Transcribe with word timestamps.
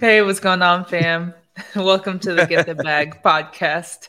Hey, 0.00 0.22
what's 0.22 0.40
going 0.40 0.62
on, 0.62 0.86
fam? 0.86 1.34
Welcome 1.76 2.18
to 2.20 2.32
the 2.32 2.46
Get 2.46 2.66
the 2.66 2.74
Bag 2.74 3.22
podcast. 3.24 4.08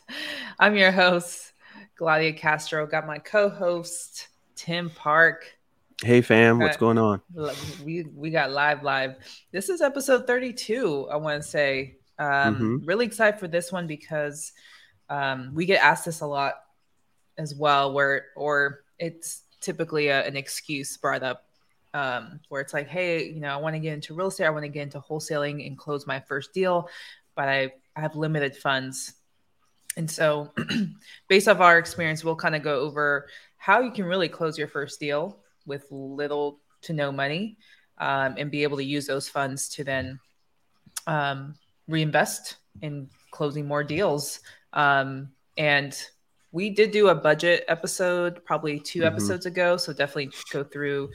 I'm 0.57 0.77
your 0.77 0.91
host, 0.91 1.51
Gladia 1.99 2.37
Castro. 2.37 2.87
Got 2.87 3.05
my 3.05 3.17
co-host, 3.17 4.29
Tim 4.55 4.89
Park. 4.89 5.45
Hey, 6.01 6.21
fam, 6.21 6.57
what's 6.59 6.77
going 6.77 6.97
on? 6.97 7.21
We 7.83 8.05
we 8.15 8.31
got 8.31 8.51
live 8.51 8.81
live. 8.81 9.15
This 9.51 9.67
is 9.67 9.81
episode 9.81 10.25
32. 10.25 11.09
I 11.11 11.17
want 11.17 11.43
to 11.43 11.47
say, 11.47 11.97
um, 12.17 12.29
mm-hmm. 12.29 12.77
really 12.85 13.05
excited 13.05 13.39
for 13.39 13.49
this 13.49 13.69
one 13.69 13.85
because 13.85 14.53
um, 15.09 15.51
we 15.53 15.65
get 15.65 15.83
asked 15.83 16.05
this 16.05 16.21
a 16.21 16.27
lot 16.27 16.53
as 17.37 17.53
well, 17.53 17.91
where 17.93 18.27
or 18.37 18.85
it's 18.99 19.41
typically 19.59 20.07
a, 20.07 20.25
an 20.25 20.37
excuse 20.37 20.95
brought 20.95 21.23
up 21.23 21.45
um, 21.93 22.39
where 22.49 22.61
it's 22.61 22.73
like, 22.73 22.87
hey, 22.87 23.25
you 23.25 23.39
know, 23.39 23.49
I 23.49 23.57
want 23.57 23.75
to 23.75 23.79
get 23.79 23.93
into 23.93 24.13
real 24.13 24.27
estate, 24.27 24.45
I 24.45 24.49
want 24.49 24.63
to 24.63 24.69
get 24.69 24.83
into 24.83 24.99
wholesaling 24.99 25.65
and 25.65 25.77
close 25.77 26.07
my 26.07 26.19
first 26.19 26.53
deal, 26.53 26.89
but 27.35 27.47
I, 27.47 27.71
I 27.95 28.01
have 28.01 28.15
limited 28.15 28.55
funds. 28.55 29.13
And 29.95 30.09
so, 30.09 30.51
based 31.27 31.47
off 31.47 31.59
our 31.59 31.77
experience, 31.77 32.23
we'll 32.23 32.35
kind 32.35 32.55
of 32.55 32.63
go 32.63 32.79
over 32.79 33.27
how 33.57 33.81
you 33.81 33.91
can 33.91 34.05
really 34.05 34.27
close 34.27 34.57
your 34.57 34.67
first 34.67 34.99
deal 34.99 35.39
with 35.65 35.85
little 35.91 36.59
to 36.81 36.93
no 36.93 37.11
money 37.11 37.57
um, 37.99 38.35
and 38.37 38.51
be 38.51 38.63
able 38.63 38.77
to 38.77 38.83
use 38.83 39.05
those 39.05 39.29
funds 39.29 39.69
to 39.69 39.83
then 39.83 40.19
um, 41.07 41.55
reinvest 41.87 42.57
in 42.81 43.09
closing 43.31 43.67
more 43.67 43.83
deals. 43.83 44.39
Um, 44.73 45.29
and 45.57 45.95
we 46.53 46.69
did 46.69 46.91
do 46.91 47.09
a 47.09 47.15
budget 47.15 47.65
episode 47.67 48.45
probably 48.45 48.79
2 48.79 48.99
mm-hmm. 48.99 49.07
episodes 49.07 49.45
ago 49.45 49.75
so 49.75 49.91
definitely 49.91 50.31
go 50.51 50.63
through 50.63 51.09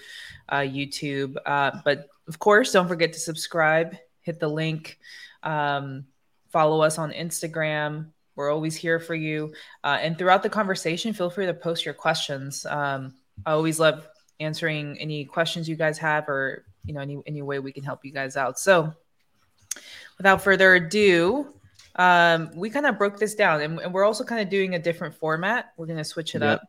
uh, 0.51 0.57
youtube 0.57 1.37
uh, 1.47 1.71
but 1.85 2.09
of 2.27 2.39
course 2.39 2.73
don't 2.73 2.89
forget 2.89 3.13
to 3.13 3.21
subscribe 3.21 3.97
hit 4.21 4.39
the 4.39 4.49
link 4.49 4.99
um, 5.45 6.05
follow 6.51 6.83
us 6.83 6.99
on 6.99 7.13
instagram. 7.13 8.09
We're 8.35 8.53
always 8.53 8.77
here 8.77 9.01
for 9.01 9.15
you 9.15 9.53
uh, 9.83 9.99
and 10.01 10.19
throughout 10.19 10.43
the 10.43 10.49
conversation 10.49 11.13
feel 11.13 11.31
free 11.31 11.47
to 11.47 11.55
post 11.55 11.85
your 11.85 11.95
questions. 11.95 12.67
Um, 12.67 13.15
i 13.47 13.53
always 13.53 13.79
love 13.79 14.09
answering 14.41 14.99
any 14.99 15.25
questions 15.25 15.69
you 15.69 15.77
guys 15.77 15.99
have 15.99 16.29
or 16.29 16.65
you 16.85 16.95
know 16.95 17.01
any, 17.01 17.21
any 17.27 17.43
way 17.43 17.59
we 17.59 17.73
can 17.73 17.85
help 17.85 18.05
you 18.05 18.13
guys 18.13 18.37
out. 18.37 18.59
So 18.59 18.93
without 20.19 20.43
further 20.43 20.75
ado 20.75 21.55
um, 21.99 22.51
we 22.55 22.71
kind 22.71 22.87
of 22.87 22.97
broke 22.97 23.19
this 23.19 23.35
down 23.35 23.61
and, 23.61 23.81
and 23.81 23.93
we're 23.93 24.05
also 24.05 24.25
kind 24.25 24.41
of 24.41 24.49
doing 24.49 24.75
a 24.75 24.79
different 24.79 25.17
format. 25.17 25.73
We're 25.77 25.87
going 25.87 25.99
to 25.99 26.05
switch 26.05 26.37
it 26.37 26.43
yep. 26.43 26.63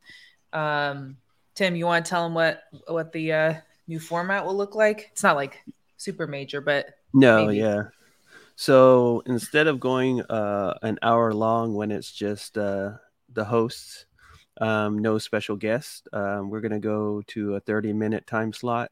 up. 0.54 0.60
Um, 0.60 1.18
Tim, 1.54 1.76
you 1.76 1.86
want 1.86 2.04
to 2.04 2.10
tell 2.10 2.24
them 2.24 2.34
what, 2.34 2.64
what 2.88 3.12
the 3.12 3.32
uh, 3.32 3.54
new 3.88 4.00
format 4.00 4.44
will 4.44 4.58
look 4.58 4.74
like? 4.74 5.10
It's 5.12 5.22
not 5.22 5.36
like 5.36 5.64
super 5.98 6.26
major, 6.26 6.62
but 6.62 6.96
no, 7.14 7.46
maybe. 7.46 7.60
yeah. 7.60 7.84
So 8.56 9.22
instead 9.28 9.68
of 9.68 9.80
going 9.80 10.22
uh, 10.24 10.78
an 10.82 10.98
hour 11.04 11.32
long 11.32 11.76
when 11.76 11.92
it's 11.92 12.12
just 12.12 12.58
uh, 12.58 12.94
the 13.32 13.46
hosts, 13.46 14.06
um, 14.60 14.98
no 14.98 15.20
special 15.20 15.56
guests, 15.56 16.08
um, 16.12 16.50
we're 16.50 16.60
going 16.60 16.72
to 16.72 16.80
go 16.80 17.22
to 17.28 17.56
a 17.56 17.60
30 17.60 17.94
minute 17.94 18.26
time 18.26 18.52
slot 18.52 18.92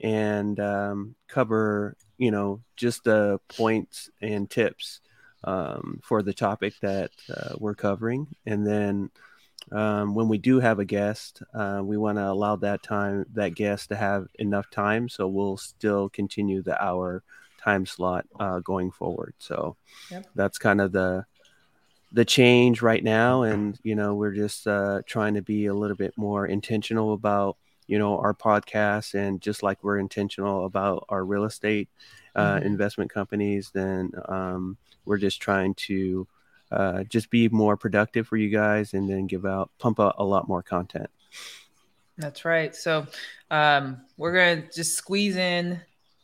and 0.00 0.58
um, 0.60 1.16
cover, 1.28 1.96
you 2.18 2.30
know, 2.30 2.60
just 2.76 3.02
the 3.02 3.40
points 3.48 4.08
and 4.20 4.48
tips 4.48 5.00
um, 5.44 6.00
for 6.02 6.22
the 6.22 6.34
topic 6.34 6.74
that 6.80 7.10
uh, 7.34 7.54
we're 7.58 7.74
covering. 7.74 8.26
And 8.46 8.66
then 8.66 9.10
um, 9.70 10.14
when 10.14 10.28
we 10.28 10.38
do 10.38 10.60
have 10.60 10.78
a 10.78 10.84
guest, 10.84 11.42
uh, 11.54 11.80
we 11.82 11.96
want 11.96 12.18
to 12.18 12.28
allow 12.28 12.56
that 12.56 12.82
time, 12.82 13.26
that 13.34 13.54
guest 13.54 13.90
to 13.90 13.96
have 13.96 14.26
enough 14.38 14.70
time. 14.70 15.08
So 15.08 15.28
we'll 15.28 15.56
still 15.56 16.08
continue 16.08 16.62
the 16.62 16.82
hour 16.82 17.22
time 17.62 17.86
slot 17.86 18.26
uh, 18.40 18.58
going 18.60 18.90
forward. 18.90 19.34
So 19.38 19.76
yep. 20.10 20.26
that's 20.34 20.58
kind 20.58 20.80
of 20.80 20.92
the 20.92 21.24
the 22.14 22.24
change 22.26 22.82
right 22.82 23.02
now 23.02 23.42
and 23.42 23.78
you 23.82 23.94
know 23.94 24.14
we're 24.14 24.34
just 24.34 24.66
uh, 24.66 25.00
trying 25.06 25.34
to 25.34 25.40
be 25.42 25.66
a 25.66 25.74
little 25.74 25.96
bit 25.96 26.12
more 26.16 26.46
intentional 26.46 27.14
about 27.14 27.56
you 27.86 27.98
know 27.98 28.18
our 28.18 28.34
podcast 28.34 29.14
and 29.14 29.40
just 29.40 29.62
like 29.62 29.82
we're 29.82 29.98
intentional 29.98 30.66
about 30.66 31.04
our 31.08 31.24
real 31.24 31.44
estate 31.44 31.88
uh, 32.34 32.56
mm-hmm. 32.56 32.66
investment 32.66 33.10
companies 33.10 33.70
then 33.72 34.10
um, 34.26 34.76
we're 35.04 35.18
just 35.18 35.40
trying 35.40 35.74
to 35.74 36.26
uh, 36.70 37.04
just 37.04 37.30
be 37.30 37.48
more 37.48 37.76
productive 37.76 38.26
for 38.26 38.36
you 38.36 38.48
guys 38.48 38.94
and 38.94 39.08
then 39.08 39.26
give 39.26 39.44
out 39.44 39.70
pump 39.78 40.00
out 40.00 40.14
a 40.18 40.24
lot 40.24 40.48
more 40.48 40.62
content 40.62 41.10
that's 42.18 42.44
right 42.44 42.74
so 42.74 43.06
um, 43.50 44.00
we're 44.16 44.32
gonna 44.32 44.68
just 44.74 44.94
squeeze 44.94 45.36
in 45.36 45.80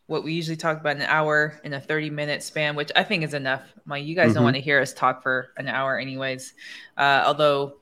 what 0.07 0.25
we 0.25 0.33
usually 0.33 0.57
talk 0.57 0.81
about 0.81 0.97
an 0.97 1.03
hour 1.03 1.61
in 1.65 1.75
a 1.75 1.81
30 1.81 2.11
minute 2.11 2.43
span 2.43 2.75
which 2.75 2.91
i 2.97 3.03
think 3.03 3.23
is 3.23 3.35
enough 3.35 3.63
my 3.85 3.99
you 3.99 4.15
guys 4.15 4.29
mm-hmm. 4.29 4.35
don't 4.35 4.45
want 4.45 4.57
to 4.57 4.63
hear 4.63 4.81
us 4.81 4.93
talk 4.95 5.23
for 5.23 5.51
an 5.57 5.69
hour 5.69 5.99
anyways 5.99 6.55
uh, 6.97 7.23
although 7.27 7.75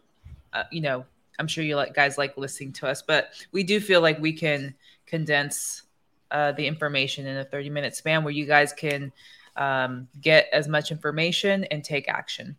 uh, 0.53 0.65
you 0.73 0.81
know 0.81 1.05
i'm 1.39 1.47
sure 1.47 1.63
you 1.63 1.77
like 1.77 1.95
guys 1.95 2.19
like 2.19 2.37
listening 2.37 2.73
to 2.73 2.87
us 2.87 3.01
but 3.01 3.31
we 3.53 3.63
do 3.63 3.81
feel 3.81 4.01
like 4.01 4.19
we 4.19 4.33
can 4.33 4.75
condense 5.07 5.83
uh, 6.31 6.53
the 6.53 6.67
information 6.67 7.27
in 7.27 7.37
a 7.37 7.45
30 7.45 7.71
minute 7.71 7.95
span 7.95 8.25
where 8.25 8.33
you 8.33 8.47
guys 8.47 8.73
can 8.73 9.13
um, 9.57 10.09
get 10.21 10.49
as 10.53 10.69
much 10.69 10.91
information 10.91 11.65
and 11.65 11.83
take 11.85 12.09
action. 12.09 12.57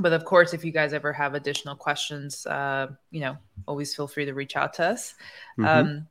But 0.00 0.12
of 0.12 0.24
course, 0.24 0.54
if 0.54 0.64
you 0.64 0.72
guys 0.72 0.92
ever 0.92 1.12
have 1.12 1.34
additional 1.34 1.76
questions, 1.76 2.46
uh, 2.46 2.88
you 3.10 3.20
know, 3.20 3.36
always 3.66 3.94
feel 3.94 4.08
free 4.08 4.24
to 4.24 4.34
reach 4.34 4.56
out 4.56 4.74
to 4.74 4.86
us. 4.86 5.14
Mm-hmm. 5.58 5.64
Um, 5.64 6.06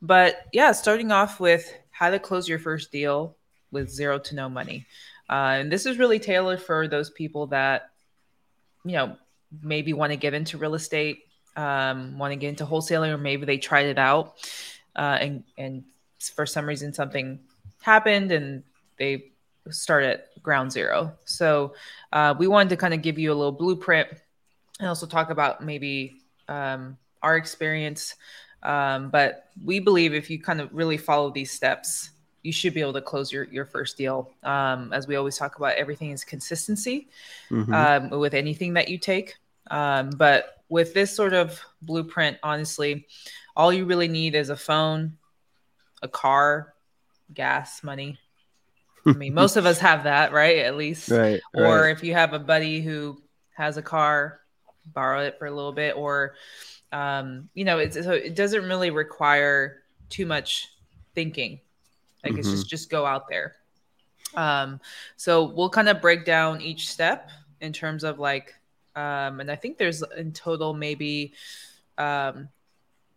but 0.00 0.46
yeah, 0.52 0.70
starting 0.72 1.10
off 1.10 1.40
with 1.40 1.72
how 1.90 2.10
to 2.10 2.18
close 2.18 2.48
your 2.48 2.58
first 2.58 2.92
deal 2.92 3.36
with 3.72 3.90
zero 3.90 4.18
to 4.18 4.34
no 4.34 4.48
money. 4.48 4.86
Uh, 5.28 5.56
and 5.58 5.72
this 5.72 5.86
is 5.86 5.98
really 5.98 6.18
tailored 6.18 6.60
for 6.60 6.86
those 6.86 7.10
people 7.10 7.48
that, 7.48 7.90
you 8.84 8.92
know, 8.92 9.16
maybe 9.62 9.92
want 9.92 10.12
to 10.12 10.16
get 10.16 10.34
into 10.34 10.58
real 10.58 10.74
estate, 10.74 11.24
um, 11.56 12.18
want 12.18 12.32
to 12.32 12.36
get 12.36 12.48
into 12.48 12.66
wholesaling, 12.66 13.12
or 13.12 13.18
maybe 13.18 13.46
they 13.46 13.58
tried 13.58 13.86
it 13.86 13.98
out 13.98 14.34
uh, 14.94 15.18
and, 15.20 15.44
and 15.56 15.84
for 16.30 16.46
some 16.46 16.66
reason 16.66 16.92
something 16.92 17.40
happened 17.82 18.32
and 18.32 18.62
they 18.98 19.26
start 19.70 20.04
at 20.04 20.42
ground 20.42 20.72
zero. 20.72 21.12
So 21.24 21.74
uh, 22.12 22.34
we 22.38 22.46
wanted 22.46 22.70
to 22.70 22.76
kind 22.76 22.94
of 22.94 23.02
give 23.02 23.18
you 23.18 23.32
a 23.32 23.34
little 23.34 23.52
blueprint 23.52 24.08
and 24.78 24.88
also 24.88 25.06
talk 25.06 25.30
about 25.30 25.64
maybe 25.64 26.16
um, 26.48 26.96
our 27.22 27.36
experience. 27.36 28.14
Um, 28.62 29.10
but 29.10 29.50
we 29.64 29.78
believe 29.78 30.14
if 30.14 30.30
you 30.30 30.40
kind 30.40 30.60
of 30.60 30.72
really 30.72 30.96
follow 30.96 31.30
these 31.30 31.50
steps, 31.50 32.10
you 32.42 32.52
should 32.52 32.74
be 32.74 32.80
able 32.80 32.92
to 32.92 33.00
close 33.00 33.32
your, 33.32 33.44
your 33.44 33.64
first 33.64 33.96
deal. 33.96 34.30
Um, 34.42 34.92
as 34.92 35.08
we 35.08 35.16
always 35.16 35.36
talk 35.36 35.56
about, 35.56 35.76
everything 35.76 36.10
is 36.10 36.24
consistency 36.24 37.08
mm-hmm. 37.50 37.72
Um, 37.72 38.10
with 38.20 38.34
anything 38.34 38.74
that 38.74 38.88
you 38.88 38.98
take. 38.98 39.36
Um, 39.70 40.10
but 40.10 40.62
with 40.68 40.92
this 40.92 41.14
sort 41.14 41.32
of 41.32 41.58
blueprint, 41.80 42.36
honestly, 42.42 43.06
all 43.56 43.72
you 43.72 43.86
really 43.86 44.08
need 44.08 44.34
is 44.34 44.50
a 44.50 44.56
phone, 44.56 45.16
a 46.04 46.08
car, 46.08 46.74
gas, 47.32 47.82
money, 47.82 48.18
I 49.06 49.12
mean, 49.12 49.34
most 49.34 49.56
of 49.56 49.66
us 49.66 49.78
have 49.80 50.04
that, 50.04 50.32
right? 50.32 50.58
At 50.58 50.76
least. 50.76 51.10
Right. 51.10 51.40
Or 51.54 51.82
right. 51.82 51.90
if 51.90 52.02
you 52.02 52.14
have 52.14 52.32
a 52.32 52.38
buddy 52.38 52.80
who 52.80 53.20
has 53.52 53.76
a 53.76 53.82
car, 53.82 54.40
borrow 54.86 55.24
it 55.24 55.38
for 55.38 55.46
a 55.46 55.50
little 55.50 55.72
bit. 55.72 55.96
Or, 55.96 56.34
um, 56.90 57.50
you 57.54 57.64
know, 57.64 57.78
it's, 57.78 57.96
so 57.96 58.12
it 58.12 58.34
doesn't 58.34 58.64
really 58.64 58.90
require 58.90 59.82
too 60.08 60.24
much 60.26 60.70
thinking. 61.14 61.60
Like 62.22 62.32
mm-hmm. 62.32 62.40
it's 62.40 62.50
just, 62.50 62.70
just 62.70 62.90
go 62.90 63.04
out 63.04 63.28
there. 63.28 63.56
Um, 64.34 64.80
so 65.16 65.44
we'll 65.44 65.70
kind 65.70 65.88
of 65.88 66.00
break 66.00 66.24
down 66.24 66.62
each 66.62 66.90
step 66.90 67.30
in 67.60 67.72
terms 67.72 68.04
of 68.04 68.18
like, 68.18 68.54
um, 68.96 69.40
and 69.40 69.50
I 69.50 69.56
think 69.56 69.76
there's 69.76 70.02
in 70.16 70.32
total 70.32 70.72
maybe 70.72 71.34
um, 71.98 72.48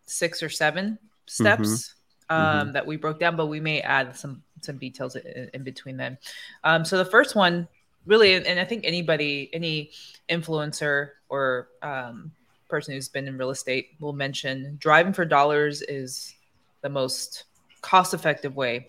six 0.05 0.43
or 0.43 0.49
seven 0.49 0.99
steps. 1.27 1.69
Mm-hmm 1.69 1.93
um, 2.29 2.39
mm-hmm. 2.39 2.71
that 2.73 2.85
we 2.85 2.97
broke 2.97 3.19
down, 3.19 3.35
but 3.35 3.47
we 3.47 3.59
may 3.59 3.81
add 3.81 4.15
some 4.15 4.43
some 4.61 4.77
details 4.77 5.15
in, 5.15 5.49
in 5.53 5.63
between 5.63 5.97
them. 5.97 6.17
Um, 6.63 6.83
so 6.83 6.97
the 6.97 7.05
first 7.05 7.35
one, 7.35 7.67
really, 8.05 8.33
and 8.35 8.59
I 8.59 8.65
think 8.65 8.85
anybody, 8.85 9.49
any 9.53 9.91
influencer 10.29 11.09
or 11.29 11.69
um, 11.81 12.31
person 12.69 12.93
who's 12.93 13.09
been 13.09 13.27
in 13.27 13.37
real 13.37 13.49
estate 13.49 13.89
will 13.99 14.13
mention 14.13 14.77
driving 14.79 15.13
for 15.13 15.25
dollars 15.25 15.81
is 15.81 16.35
the 16.81 16.89
most 16.89 17.45
cost 17.81 18.13
effective 18.13 18.55
way 18.55 18.87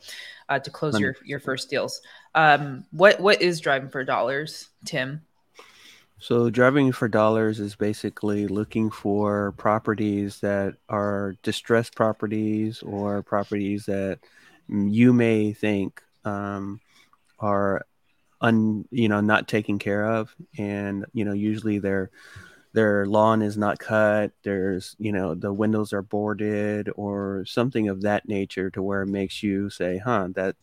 uh, 0.48 0.58
to 0.58 0.70
close 0.70 0.98
your 0.98 1.14
your 1.24 1.40
first 1.40 1.70
deals. 1.70 2.00
Um, 2.34 2.84
what 2.90 3.20
what 3.20 3.42
is 3.42 3.60
driving 3.60 3.90
for 3.90 4.04
dollars, 4.04 4.68
Tim? 4.84 5.22
So, 6.20 6.50
driving 6.50 6.90
for 6.92 7.06
dollars 7.08 7.60
is 7.60 7.76
basically 7.76 8.48
looking 8.48 8.90
for 8.90 9.52
properties 9.52 10.40
that 10.40 10.74
are 10.88 11.36
distressed 11.44 11.94
properties 11.94 12.82
or 12.82 13.22
properties 13.22 13.86
that 13.86 14.18
you 14.68 15.12
may 15.12 15.52
think 15.52 16.02
um, 16.24 16.80
are 17.40 17.82
un, 18.40 18.86
you 18.90 19.08
know, 19.08 19.20
not 19.20 19.48
taken 19.48 19.78
care 19.78 20.06
of, 20.06 20.34
and 20.58 21.06
you 21.14 21.24
know, 21.24 21.32
usually 21.34 21.78
their 21.78 22.10
their 22.74 23.06
lawn 23.06 23.42
is 23.42 23.56
not 23.58 23.78
cut. 23.78 24.32
There's, 24.44 24.96
you 24.98 25.12
know, 25.12 25.34
the 25.34 25.52
windows 25.52 25.92
are 25.92 26.02
boarded 26.02 26.90
or 26.96 27.44
something 27.46 27.88
of 27.88 28.02
that 28.02 28.28
nature, 28.28 28.70
to 28.72 28.82
where 28.82 29.02
it 29.02 29.08
makes 29.08 29.42
you 29.42 29.70
say, 29.70 29.98
"Huh, 29.98 30.28
that 30.34 30.56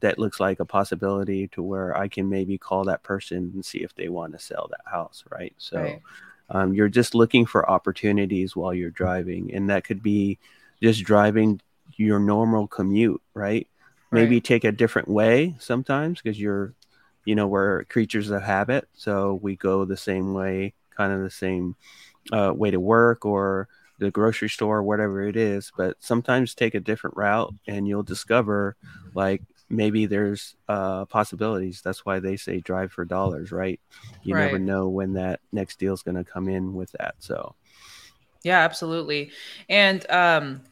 that 0.00 0.18
looks 0.18 0.40
like 0.40 0.60
a 0.60 0.64
possibility 0.64 1.48
to 1.48 1.62
where 1.62 1.96
I 1.96 2.08
can 2.08 2.28
maybe 2.28 2.58
call 2.58 2.84
that 2.84 3.02
person 3.02 3.50
and 3.54 3.64
see 3.64 3.78
if 3.78 3.94
they 3.94 4.08
want 4.08 4.32
to 4.32 4.38
sell 4.38 4.68
that 4.70 4.90
house, 4.90 5.24
right? 5.30 5.54
So 5.58 5.78
right. 5.78 6.02
Um, 6.50 6.72
you're 6.72 6.88
just 6.88 7.14
looking 7.14 7.44
for 7.44 7.68
opportunities 7.68 8.56
while 8.56 8.72
you're 8.72 8.90
driving, 8.90 9.52
and 9.54 9.68
that 9.68 9.84
could 9.84 10.02
be 10.02 10.38
just 10.82 11.04
driving 11.04 11.60
your 11.96 12.18
normal 12.18 12.66
commute, 12.66 13.20
right? 13.34 13.66
Maybe 14.10 14.40
take 14.40 14.64
a 14.64 14.72
different 14.72 15.08
way 15.08 15.56
sometimes 15.58 16.22
because 16.22 16.40
you're, 16.40 16.72
you 17.26 17.34
know, 17.34 17.46
we're 17.46 17.84
creatures 17.84 18.30
of 18.30 18.42
habit, 18.42 18.88
so 18.94 19.38
we 19.42 19.56
go 19.56 19.84
the 19.84 19.96
same 19.96 20.32
way, 20.32 20.72
kind 20.96 21.12
of 21.12 21.20
the 21.20 21.30
same 21.30 21.76
uh, 22.32 22.52
way 22.54 22.70
to 22.70 22.80
work 22.80 23.24
or 23.26 23.68
the 23.98 24.10
grocery 24.10 24.48
store, 24.48 24.82
whatever 24.82 25.22
it 25.22 25.36
is. 25.36 25.72
But 25.76 25.96
sometimes 26.00 26.54
take 26.54 26.74
a 26.74 26.80
different 26.80 27.16
route, 27.16 27.54
and 27.66 27.86
you'll 27.86 28.02
discover 28.02 28.76
like 29.14 29.42
maybe 29.70 30.06
there's 30.06 30.56
uh, 30.68 31.04
possibilities. 31.06 31.82
That's 31.82 32.04
why 32.04 32.20
they 32.20 32.36
say 32.36 32.60
drive 32.60 32.92
for 32.92 33.04
dollars, 33.04 33.52
right? 33.52 33.80
You 34.22 34.34
right. 34.34 34.44
never 34.44 34.58
know 34.58 34.88
when 34.88 35.14
that 35.14 35.40
next 35.52 35.78
deal 35.78 35.94
is 35.94 36.02
going 36.02 36.16
to 36.16 36.24
come 36.24 36.48
in 36.48 36.74
with 36.74 36.92
that. 36.92 37.16
So, 37.18 37.54
yeah, 38.42 38.60
absolutely. 38.60 39.30
And 39.68 40.08
um, 40.10 40.62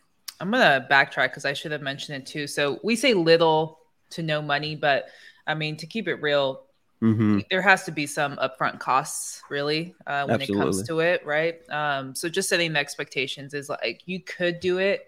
I'm 0.41 0.51
going 0.51 0.63
to 0.63 0.87
backtrack 0.91 1.31
because 1.31 1.45
I 1.45 1.53
should 1.53 1.73
have 1.73 1.83
mentioned 1.83 2.23
it 2.23 2.27
too. 2.27 2.47
So 2.47 2.79
we 2.83 2.97
say 2.97 3.15
little 3.15 3.81
to 4.11 4.23
no 4.23 4.41
money, 4.41 4.77
but 4.77 5.07
I 5.47 5.55
mean, 5.55 5.77
to 5.79 5.87
keep 5.87 6.09
it 6.09 6.23
real, 6.23 6.65
mm-hmm. 7.03 7.41
there 7.51 7.63
has 7.63 7.85
to 7.85 7.93
be 7.93 8.07
some 8.07 8.37
upfront 8.37 8.81
costs 8.81 9.43
really 9.51 9.95
uh, 10.07 10.25
when 10.25 10.41
absolutely. 10.41 10.57
it 10.57 10.65
comes 10.65 10.89
to 10.89 11.01
it, 11.01 11.27
right? 11.27 11.59
Um, 11.71 12.15
so 12.15 12.29
just 12.29 12.49
setting 12.49 12.73
the 12.73 12.79
expectations 12.79 13.53
is 13.55 13.69
like 13.69 14.03
you 14.07 14.21
could 14.21 14.61
do 14.61 14.79
it 14.79 15.07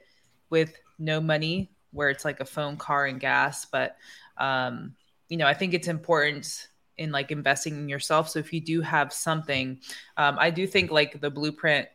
with 0.51 0.75
no 0.99 1.21
money 1.21 1.71
where 1.93 2.11
it's 2.11 2.25
like 2.25 2.41
a 2.41 2.45
phone, 2.45 2.77
car, 2.77 3.07
and 3.07 3.21
gas. 3.21 3.65
But 3.65 3.97
um, 4.37 4.95
you 5.29 5.37
know, 5.37 5.47
I 5.47 5.55
think 5.55 5.75
it's 5.75 5.89
important 5.89 6.69
in 6.97 7.13
like 7.13 7.31
investing 7.31 7.77
in 7.77 7.89
yourself. 7.89 8.29
So 8.29 8.39
if 8.39 8.53
you 8.53 8.61
do 8.61 8.81
have 8.81 9.13
something, 9.13 9.81
um, 10.17 10.37
I 10.39 10.51
do 10.51 10.67
think 10.67 10.91
like 10.91 11.21
the 11.21 11.31
blueprint, 11.31 11.89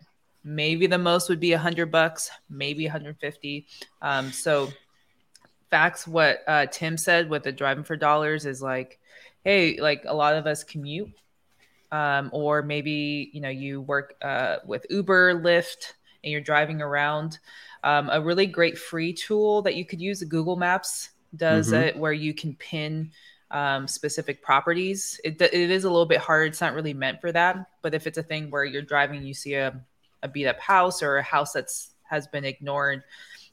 maybe 0.44 0.88
the 0.88 0.98
most 0.98 1.30
would 1.30 1.40
be 1.40 1.54
a 1.54 1.58
hundred 1.58 1.92
bucks, 1.92 2.30
maybe 2.50 2.86
150. 2.86 3.68
Um, 4.02 4.32
so 4.32 4.70
facts, 5.70 6.08
what 6.08 6.44
uh, 6.48 6.68
Tim 6.68 6.98
said 6.98 7.30
with 7.30 7.44
the 7.44 7.52
driving 7.52 7.84
for 7.84 7.96
dollars 7.96 8.46
is 8.46 8.62
like, 8.62 9.00
hey, 9.44 9.80
like 9.80 10.04
a 10.06 10.14
lot 10.14 10.36
of 10.36 10.48
us 10.48 10.64
commute. 10.64 11.10
Um, 11.92 12.32
or 12.34 12.64
maybe 12.64 13.30
you 13.34 13.40
know 13.40 13.50
you 13.50 13.80
work 13.80 14.16
uh, 14.24 14.58
with 14.66 14.84
Uber, 14.90 15.36
Lyft, 15.36 15.94
and 16.24 16.32
you're 16.32 16.42
driving 16.42 16.82
around. 16.82 17.38
Um, 17.84 18.10
a 18.12 18.22
really 18.22 18.46
great 18.46 18.78
free 18.78 19.14
tool 19.14 19.62
that 19.64 19.76
you 19.76 19.86
could 19.86 20.02
use, 20.02 20.24
Google 20.24 20.56
Maps 20.56 21.10
does 21.36 21.72
mm-hmm. 21.72 21.84
it, 21.84 21.98
where 21.98 22.14
you 22.14 22.34
can 22.34 22.56
pin 22.56 23.12
um, 23.52 23.88
specific 23.88 24.42
properties. 24.42 25.20
It, 25.24 25.42
it 25.42 25.54
is 25.54 25.84
a 25.84 25.90
little 25.90 26.06
bit 26.06 26.20
hard. 26.20 26.48
It's 26.50 26.62
not 26.62 26.74
really 26.74 26.94
meant 26.94 27.22
for 27.22 27.32
that. 27.32 27.68
But 27.82 27.94
if 27.94 28.08
it's 28.08 28.18
a 28.18 28.24
thing 28.24 28.50
where 28.50 28.66
you're 28.66 28.82
driving, 28.82 29.24
you 29.24 29.34
see 29.34 29.54
a, 29.54 29.80
a 30.24 30.28
beat 30.28 30.48
up 30.48 30.60
house 30.60 31.04
or 31.04 31.18
a 31.18 31.24
house 31.24 31.54
that's 31.54 31.92
has 32.04 32.28
been 32.28 32.46
ignored, 32.46 33.04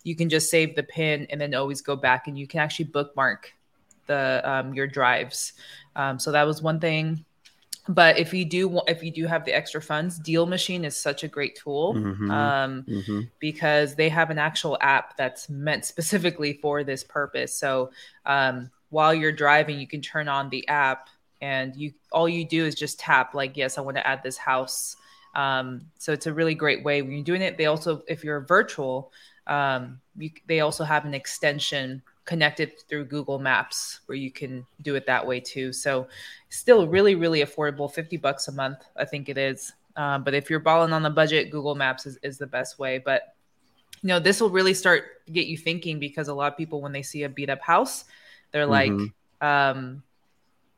you 0.03 0.15
can 0.15 0.29
just 0.29 0.51
save 0.51 0.75
the 0.77 0.83
pin 0.83 1.27
and 1.31 1.41
then 1.41 1.55
always 1.55 1.81
go 1.81 1.97
back 1.97 2.27
and 2.27 2.39
you 2.39 2.47
can 2.47 2.61
actually 2.61 2.87
bookmark 2.87 3.53
the 4.07 4.43
um, 4.45 4.75
your 4.75 4.87
drives. 4.87 5.53
Um, 5.97 6.19
so 6.19 6.33
that 6.33 6.45
was 6.45 6.63
one 6.63 6.81
thing 6.81 7.25
but 7.89 8.19
if 8.19 8.35
you 8.35 8.45
do 8.45 8.81
if 8.87 9.03
you 9.03 9.11
do 9.11 9.27
have 9.27 9.45
the 9.45 9.53
extra 9.53 9.81
funds 9.81 10.21
DealMachine 10.21 10.85
is 10.85 10.97
such 10.97 11.25
a 11.25 11.29
great 11.29 11.57
tool 11.57 11.95
mm-hmm. 11.95 12.31
Um, 12.31 12.83
mm-hmm. 12.83 13.21
because 13.39 13.95
they 13.95 14.09
have 14.09 14.31
an 14.31 14.39
actual 14.39 14.77
app 14.81 15.17
that's 15.17 15.49
meant 15.49 15.85
specifically 15.85 16.55
for 16.55 16.85
this 16.85 17.05
purpose 17.05 17.55
so 17.55 17.91
um, 18.27 18.71
while 18.91 19.15
you're 19.15 19.33
driving 19.33 19.79
you 19.79 19.87
can 19.87 20.01
turn 20.01 20.29
on 20.29 20.51
the 20.51 20.67
app 20.69 21.09
and 21.41 21.75
you 21.77 21.93
all 22.13 22.29
you 22.29 22.45
do 22.45 22.65
is 22.65 22.75
just 22.75 23.01
tap 23.01 23.35
like 23.35 23.57
yes 23.57 23.79
i 23.79 23.81
want 23.81 23.97
to 23.97 24.07
add 24.07 24.23
this 24.23 24.37
house 24.37 24.97
um, 25.35 25.83
so 25.99 26.13
it's 26.13 26.27
a 26.27 26.33
really 26.33 26.55
great 26.55 26.85
way 26.85 27.03
when 27.03 27.13
you're 27.13 27.25
doing 27.25 27.43
it 27.43 27.57
they 27.57 27.67
also 27.67 28.03
if 28.09 28.25
you're 28.25 28.41
virtual 28.41 29.13
um, 29.47 30.01
you, 30.17 30.31
they 30.47 30.61
also 30.61 30.85
have 30.85 31.05
an 31.05 31.15
extension 31.15 32.03
connected 32.31 32.81
through 32.89 33.05
Google 33.05 33.41
Maps 33.41 34.03
where 34.07 34.15
you 34.15 34.31
can 34.31 34.65
do 34.83 34.95
it 34.95 35.05
that 35.05 35.27
way 35.27 35.41
too. 35.41 35.73
So 35.73 36.07
still 36.49 36.87
really, 36.87 37.17
really 37.17 37.41
affordable, 37.41 37.93
50 37.93 38.19
bucks 38.19 38.47
a 38.47 38.53
month, 38.53 38.85
I 38.97 39.05
think 39.05 39.29
it 39.29 39.37
is. 39.37 39.73
Um, 39.97 40.23
but 40.23 40.33
if 40.33 40.49
you're 40.49 40.61
balling 40.61 40.93
on 40.93 41.03
the 41.03 41.11
budget, 41.11 41.51
Google 41.51 41.75
Maps 41.75 42.07
is, 42.07 42.19
is 42.23 42.39
the 42.39 42.47
best 42.47 42.79
way. 42.79 42.99
But 42.99 43.35
you 44.03 44.07
know, 44.07 44.21
this 44.21 44.41
will 44.41 44.49
really 44.49 44.75
start 44.75 45.27
to 45.27 45.33
get 45.33 45.49
you 45.49 45.59
thinking 45.59 45.99
because 45.99 46.29
a 46.29 46.35
lot 46.35 46.53
of 46.53 46.57
people, 46.57 46.81
when 46.81 46.93
they 46.93 47.03
see 47.03 47.25
a 47.25 47.29
beat 47.29 47.51
up 47.51 47.61
house, 47.61 48.05
they're 48.53 48.65
like, 48.65 48.93
mm-hmm. 48.93 49.47
um, 49.47 50.05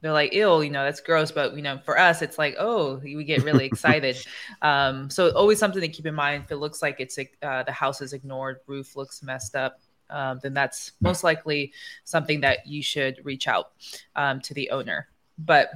they're 0.01 0.11
like, 0.11 0.31
ill, 0.33 0.65
you 0.65 0.71
know, 0.71 0.85
that's 0.85 1.03
gross. 1.03 1.31
But, 1.31 1.55
you 1.55 1.61
know, 1.61 1.79
for 1.85 1.99
us, 1.99 2.23
it's 2.23 2.39
like, 2.39 2.57
oh, 2.59 2.97
we 2.97 3.25
get 3.25 3.45
really 3.45 3.67
excited. 3.73 4.17
um, 4.63 5.11
so 5.11 5.29
always 5.33 5.59
something 5.59 5.83
to 5.83 5.89
keep 5.89 6.07
in 6.07 6.15
mind. 6.15 6.45
If 6.45 6.53
it 6.53 6.57
looks 6.57 6.81
like 6.81 6.97
it's 6.99 7.19
uh, 7.19 7.63
the 7.63 7.73
house 7.73 8.01
is 8.01 8.15
ignored, 8.15 8.61
roof 8.67 8.97
looks 8.97 9.23
messed 9.23 9.55
up, 9.55 9.79
um, 10.13 10.41
then 10.43 10.55
that's 10.55 10.93
most 11.01 11.25
likely 11.25 11.73
something 12.05 12.41
that 12.43 12.67
you 12.67 12.83
should 12.83 13.21
reach 13.25 13.49
out 13.49 13.73
um, 14.15 14.41
to 14.43 14.55
the 14.55 14.71
owner. 14.71 15.09
But 15.39 15.71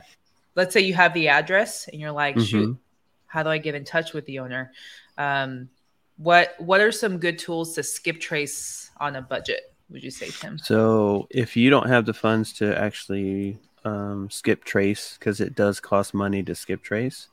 let's 0.55 0.73
say 0.73 0.81
you 0.81 0.95
have 0.95 1.15
the 1.15 1.29
address 1.29 1.89
and 1.89 2.01
you're 2.01 2.13
like, 2.13 2.37
mm-hmm. 2.37 2.45
shoot, 2.45 2.79
how 3.27 3.43
do 3.43 3.49
I 3.49 3.59
get 3.59 3.75
in 3.75 3.85
touch 3.85 4.13
with 4.13 4.27
the 4.27 4.39
owner? 4.39 4.73
Um, 5.19 5.69
what 6.19 6.55
what 6.59 6.81
are 6.81 6.93
some 6.93 7.19
good 7.19 7.39
tools 7.39 7.75
to 7.75 7.83
skip 7.83 8.21
trace 8.21 8.91
on 8.99 9.17
a 9.17 9.23
budget? 9.23 9.73
Would 9.91 10.03
you 10.03 10.11
say, 10.11 10.29
Tim? 10.31 10.59
So 10.59 11.27
if 11.31 11.57
you 11.57 11.71
don't 11.71 11.89
have 11.89 12.07
the 12.07 12.15
funds 12.15 12.53
to 12.55 12.77
actually 12.79 13.59
um, 13.87 14.29
skip 14.31 14.65
trace 14.65 15.17
because 15.19 15.41
it 15.41 15.55
does 15.55 15.81
cost 15.81 16.13
money 16.13 16.43
to 16.43 16.55
skip 16.55 16.83
trace. 16.83 17.29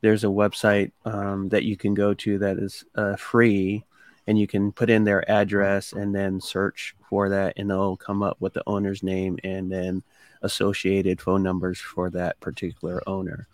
There's 0.00 0.22
a 0.22 0.28
website 0.28 0.92
um, 1.04 1.48
that 1.48 1.64
you 1.64 1.76
can 1.76 1.94
go 1.94 2.14
to 2.14 2.38
that 2.38 2.58
is 2.58 2.84
uh, 2.94 3.16
free 3.16 3.84
and 4.26 4.38
you 4.38 4.46
can 4.46 4.72
put 4.72 4.90
in 4.90 5.04
their 5.04 5.28
address 5.30 5.92
and 5.92 6.14
then 6.14 6.40
search 6.40 6.94
for 7.08 7.28
that 7.28 7.54
and 7.56 7.70
they'll 7.70 7.96
come 7.96 8.22
up 8.22 8.36
with 8.40 8.54
the 8.54 8.62
owner's 8.66 9.02
name 9.02 9.38
and 9.44 9.70
then 9.70 10.02
associated 10.42 11.20
phone 11.20 11.42
numbers 11.42 11.80
for 11.80 12.10
that 12.10 12.38
particular 12.40 13.02
owner 13.06 13.46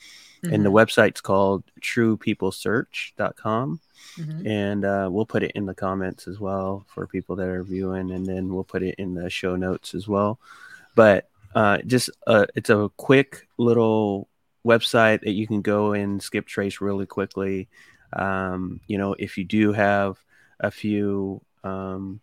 mm-hmm. 0.42 0.54
and 0.54 0.64
the 0.64 0.70
mm-hmm. 0.70 0.78
website's 0.78 1.20
called 1.20 1.62
truepeoplesearch.com 1.80 3.80
mm-hmm. 4.16 4.46
and 4.46 4.84
uh, 4.84 5.08
we'll 5.10 5.26
put 5.26 5.42
it 5.42 5.52
in 5.52 5.66
the 5.66 5.74
comments 5.74 6.26
as 6.26 6.40
well 6.40 6.84
for 6.88 7.06
people 7.06 7.36
that 7.36 7.48
are 7.48 7.62
viewing 7.62 8.10
and 8.10 8.26
then 8.26 8.52
we'll 8.52 8.64
put 8.64 8.82
it 8.82 8.94
in 8.98 9.14
the 9.14 9.30
show 9.30 9.56
notes 9.56 9.94
as 9.94 10.08
well 10.08 10.38
but 10.94 11.28
uh, 11.54 11.78
just 11.86 12.10
uh, 12.26 12.46
it's 12.54 12.70
a 12.70 12.90
quick 12.96 13.46
little 13.58 14.28
website 14.66 15.20
that 15.20 15.32
you 15.32 15.46
can 15.46 15.60
go 15.60 15.92
and 15.92 16.22
skip 16.22 16.46
trace 16.46 16.80
really 16.80 17.06
quickly 17.06 17.68
um, 18.14 18.80
you 18.86 18.98
know 18.98 19.14
if 19.18 19.36
you 19.36 19.44
do 19.44 19.72
have 19.72 20.18
a 20.62 20.70
few 20.70 21.42
um, 21.64 22.20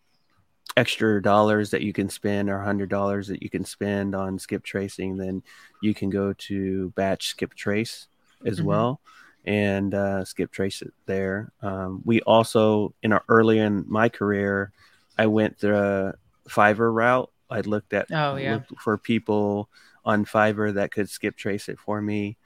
extra 0.76 1.22
dollars 1.22 1.72
that 1.72 1.82
you 1.82 1.94
can 1.94 2.10
spend 2.10 2.50
or 2.50 2.60
hundred 2.60 2.90
dollars 2.90 3.28
that 3.28 3.44
you 3.44 3.50
can 3.50 3.66
spend 3.66 4.16
on 4.16 4.40
skip 4.40 4.64
tracing, 4.64 5.18
then 5.18 5.44
you 5.82 5.94
can 5.94 6.10
go 6.10 6.34
to 6.34 6.90
batch 6.92 7.28
skip 7.28 7.54
trace 7.54 8.08
as 8.46 8.58
mm-hmm. 8.58 8.68
well 8.68 9.02
and 9.46 9.94
uh, 9.94 10.24
skip 10.26 10.52
trace 10.52 10.82
it 10.82 10.94
there. 11.06 11.52
Um, 11.62 12.02
we 12.06 12.22
also, 12.22 12.94
in 13.04 13.14
our 13.14 13.24
early 13.30 13.60
in 13.60 13.86
my 13.88 14.10
career, 14.10 14.72
I 15.18 15.28
went 15.28 15.60
the 15.60 16.16
Fiverr 16.48 16.94
route. 16.94 17.30
I 17.50 17.62
looked 17.62 17.94
at 17.94 18.12
oh, 18.12 18.36
yeah. 18.36 18.56
looked 18.56 18.80
for 18.80 18.98
people 18.98 19.70
on 20.06 20.26
Fiverr 20.26 20.74
that 20.76 20.92
could 20.92 21.10
skip 21.10 21.36
trace 21.36 21.68
it 21.68 21.80
for 21.80 22.02
me. 22.02 22.38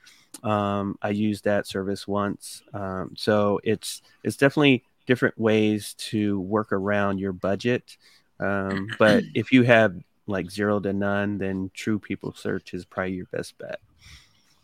Um, 0.43 0.97
I 1.01 1.09
used 1.09 1.43
that 1.43 1.67
service 1.67 2.07
once, 2.07 2.63
um, 2.73 3.13
so 3.15 3.59
it's 3.63 4.01
it's 4.23 4.35
definitely 4.35 4.83
different 5.05 5.37
ways 5.37 5.93
to 5.95 6.39
work 6.39 6.71
around 6.71 7.19
your 7.19 7.33
budget. 7.33 7.97
Um, 8.39 8.87
but 8.99 9.23
if 9.33 9.51
you 9.51 9.63
have 9.63 9.95
like 10.27 10.49
zero 10.49 10.79
to 10.79 10.93
none, 10.93 11.37
then 11.37 11.71
True 11.73 11.99
People 11.99 12.33
Search 12.33 12.73
is 12.73 12.85
probably 12.85 13.13
your 13.13 13.25
best 13.27 13.57
bet. 13.57 13.79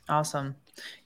Awesome. 0.09 0.55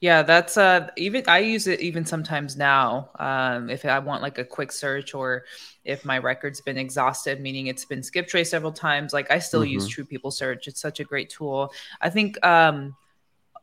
Yeah, 0.00 0.22
that's 0.22 0.56
uh 0.56 0.88
even 0.96 1.24
I 1.28 1.40
use 1.40 1.66
it 1.66 1.80
even 1.80 2.06
sometimes 2.06 2.56
now. 2.56 3.10
Um, 3.18 3.68
if 3.68 3.84
I 3.84 3.98
want 3.98 4.22
like 4.22 4.38
a 4.38 4.44
quick 4.44 4.72
search 4.72 5.14
or 5.14 5.44
if 5.84 6.04
my 6.04 6.18
record's 6.18 6.60
been 6.60 6.78
exhausted, 6.78 7.40
meaning 7.40 7.66
it's 7.66 7.84
been 7.84 8.02
skip 8.02 8.26
trace 8.28 8.50
several 8.50 8.72
times, 8.72 9.12
like 9.12 9.30
I 9.30 9.38
still 9.40 9.60
mm-hmm. 9.60 9.72
use 9.72 9.88
True 9.88 10.04
People 10.04 10.30
Search. 10.30 10.68
It's 10.68 10.80
such 10.80 11.00
a 11.00 11.04
great 11.04 11.28
tool. 11.28 11.72
I 12.00 12.08
think 12.08 12.44
um 12.46 12.96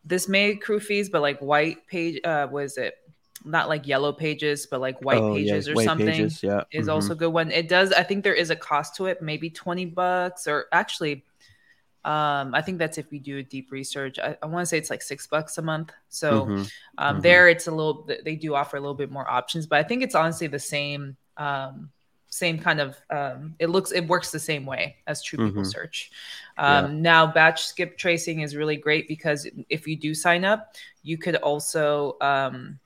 this 0.04 0.28
may 0.28 0.52
accrue 0.52 0.80
fees, 0.80 1.10
but 1.10 1.22
like 1.22 1.40
white 1.40 1.88
page 1.88 2.20
uh 2.24 2.48
was 2.52 2.78
it 2.78 2.96
not 3.46 3.70
like 3.70 3.88
yellow 3.88 4.12
pages, 4.12 4.66
but 4.66 4.82
like 4.82 5.04
white 5.04 5.22
oh, 5.22 5.36
pages 5.36 5.68
yeah, 5.68 5.74
or 5.74 5.76
white 5.76 5.86
something 5.86 6.08
pages, 6.08 6.44
yeah. 6.44 6.64
is 6.72 6.86
mm-hmm. 6.86 6.96
also 6.96 7.14
a 7.14 7.16
good 7.16 7.32
one. 7.32 7.52
It 7.52 7.68
does, 7.68 7.92
I 7.92 8.04
think 8.04 8.24
there 8.24 8.34
is 8.34 8.50
a 8.50 8.56
cost 8.56 8.96
to 8.98 9.06
it, 9.08 9.22
maybe 9.22 9.50
20 9.50 9.86
bucks 9.86 10.48
or 10.48 10.66
actually, 10.72 11.26
um, 12.04 12.56
I 12.56 12.62
think 12.62 12.80
that's 12.80 12.98
if 12.98 13.12
you 13.12 13.20
do 13.20 13.38
a 13.38 13.44
deep 13.44 13.72
research. 13.72 14.18
I, 14.20 14.36
I 14.42 14.46
want 14.48 14.64
to 14.64 14.66
say 14.66 14.78
it's 14.78 14.90
like 14.90 15.02
six 15.02 15.28
bucks 15.28 15.58
a 15.58 15.62
month. 15.62 15.92
So 16.10 16.46
mm-hmm. 16.46 16.64
Um, 16.98 17.16
mm-hmm. 17.16 17.20
there 17.22 17.48
it's 17.48 17.68
a 17.68 17.72
little, 17.72 18.08
they 18.24 18.36
do 18.36 18.56
offer 18.56 18.78
a 18.78 18.80
little 18.80 18.96
bit 18.96 19.12
more 19.12 19.30
options, 19.30 19.68
but 19.68 19.80
I 19.80 19.84
think 19.84 20.04
it's 20.04 20.16
honestly 20.16 20.48
the 20.48 20.60
same, 20.60 21.16
um, 21.38 21.90
same 22.32 22.58
kind 22.58 22.80
of 22.80 22.98
um, 23.10 23.56
it 23.60 23.68
looks 23.68 23.92
it 23.92 24.08
works 24.08 24.32
the 24.32 24.40
same 24.40 24.66
way 24.66 24.96
as 25.06 25.22
true 25.22 25.38
people 25.38 25.64
mm-hmm. 25.64 25.70
search 25.70 26.12
um, 26.58 26.86
yeah. 26.86 27.02
now 27.02 27.28
batch 27.28 27.66
skip 27.66 27.98
tracing 27.98 28.40
is 28.40 28.56
really 28.56 28.78
great 28.78 29.06
because 29.08 29.48
if 29.70 29.86
you 29.86 29.98
do 29.98 30.16
sign 30.16 30.46
up 30.46 30.74
you 31.04 31.18
could 31.18 31.36
also 31.36 32.16
um, 32.22 32.80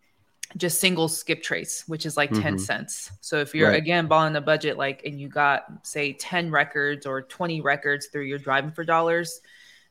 just 0.57 0.79
single 0.79 1.07
skip 1.07 1.43
trace 1.43 1.83
which 1.87 2.05
is 2.05 2.15
like 2.15 2.29
mm-hmm. 2.29 2.41
10 2.41 2.59
cents 2.59 3.11
so 3.21 3.39
if 3.39 3.53
you're 3.53 3.69
right. 3.69 3.77
again 3.77 4.07
balling 4.07 4.35
a 4.35 4.41
budget 4.41 4.77
like 4.77 5.01
and 5.05 5.19
you 5.19 5.27
got 5.27 5.65
say 5.83 6.13
10 6.13 6.49
records 6.49 7.05
or 7.05 7.21
20 7.21 7.61
records 7.61 8.07
through 8.07 8.23
your 8.23 8.37
driving 8.37 8.71
for 8.71 8.83
dollars 8.83 9.41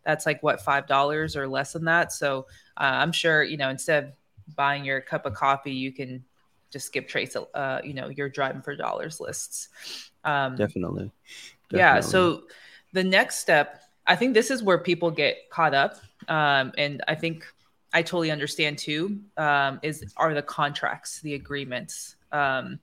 that's 0.04 0.26
like 0.26 0.42
what 0.42 0.60
five 0.60 0.86
dollars 0.86 1.36
or 1.36 1.46
less 1.46 1.72
than 1.72 1.84
that 1.84 2.12
so 2.12 2.46
uh, 2.78 2.84
i'm 2.84 3.12
sure 3.12 3.42
you 3.42 3.56
know 3.56 3.68
instead 3.68 4.04
of 4.04 4.12
buying 4.56 4.84
your 4.84 5.00
cup 5.00 5.26
of 5.26 5.34
coffee 5.34 5.72
you 5.72 5.92
can 5.92 6.24
just 6.70 6.86
skip 6.86 7.08
trace 7.08 7.36
uh, 7.36 7.80
you 7.84 7.94
know 7.94 8.08
your 8.08 8.28
driving 8.28 8.62
for 8.62 8.74
dollars 8.74 9.20
lists 9.20 9.68
um, 10.24 10.56
definitely. 10.56 11.10
definitely 11.70 11.78
yeah 11.78 12.00
so 12.00 12.42
the 12.92 13.04
next 13.04 13.38
step 13.38 13.82
i 14.06 14.16
think 14.16 14.34
this 14.34 14.50
is 14.50 14.62
where 14.62 14.78
people 14.78 15.10
get 15.10 15.50
caught 15.50 15.74
up 15.74 15.98
um, 16.28 16.72
and 16.78 17.02
i 17.06 17.14
think 17.14 17.46
i 17.94 18.02
totally 18.02 18.30
understand 18.30 18.76
too 18.76 19.20
um, 19.38 19.80
is 19.82 20.12
are 20.16 20.34
the 20.34 20.42
contracts 20.42 21.20
the 21.22 21.34
agreements 21.34 22.16
um, 22.32 22.78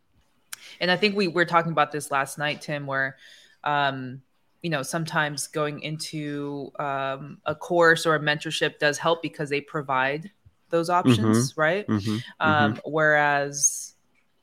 and 0.79 0.89
i 0.89 0.97
think 0.97 1.15
we 1.15 1.27
were 1.27 1.45
talking 1.45 1.71
about 1.71 1.91
this 1.91 2.09
last 2.09 2.39
night 2.39 2.61
tim 2.61 2.87
where 2.87 3.17
um, 3.63 4.21
you 4.63 4.69
know 4.71 4.81
sometimes 4.81 5.47
going 5.47 5.81
into 5.81 6.71
um, 6.79 7.37
a 7.45 7.53
course 7.53 8.05
or 8.07 8.15
a 8.15 8.19
mentorship 8.19 8.79
does 8.79 8.97
help 8.97 9.21
because 9.21 9.49
they 9.49 9.61
provide 9.61 10.31
those 10.71 10.89
options, 10.89 11.51
mm-hmm. 11.51 11.61
right? 11.61 11.87
Mm-hmm. 11.87 12.17
Um, 12.39 12.73
mm-hmm. 12.73 12.89
Whereas 12.89 13.93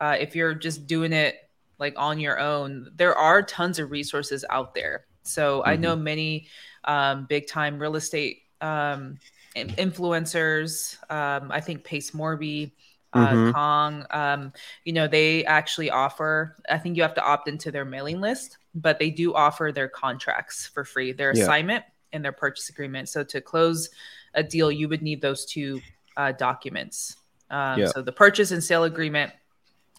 uh, 0.01 0.17
if 0.21 0.37
you're 0.37 0.55
just 0.55 0.87
doing 0.87 1.13
it 1.13 1.37
like 1.79 1.95
on 1.97 2.21
your 2.21 2.39
own, 2.39 2.93
there 2.95 3.17
are 3.17 3.43
tons 3.43 3.81
of 3.81 3.91
resources 3.91 4.45
out 4.49 4.75
there. 4.75 5.07
So 5.25 5.65
I 5.65 5.77
know 5.77 5.95
mm-hmm. 5.95 6.05
many 6.05 6.49
um, 6.85 7.27
big 7.29 7.49
time 7.49 7.79
real 7.81 7.97
estate 7.97 8.43
um, 8.61 9.19
influencers. 9.67 10.97
Um, 11.11 11.51
I 11.51 11.61
think 11.61 11.85
Pace 11.85 12.13
Morby. 12.13 12.73
Uh, 13.15 13.29
mm-hmm. 13.29 13.51
Kong, 13.53 14.07
um, 14.11 14.53
you 14.85 14.93
know, 14.93 15.09
they 15.09 15.43
actually 15.47 15.89
offer. 15.89 16.57
I 16.69 16.77
think 16.77 16.95
you 16.95 17.03
have 17.03 17.15
to 17.15 17.25
opt 17.25 17.49
into 17.49 17.71
their 17.71 17.87
mailing 17.87 18.21
list, 18.21 18.59
but 18.75 18.99
they 18.99 19.09
do 19.09 19.35
offer 19.35 19.73
their 19.75 19.89
contracts 19.89 20.67
for 20.67 20.85
free, 20.85 21.13
their 21.13 21.35
yeah. 21.35 21.43
assignment 21.43 21.85
and 22.13 22.23
their 22.23 22.33
purchase 22.33 22.69
agreement. 22.69 23.09
So 23.09 23.25
to 23.25 23.41
close 23.41 23.89
a 24.35 24.43
deal, 24.43 24.71
you 24.71 24.91
would 24.91 25.01
need 25.01 25.23
those 25.23 25.47
two 25.47 25.81
uh, 26.19 26.33
documents. 26.33 27.17
Um, 27.51 27.81
yeah. 27.81 27.87
So 27.87 28.03
the 28.03 28.13
purchase 28.13 28.51
and 28.51 28.63
sale 28.63 28.85
agreement 28.85 29.33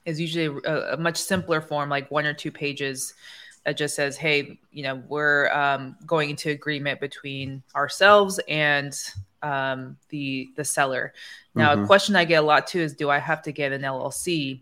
is 0.05 0.19
usually 0.19 0.61
a, 0.65 0.93
a, 0.93 0.97
much 0.97 1.17
simpler 1.17 1.61
form, 1.61 1.89
like 1.89 2.09
one 2.11 2.25
or 2.25 2.33
two 2.33 2.51
pages 2.51 3.13
that 3.65 3.77
just 3.77 3.95
says, 3.95 4.17
"Hey, 4.17 4.59
you 4.71 4.83
know, 4.83 5.01
we're 5.07 5.51
um, 5.51 5.95
going 6.05 6.29
into 6.29 6.49
agreement 6.49 6.99
between 6.99 7.63
ourselves 7.75 8.39
and 8.47 8.97
um, 9.41 9.97
the 10.09 10.49
the 10.55 10.65
seller." 10.65 11.13
Now, 11.55 11.73
mm-hmm. 11.73 11.83
a 11.83 11.87
question 11.87 12.15
I 12.15 12.25
get 12.25 12.43
a 12.43 12.45
lot 12.45 12.67
too 12.67 12.79
is, 12.79 12.93
"Do 12.93 13.09
I 13.09 13.19
have 13.19 13.41
to 13.43 13.51
get 13.51 13.71
an 13.71 13.81
LLC 13.81 14.61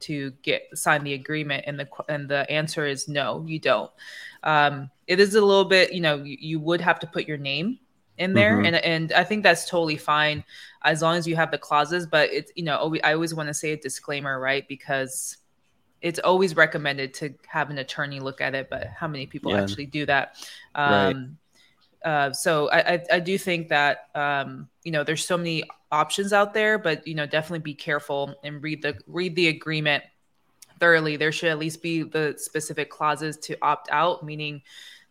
to 0.00 0.32
get 0.42 0.62
sign 0.74 1.04
the 1.04 1.14
agreement?" 1.14 1.64
And 1.66 1.78
the 1.78 1.88
and 2.08 2.28
the 2.28 2.50
answer 2.50 2.86
is 2.86 3.08
no, 3.08 3.44
you 3.46 3.58
don't. 3.58 3.90
Um, 4.42 4.90
it 5.06 5.20
is 5.20 5.34
a 5.34 5.44
little 5.44 5.64
bit, 5.64 5.92
you 5.92 6.00
know, 6.00 6.16
you, 6.16 6.36
you 6.40 6.60
would 6.60 6.80
have 6.80 6.98
to 7.00 7.06
put 7.06 7.28
your 7.28 7.36
name 7.36 7.78
in 8.18 8.34
there 8.34 8.56
mm-hmm. 8.56 8.66
and 8.66 8.76
and 8.76 9.12
I 9.12 9.24
think 9.24 9.42
that's 9.42 9.68
totally 9.68 9.96
fine 9.96 10.44
as 10.84 11.00
long 11.00 11.16
as 11.16 11.26
you 11.26 11.34
have 11.36 11.50
the 11.50 11.58
clauses 11.58 12.06
but 12.06 12.30
it's 12.30 12.52
you 12.54 12.62
know 12.62 12.94
I 13.02 13.14
always 13.14 13.34
want 13.34 13.48
to 13.48 13.54
say 13.54 13.72
a 13.72 13.76
disclaimer 13.76 14.38
right 14.38 14.66
because 14.68 15.38
it's 16.02 16.18
always 16.18 16.54
recommended 16.54 17.14
to 17.14 17.34
have 17.46 17.70
an 17.70 17.78
attorney 17.78 18.20
look 18.20 18.40
at 18.40 18.54
it 18.54 18.68
but 18.68 18.88
how 18.88 19.08
many 19.08 19.26
people 19.26 19.52
yeah. 19.52 19.62
actually 19.62 19.86
do 19.86 20.06
that 20.06 20.36
um. 20.74 21.38
Uh, 22.04 22.32
so 22.32 22.68
I, 22.70 22.94
I, 22.94 23.04
I 23.12 23.20
do 23.20 23.38
think 23.38 23.68
that 23.68 24.08
um, 24.14 24.68
you 24.84 24.92
know 24.92 25.04
there's 25.04 25.24
so 25.24 25.36
many 25.36 25.64
options 25.90 26.32
out 26.32 26.54
there 26.54 26.78
but 26.78 27.06
you 27.06 27.14
know 27.14 27.26
definitely 27.26 27.60
be 27.60 27.74
careful 27.74 28.34
and 28.42 28.62
read 28.62 28.82
the 28.82 28.98
read 29.06 29.36
the 29.36 29.48
agreement 29.48 30.02
thoroughly 30.80 31.16
there 31.16 31.30
should 31.30 31.50
at 31.50 31.58
least 31.58 31.82
be 31.82 32.02
the 32.02 32.34
specific 32.38 32.90
clauses 32.90 33.36
to 33.36 33.56
opt 33.62 33.88
out 33.90 34.24
meaning 34.24 34.62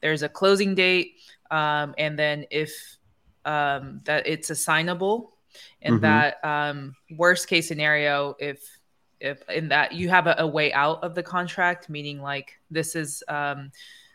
there's 0.02 0.24
a 0.24 0.30
closing 0.30 0.76
date 0.76 1.18
um, 1.52 1.94
and 1.98 2.18
then 2.18 2.46
if 2.50 2.98
um, 3.46 4.02
that 4.06 4.28
it's 4.28 4.50
assignable 4.50 5.34
and 5.82 5.96
mm-hmm. 5.96 6.04
that 6.04 6.44
um, 6.44 6.96
worst 7.18 7.48
case 7.48 7.68
scenario 7.68 8.36
if 8.40 8.64
if 9.20 9.48
in 9.50 9.70
that 9.70 9.94
you 9.94 10.10
have 10.10 10.28
a, 10.28 10.36
a, 10.40 10.48
way 10.48 10.74
out 10.74 11.04
of 11.04 11.14
the 11.14 11.24
contract 11.24 11.90
meaning 11.90 12.22
like 12.22 12.60
this 12.72 12.96
is 12.96 13.24
um, 13.28 13.72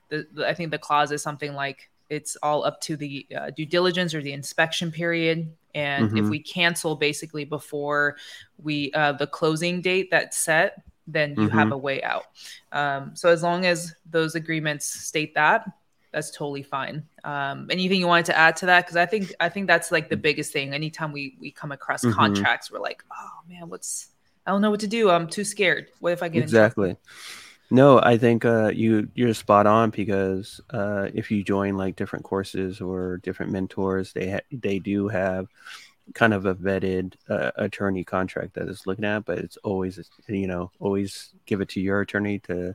the, 0.08 0.26
the, 0.32 0.46
i 0.46 0.52
think 0.52 0.70
the 0.70 0.78
clause 0.78 1.12
is 1.12 1.22
something 1.22 1.54
like 1.54 1.90
it's 2.08 2.36
all 2.42 2.64
up 2.64 2.80
to 2.80 2.96
the 2.96 3.26
uh, 3.36 3.50
due 3.50 3.66
diligence 3.66 4.14
or 4.14 4.22
the 4.22 4.32
inspection 4.32 4.90
period 4.90 5.52
and 5.74 6.08
mm-hmm. 6.08 6.18
if 6.18 6.28
we 6.28 6.38
cancel 6.38 6.96
basically 6.96 7.44
before 7.44 8.16
we 8.62 8.92
uh, 8.92 9.12
the 9.12 9.26
closing 9.26 9.80
date 9.80 10.10
that's 10.10 10.38
set 10.38 10.82
then 11.06 11.30
you 11.30 11.48
mm-hmm. 11.48 11.58
have 11.58 11.72
a 11.72 11.78
way 11.78 12.02
out 12.02 12.26
um, 12.72 13.14
so 13.14 13.28
as 13.28 13.42
long 13.42 13.66
as 13.66 13.94
those 14.10 14.34
agreements 14.34 14.86
state 14.86 15.34
that 15.34 15.66
that's 16.16 16.30
totally 16.30 16.62
fine. 16.62 17.06
Um, 17.24 17.68
anything 17.70 18.00
you 18.00 18.06
wanted 18.06 18.24
to 18.26 18.38
add 18.38 18.56
to 18.56 18.66
that? 18.66 18.86
Because 18.86 18.96
I 18.96 19.04
think 19.04 19.34
I 19.38 19.50
think 19.50 19.66
that's 19.66 19.92
like 19.92 20.08
the 20.08 20.16
biggest 20.16 20.50
thing. 20.50 20.72
Anytime 20.72 21.12
we 21.12 21.36
we 21.38 21.50
come 21.50 21.72
across 21.72 22.02
mm-hmm. 22.02 22.14
contracts, 22.14 22.72
we're 22.72 22.78
like, 22.78 23.04
oh 23.12 23.30
man, 23.46 23.68
what's 23.68 24.08
I 24.46 24.50
don't 24.50 24.62
know 24.62 24.70
what 24.70 24.80
to 24.80 24.86
do. 24.86 25.10
I'm 25.10 25.28
too 25.28 25.44
scared. 25.44 25.88
What 26.00 26.14
if 26.14 26.22
I 26.22 26.28
get 26.28 26.42
exactly? 26.42 26.96
No, 27.70 28.00
I 28.00 28.16
think 28.16 28.44
uh, 28.44 28.68
you 28.68 29.08
you're 29.14 29.34
spot 29.34 29.66
on 29.66 29.90
because 29.90 30.60
uh, 30.70 31.08
if 31.12 31.30
you 31.30 31.42
join 31.42 31.76
like 31.76 31.96
different 31.96 32.24
courses 32.24 32.80
or 32.80 33.18
different 33.18 33.52
mentors, 33.52 34.12
they 34.12 34.30
ha- 34.30 34.46
they 34.52 34.78
do 34.78 35.08
have 35.08 35.48
kind 36.14 36.32
of 36.32 36.46
a 36.46 36.54
vetted 36.54 37.14
uh, 37.28 37.50
attorney 37.56 38.04
contract 38.04 38.54
that 38.54 38.68
is 38.68 38.86
looking 38.86 39.04
at, 39.04 39.24
but 39.24 39.38
it's 39.38 39.56
always 39.58 39.98
you 40.28 40.46
know 40.46 40.70
always 40.78 41.34
give 41.46 41.60
it 41.60 41.68
to 41.70 41.80
your 41.80 42.00
attorney 42.00 42.38
to 42.40 42.74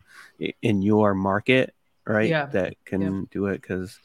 in 0.62 0.82
your 0.82 1.14
market 1.14 1.74
right? 2.06 2.30
Yeah. 2.30 2.46
That 2.48 2.76
can 2.86 3.02
yeah. 3.02 3.22
do 3.32 3.46
it 3.48 3.62
because 3.62 4.00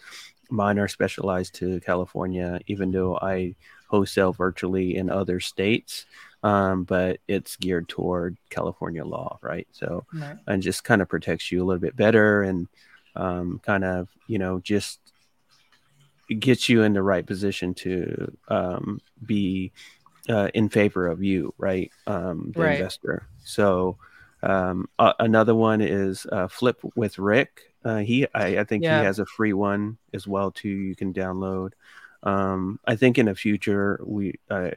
mine 0.50 0.78
are 0.78 0.88
specialized 0.88 1.54
to 1.56 1.80
California, 1.80 2.60
even 2.66 2.90
though 2.90 3.16
I 3.16 3.54
wholesale 3.88 4.32
virtually 4.32 4.96
in 4.96 5.10
other 5.10 5.40
states. 5.40 6.06
Um, 6.42 6.84
but 6.84 7.18
it's 7.26 7.56
geared 7.56 7.88
toward 7.88 8.36
California 8.50 9.04
law, 9.04 9.38
right? 9.42 9.66
So, 9.72 10.04
right. 10.14 10.36
and 10.46 10.62
just 10.62 10.84
kind 10.84 11.02
of 11.02 11.08
protects 11.08 11.50
you 11.50 11.62
a 11.62 11.64
little 11.64 11.80
bit 11.80 11.96
better 11.96 12.42
and 12.42 12.68
um, 13.16 13.60
kind 13.64 13.84
of, 13.84 14.08
you 14.28 14.38
know, 14.38 14.60
just 14.60 15.00
gets 16.38 16.68
you 16.68 16.82
in 16.82 16.92
the 16.92 17.02
right 17.02 17.26
position 17.26 17.74
to 17.74 18.36
um, 18.48 19.00
be 19.24 19.72
uh, 20.28 20.50
in 20.54 20.68
favor 20.68 21.06
of 21.06 21.22
you, 21.22 21.54
right? 21.58 21.90
Um, 22.06 22.52
the 22.54 22.62
right. 22.62 22.78
investor. 22.78 23.26
So, 23.44 23.96
um, 24.42 24.88
uh, 24.98 25.14
another 25.18 25.54
one 25.54 25.80
is 25.80 26.26
uh, 26.30 26.48
Flip 26.48 26.78
with 26.94 27.18
Rick. 27.18 27.72
Uh, 27.84 27.98
he, 27.98 28.26
I, 28.34 28.58
I 28.58 28.64
think 28.64 28.82
yeah. 28.82 29.00
he 29.00 29.06
has 29.06 29.18
a 29.18 29.26
free 29.26 29.52
one 29.52 29.98
as 30.12 30.26
well 30.26 30.50
too. 30.50 30.68
You 30.68 30.94
can 30.94 31.12
download. 31.12 31.72
Um, 32.22 32.80
I 32.84 32.96
think 32.96 33.18
in 33.18 33.26
the 33.26 33.34
future 33.34 34.00
we, 34.04 34.34
uh, 34.50 34.70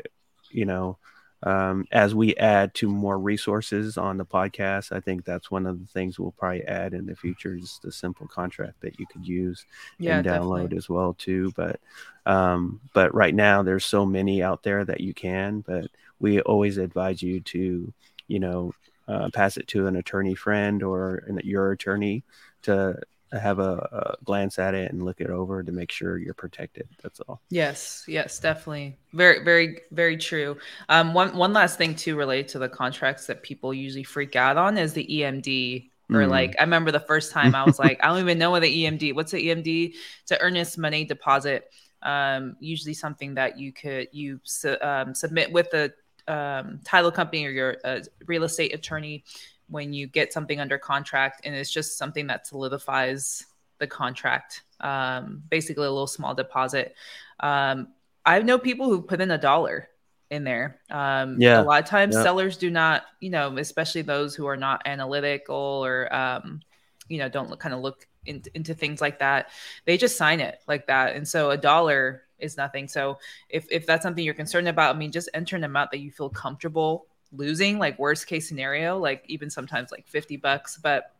you 0.51 0.65
know, 0.65 0.97
um, 1.43 1.85
as 1.91 2.13
we 2.13 2.35
add 2.35 2.73
to 2.75 2.89
more 2.89 3.17
resources 3.17 3.97
on 3.97 4.17
the 4.17 4.25
podcast, 4.25 4.91
I 4.91 4.99
think 4.99 5.23
that's 5.23 5.49
one 5.49 5.65
of 5.65 5.79
the 5.79 5.85
things 5.85 6.19
we'll 6.19 6.31
probably 6.31 6.63
add 6.65 6.93
in 6.93 7.05
the 7.05 7.15
future. 7.15 7.55
Just 7.55 7.85
a 7.85 7.91
simple 7.91 8.27
contract 8.27 8.81
that 8.81 8.99
you 8.99 9.05
could 9.07 9.25
use 9.25 9.65
yeah, 9.99 10.17
and 10.17 10.27
download 10.27 10.63
definitely. 10.63 10.77
as 10.77 10.89
well 10.89 11.13
too. 11.13 11.53
But, 11.55 11.79
um, 12.25 12.81
but 12.93 13.13
right 13.15 13.33
now 13.33 13.63
there's 13.63 13.85
so 13.85 14.05
many 14.05 14.43
out 14.43 14.63
there 14.63 14.83
that 14.83 15.01
you 15.01 15.13
can. 15.13 15.61
But 15.61 15.87
we 16.19 16.41
always 16.41 16.77
advise 16.77 17.21
you 17.21 17.39
to, 17.39 17.93
you 18.27 18.39
know, 18.39 18.73
uh, 19.07 19.29
pass 19.33 19.57
it 19.57 19.67
to 19.67 19.87
an 19.87 19.95
attorney 19.95 20.35
friend 20.35 20.83
or 20.83 21.23
an, 21.27 21.39
your 21.43 21.71
attorney 21.71 22.23
to 22.63 22.99
have 23.31 23.59
a, 23.59 23.73
a, 23.91 24.23
glance 24.23 24.57
at 24.57 24.73
it 24.73 24.91
and 24.91 25.05
look 25.05 25.21
it 25.21 25.29
over 25.29 25.61
to 25.61 25.71
make 25.71 25.91
sure 25.91 26.17
you're 26.17 26.33
protected. 26.33 26.87
That's 27.03 27.19
all. 27.21 27.41
Yes, 27.49 28.03
yes, 28.07 28.39
definitely. 28.39 28.97
Very, 29.13 29.43
very, 29.43 29.81
very 29.91 30.17
true. 30.17 30.57
Um, 30.87 31.13
one 31.13 31.35
one 31.35 31.53
last 31.53 31.77
thing 31.77 31.95
too 31.95 32.15
related 32.15 32.47
to 32.49 32.59
the 32.59 32.69
contracts 32.69 33.27
that 33.27 33.43
people 33.43 33.73
usually 33.73 34.03
freak 34.03 34.35
out 34.35 34.57
on 34.57 34.77
is 34.77 34.93
the 34.93 35.05
EMD. 35.05 35.89
Or 36.11 36.21
mm. 36.21 36.29
like 36.29 36.55
I 36.57 36.63
remember 36.63 36.91
the 36.91 36.99
first 36.99 37.31
time 37.31 37.53
I 37.53 37.63
was 37.63 37.77
like, 37.77 37.99
I 38.03 38.07
don't 38.07 38.19
even 38.19 38.39
know 38.39 38.51
what 38.51 38.61
the 38.61 38.85
EMD. 38.85 39.13
What's 39.13 39.31
the 39.31 39.47
EMD? 39.47 39.93
It's 40.23 40.31
an 40.31 40.39
earnest 40.41 40.77
money 40.77 41.05
deposit. 41.05 41.71
Um, 42.01 42.55
usually 42.59 42.93
something 42.93 43.35
that 43.35 43.59
you 43.59 43.73
could 43.73 44.07
you 44.11 44.39
su- 44.43 44.77
um, 44.81 45.13
submit 45.13 45.51
with 45.51 45.69
the 45.69 45.93
um, 46.27 46.79
title 46.85 47.11
company 47.11 47.45
or 47.45 47.49
your 47.49 47.77
uh, 47.83 47.99
real 48.25 48.43
estate 48.43 48.73
attorney 48.73 49.23
when 49.69 49.93
you 49.93 50.07
get 50.07 50.33
something 50.33 50.59
under 50.59 50.77
contract 50.77 51.41
and 51.45 51.55
it's 51.55 51.71
just 51.71 51.97
something 51.97 52.27
that 52.27 52.47
solidifies 52.47 53.45
the 53.79 53.87
contract 53.87 54.63
um, 54.81 55.43
basically 55.49 55.85
a 55.85 55.91
little 55.91 56.07
small 56.07 56.33
deposit 56.35 56.95
um, 57.39 57.87
i 58.25 58.39
know 58.41 58.57
people 58.57 58.87
who 58.87 59.01
put 59.01 59.21
in 59.21 59.31
a 59.31 59.37
dollar 59.37 59.89
in 60.31 60.43
there. 60.43 60.79
Um, 60.91 61.39
Yeah. 61.39 61.59
a 61.59 61.63
lot 61.63 61.81
of 61.81 61.89
times 61.89 62.15
Yep. 62.15 62.21
sellers 62.21 62.57
do 62.57 62.69
not, 62.69 63.03
you 63.19 63.31
know, 63.31 63.57
especially 63.57 64.03
those 64.03 64.35
who 64.35 64.45
are 64.45 64.57
not 64.57 64.83
analytical 64.85 65.55
or, 65.55 66.13
um, 66.13 66.59
you 67.07 67.17
know, 67.17 67.29
don't 67.29 67.49
look, 67.49 67.59
kind 67.59 67.73
of 67.73 67.81
look 67.81 68.07
in, 68.25 68.43
into 68.53 68.73
things 68.73 69.01
like 69.01 69.19
that. 69.19 69.49
They 69.85 69.97
just 69.97 70.17
sign 70.17 70.39
it 70.39 70.59
like 70.67 70.87
that, 70.87 71.15
and 71.15 71.27
so 71.27 71.49
a 71.49 71.57
dollar 71.57 72.23
is 72.37 72.57
nothing. 72.57 72.87
So 72.87 73.17
if 73.49 73.65
if 73.71 73.85
that's 73.87 74.03
something 74.03 74.23
you're 74.23 74.33
concerned 74.35 74.67
about, 74.67 74.95
I 74.95 74.99
mean, 74.99 75.11
just 75.11 75.29
enter 75.33 75.55
an 75.55 75.63
amount 75.63 75.91
that 75.91 75.99
you 75.99 76.11
feel 76.11 76.29
comfortable 76.29 77.07
losing. 77.31 77.79
Like 77.79 77.99
worst 77.99 78.27
case 78.27 78.47
scenario, 78.47 78.97
like 78.97 79.23
even 79.27 79.49
sometimes 79.49 79.91
like 79.91 80.07
fifty 80.07 80.37
bucks. 80.37 80.77
But 80.81 81.13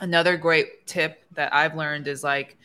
another 0.00 0.36
great 0.36 0.86
tip 0.86 1.24
that 1.32 1.54
I've 1.54 1.76
learned 1.76 2.08
is 2.08 2.24
like 2.24 2.56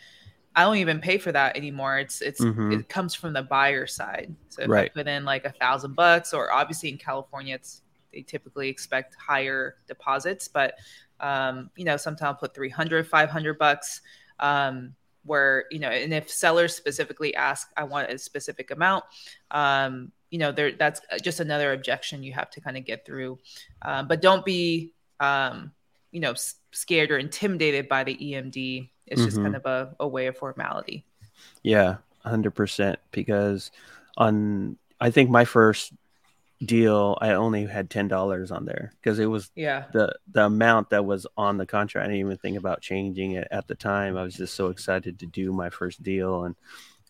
I 0.56 0.64
don't 0.64 0.78
even 0.78 1.00
pay 1.00 1.18
for 1.18 1.32
that 1.32 1.56
anymore. 1.56 2.00
It's 2.00 2.22
it's 2.22 2.42
Mhm. 2.42 2.82
it 2.82 2.90
comes 2.90 3.14
from 3.16 3.34
the 3.34 3.44
buyer 3.44 3.88
side. 3.88 4.36
So 4.50 4.64
if 4.64 4.68
I 4.70 4.72
Right. 4.72 4.94
put 4.94 5.08
in 5.08 5.26
like 5.26 5.46
a 5.46 5.52
thousand 5.52 5.96
bucks, 5.96 6.34
or 6.34 6.52
obviously 6.52 6.90
in 6.90 6.98
California, 6.98 7.56
it's 7.56 7.82
they 8.12 8.22
typically 8.24 8.70
expect 8.70 9.16
higher 9.16 9.76
deposits, 9.88 10.48
but 10.48 10.74
um, 11.20 11.70
you 11.76 11.86
know, 11.86 11.98
sometimes 11.98 12.28
I'll 12.28 12.36
put 12.36 12.56
300, 12.56 13.08
500 13.08 13.58
bucks. 13.58 14.02
Um, 14.40 14.96
where 15.26 15.66
you 15.70 15.80
know, 15.80 15.90
and 15.90 16.14
if 16.14 16.30
sellers 16.30 16.76
specifically 16.76 17.36
ask, 17.36 17.70
I 17.78 17.84
want 17.84 18.10
a 18.10 18.18
specific 18.18 18.72
amount, 18.72 19.04
um, 19.52 20.12
you 20.30 20.38
know, 20.40 20.52
there 20.52 20.72
that's 20.74 21.02
just 21.22 21.40
another 21.40 21.74
objection 21.74 22.24
you 22.24 22.34
have 22.34 22.50
to 22.52 22.62
kind 22.62 22.78
of 22.78 22.86
get 22.86 23.06
through. 23.06 23.40
Um, 23.82 24.08
but 24.08 24.22
don't 24.22 24.46
be, 24.46 24.94
um, 25.20 25.72
you 26.12 26.20
know, 26.20 26.32
s- 26.32 26.56
scared 26.72 27.12
or 27.12 27.18
intimidated 27.18 27.88
by 27.90 28.04
the 28.04 28.16
EMD. 28.16 28.90
It's 29.08 29.24
just 29.24 29.38
Mhm. 29.38 29.44
kind 29.44 29.56
of 29.56 29.66
a, 29.66 29.96
a 30.00 30.08
way 30.08 30.28
of 30.28 30.38
formality. 30.38 31.06
Yeah, 31.64 31.98
hundred 32.24 32.52
percent. 32.52 33.00
Because 33.12 33.72
on, 34.18 34.78
I 35.00 35.10
think 35.12 35.30
my 35.30 35.46
first 35.46 35.94
deal, 36.64 37.18
I 37.22 37.32
only 37.32 37.66
had 37.66 37.90
ten 37.90 38.08
dollars 38.08 38.52
on 38.52 38.66
there 38.66 38.92
because 39.02 39.18
it 39.20 39.26
was 39.26 39.50
Yeah. 39.56 39.86
the 39.94 40.14
the 40.32 40.46
amount 40.46 40.90
that 40.92 41.06
was 41.06 41.26
on 41.38 41.58
the 41.58 41.66
contract. 41.66 42.04
I 42.06 42.08
didn't 42.10 42.20
even 42.26 42.38
think 42.38 42.58
about 42.58 42.82
changing 42.82 43.32
it 43.32 43.48
at 43.50 43.68
the 43.68 43.76
time. 43.76 44.18
I 44.18 44.24
was 44.24 44.36
just 44.36 44.56
so 44.56 44.68
excited 44.68 45.20
to 45.20 45.26
do 45.26 45.54
my 45.54 45.70
first 45.70 46.04
deal 46.04 46.44
and 46.44 46.56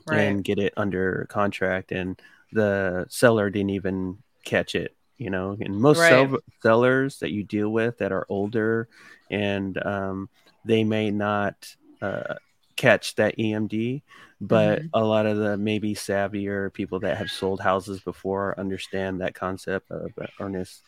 Right. 0.08 0.22
and 0.22 0.44
get 0.44 0.60
it 0.60 0.74
under 0.78 1.26
contract, 1.30 1.92
and 1.92 2.20
the 2.52 3.06
seller 3.10 3.50
didn't 3.50 3.72
even 3.72 4.18
catch 4.46 4.76
it. 4.76 4.96
You 5.18 5.30
know, 5.30 5.58
and 5.60 5.76
most 5.76 5.98
Right. 6.00 6.10
sell- 6.10 6.40
sellers 6.64 7.20
that 7.20 7.32
you 7.32 7.44
deal 7.44 7.70
with 7.70 7.98
that 7.98 8.14
are 8.14 8.26
older, 8.30 8.88
and 9.30 9.78
um, 9.86 10.30
they 10.64 10.84
may 10.86 11.12
not 11.12 11.76
uh, 12.02 12.36
catch 12.78 13.16
that 13.16 13.36
EMD, 13.38 14.02
but 14.40 14.80
Mhm. 14.80 14.90
a 14.94 15.04
lot 15.04 15.26
of 15.26 15.38
the 15.38 15.58
maybe 15.58 15.94
savvier 15.94 16.72
people 16.72 17.02
that 17.02 17.18
have 17.18 17.30
sold 17.30 17.60
houses 17.60 18.00
before 18.00 18.58
understand 18.58 19.20
that 19.20 19.36
concept 19.36 19.92
of 19.92 20.14
earnest 20.40 20.84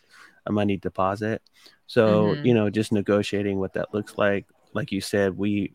a 0.46 0.52
money 0.52 0.78
deposit. 0.78 1.42
So, 1.86 2.34
Mhm. 2.36 2.46
you 2.46 2.54
know, 2.54 2.70
just 2.70 2.92
negotiating 2.92 3.58
what 3.58 3.74
that 3.74 3.92
looks 3.92 4.14
like. 4.16 4.46
Like 4.72 4.90
you 4.92 5.02
said, 5.02 5.36
we 5.36 5.74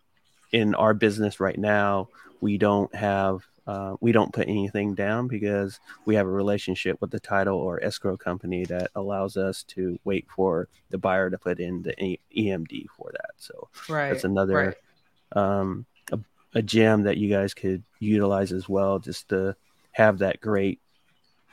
in 0.52 0.74
our 0.76 0.96
business 0.96 1.40
right 1.40 1.60
now, 1.60 2.10
we 2.42 2.58
don't 2.58 2.94
have 2.96 3.46
uh, 3.68 3.96
we 4.00 4.12
don't 4.14 4.32
put 4.34 4.48
anything 4.48 4.96
down 4.96 5.28
because 5.28 5.80
we 6.06 6.16
have 6.16 6.26
a 6.26 6.32
relationship 6.32 7.00
with 7.02 7.12
the 7.12 7.20
title 7.20 7.58
or 7.58 7.84
escrow 7.84 8.16
company 8.16 8.64
that 8.66 8.90
allows 8.96 9.36
us 9.36 9.64
to 9.64 10.00
wait 10.06 10.26
for 10.34 10.70
the 10.90 10.98
buyer 10.98 11.30
to 11.30 11.38
put 11.38 11.60
in 11.60 11.84
the 11.84 12.20
EMD 12.36 12.88
for 12.96 13.12
that. 13.12 13.32
So 13.38 13.68
Right. 13.90 14.10
that's 14.10 14.24
another 14.24 14.78
um, 15.34 15.86
a, 16.12 16.20
a 16.56 16.62
gem 16.62 17.04
that 17.04 17.18
you 17.18 17.30
guys 17.30 17.54
could 17.54 17.84
utilize 18.00 18.54
as 18.54 18.70
well, 18.70 19.00
just 19.00 19.30
to 19.30 19.56
have 19.92 20.20
that 20.20 20.40
great 20.40 20.80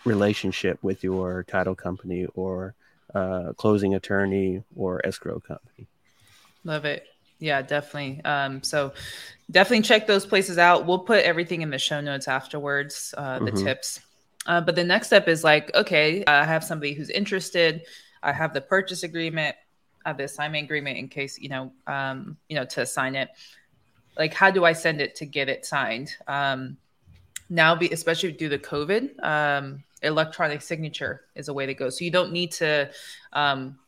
relationship 0.05 0.79
with 0.83 1.03
your 1.03 1.43
title 1.45 1.75
company 1.75 2.27
or 2.35 2.75
uh, 3.15 3.53
closing 3.57 3.95
attorney 3.95 4.63
or 4.77 5.05
escrow 5.05 5.41
company. 5.41 5.87
Love 6.65 6.85
it. 6.85 7.07
Yeah, 7.39 7.63
definitely. 7.63 8.25
Um, 8.25 8.63
so 8.63 8.93
definitely 9.51 9.83
check 9.83 10.07
those 10.07 10.25
places 10.25 10.59
out. 10.59 10.87
We'll 10.87 11.01
put 11.01 11.25
everything 11.25 11.63
in 11.63 11.71
the 11.71 11.79
show 11.79 12.01
notes 12.01 12.29
afterwards, 12.29 13.15
uh, 13.19 13.41
the 13.41 13.53
Mhm. 13.53 13.65
tips. 13.65 14.01
Uh, 14.47 14.61
but 14.61 14.75
the 14.75 14.85
next 14.85 15.09
step 15.09 15.29
is 15.29 15.43
like, 15.43 15.75
okay, 15.75 16.25
I 16.27 16.45
have 16.45 16.65
somebody 16.65 16.95
who's 16.95 17.11
interested. 17.11 17.87
I 18.23 18.33
have 18.33 18.55
the 18.55 18.61
purchase 18.61 19.03
agreement, 19.03 19.57
I 20.05 20.11
have 20.11 20.17
the 20.19 20.25
assignment 20.25 20.65
agreement 20.65 20.99
in 20.99 21.09
case, 21.09 21.39
you 21.39 21.49
know, 21.49 21.73
um, 21.87 22.37
you 22.49 22.57
know, 22.57 22.65
to 22.67 22.87
sign 22.87 23.15
it. 23.15 23.31
Like, 24.17 24.33
how 24.33 24.51
do 24.51 24.65
I 24.65 24.73
send 24.73 25.01
it 25.01 25.15
to 25.17 25.27
get 25.27 25.49
it 25.49 25.67
signed? 25.67 26.17
Um, 26.27 26.77
now, 27.51 27.75
be, 27.75 27.91
especially 27.91 28.33
due 28.33 28.49
to 28.49 28.59
COVID, 28.59 29.23
um, 29.23 29.83
electronic 30.03 30.63
signature 30.63 31.23
is 31.35 31.49
a 31.49 31.55
way 31.55 31.67
to 31.67 31.75
go. 31.75 31.91
So 31.91 32.05
you 32.05 32.11
don't 32.11 32.33
need 32.33 32.53
to 32.53 32.91
um, 33.33 33.79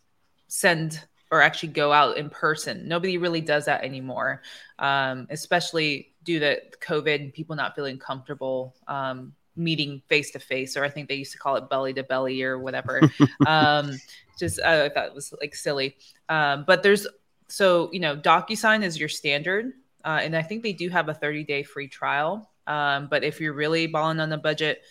send 0.48 1.02
or 1.30 1.42
actually 1.42 1.70
go 1.70 1.92
out 1.92 2.16
in 2.16 2.30
person. 2.30 2.86
Nobody 2.86 3.18
really 3.18 3.40
does 3.40 3.64
that 3.64 3.82
anymore, 3.82 4.42
um, 4.78 5.26
especially 5.30 6.12
due 6.24 6.38
to 6.40 6.60
COVID 6.80 7.16
and 7.16 7.32
people 7.32 7.56
not 7.56 7.74
feeling 7.74 7.98
comfortable 7.98 8.74
um, 8.88 9.32
meeting 9.56 10.02
face 10.08 10.30
to 10.32 10.38
face, 10.38 10.76
or 10.76 10.84
I 10.84 10.88
think 10.88 11.08
they 11.08 11.14
used 11.16 11.32
to 11.32 11.38
call 11.38 11.56
it 11.56 11.68
belly 11.68 11.92
to 11.94 12.02
belly 12.02 12.42
or 12.42 12.58
whatever. 12.58 13.10
um, 13.46 13.98
just 14.38 14.60
I 14.60 14.88
thought 14.88 15.06
it 15.06 15.14
was 15.14 15.32
like 15.40 15.54
silly. 15.54 15.96
Um, 16.28 16.64
but 16.66 16.82
there's 16.82 17.06
so 17.48 17.90
you 17.92 18.00
know 18.00 18.16
DocuSign 18.16 18.84
is 18.84 18.98
your 18.98 19.08
standard, 19.08 19.72
uh, 20.04 20.20
and 20.22 20.36
I 20.36 20.42
think 20.42 20.62
they 20.62 20.72
do 20.72 20.88
have 20.90 21.08
a 21.08 21.14
30 21.14 21.44
day 21.44 21.62
free 21.62 21.88
trial. 21.88 22.50
Um, 22.66 23.06
but 23.08 23.22
if 23.24 23.40
you're 23.40 23.52
really 23.52 23.86
balling 23.86 24.20
on 24.20 24.28
the 24.28 24.38
budget, 24.38 24.82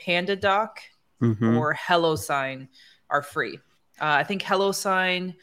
PandaDoc 0.00 0.68
Mhm. 1.20 1.56
or 1.58 1.74
HelloSign 1.74 2.68
are 3.10 3.22
free. 3.22 3.58
Uh, 4.00 4.20
I 4.20 4.24
think 4.24 4.42
HelloSign 4.42 5.34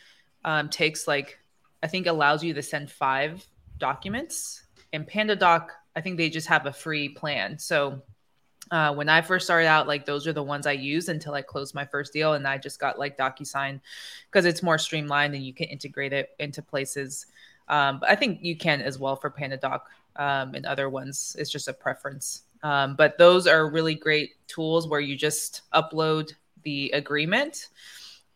um, 0.46 0.70
takes 0.70 1.08
like 1.08 1.40
I 1.82 1.88
think 1.88 2.08
allows 2.08 2.44
you 2.44 2.54
to 2.54 2.62
send 2.62 2.92
five 2.92 3.46
documents, 3.78 4.64
and 4.92 5.08
PandaDoc 5.08 5.68
I 5.96 6.02
think 6.02 6.18
they 6.18 6.30
just 6.30 6.48
have 6.48 6.66
a 6.66 6.74
free 6.74 7.10
plan. 7.10 7.60
So 7.60 8.02
uh, 8.72 8.94
when 8.94 9.10
I 9.10 9.22
first 9.22 9.46
started 9.46 9.68
out, 9.68 9.88
like 9.88 10.06
those 10.06 10.26
are 10.26 10.34
the 10.34 10.44
ones 10.44 10.66
I 10.66 10.72
used 10.72 11.10
until 11.10 11.34
I 11.34 11.42
closed 11.42 11.76
my 11.76 11.86
first 11.86 12.14
deal, 12.14 12.34
and 12.34 12.48
I 12.48 12.58
just 12.58 12.80
got 12.80 12.98
like 12.98 13.18
DocuSign 13.18 13.80
because 14.32 14.46
it's 14.46 14.64
more 14.64 14.78
streamlined 14.78 15.36
and 15.36 15.46
you 15.46 15.54
can 15.54 15.68
integrate 15.68 16.14
it 16.14 16.30
into 16.40 16.62
places. 16.62 17.28
Um, 17.68 18.00
but 18.00 18.10
I 18.10 18.16
think 18.16 18.40
you 18.42 18.58
can 18.58 18.82
as 18.82 19.00
well 19.00 19.16
for 19.16 19.30
PandaDoc 19.30 19.82
um, 20.16 20.56
and 20.56 20.66
other 20.66 20.90
ones. 20.90 21.36
It's 21.40 21.50
just 21.52 21.68
a 21.68 21.74
preference. 21.74 22.44
Um, 22.64 22.96
but 22.96 23.18
those 23.18 23.46
are 23.46 23.70
really 23.70 23.96
great 23.96 24.36
tools 24.48 24.88
where 24.88 25.02
you 25.02 25.16
just 25.16 25.62
upload 25.74 26.34
the 26.64 26.90
agreement, 26.94 27.70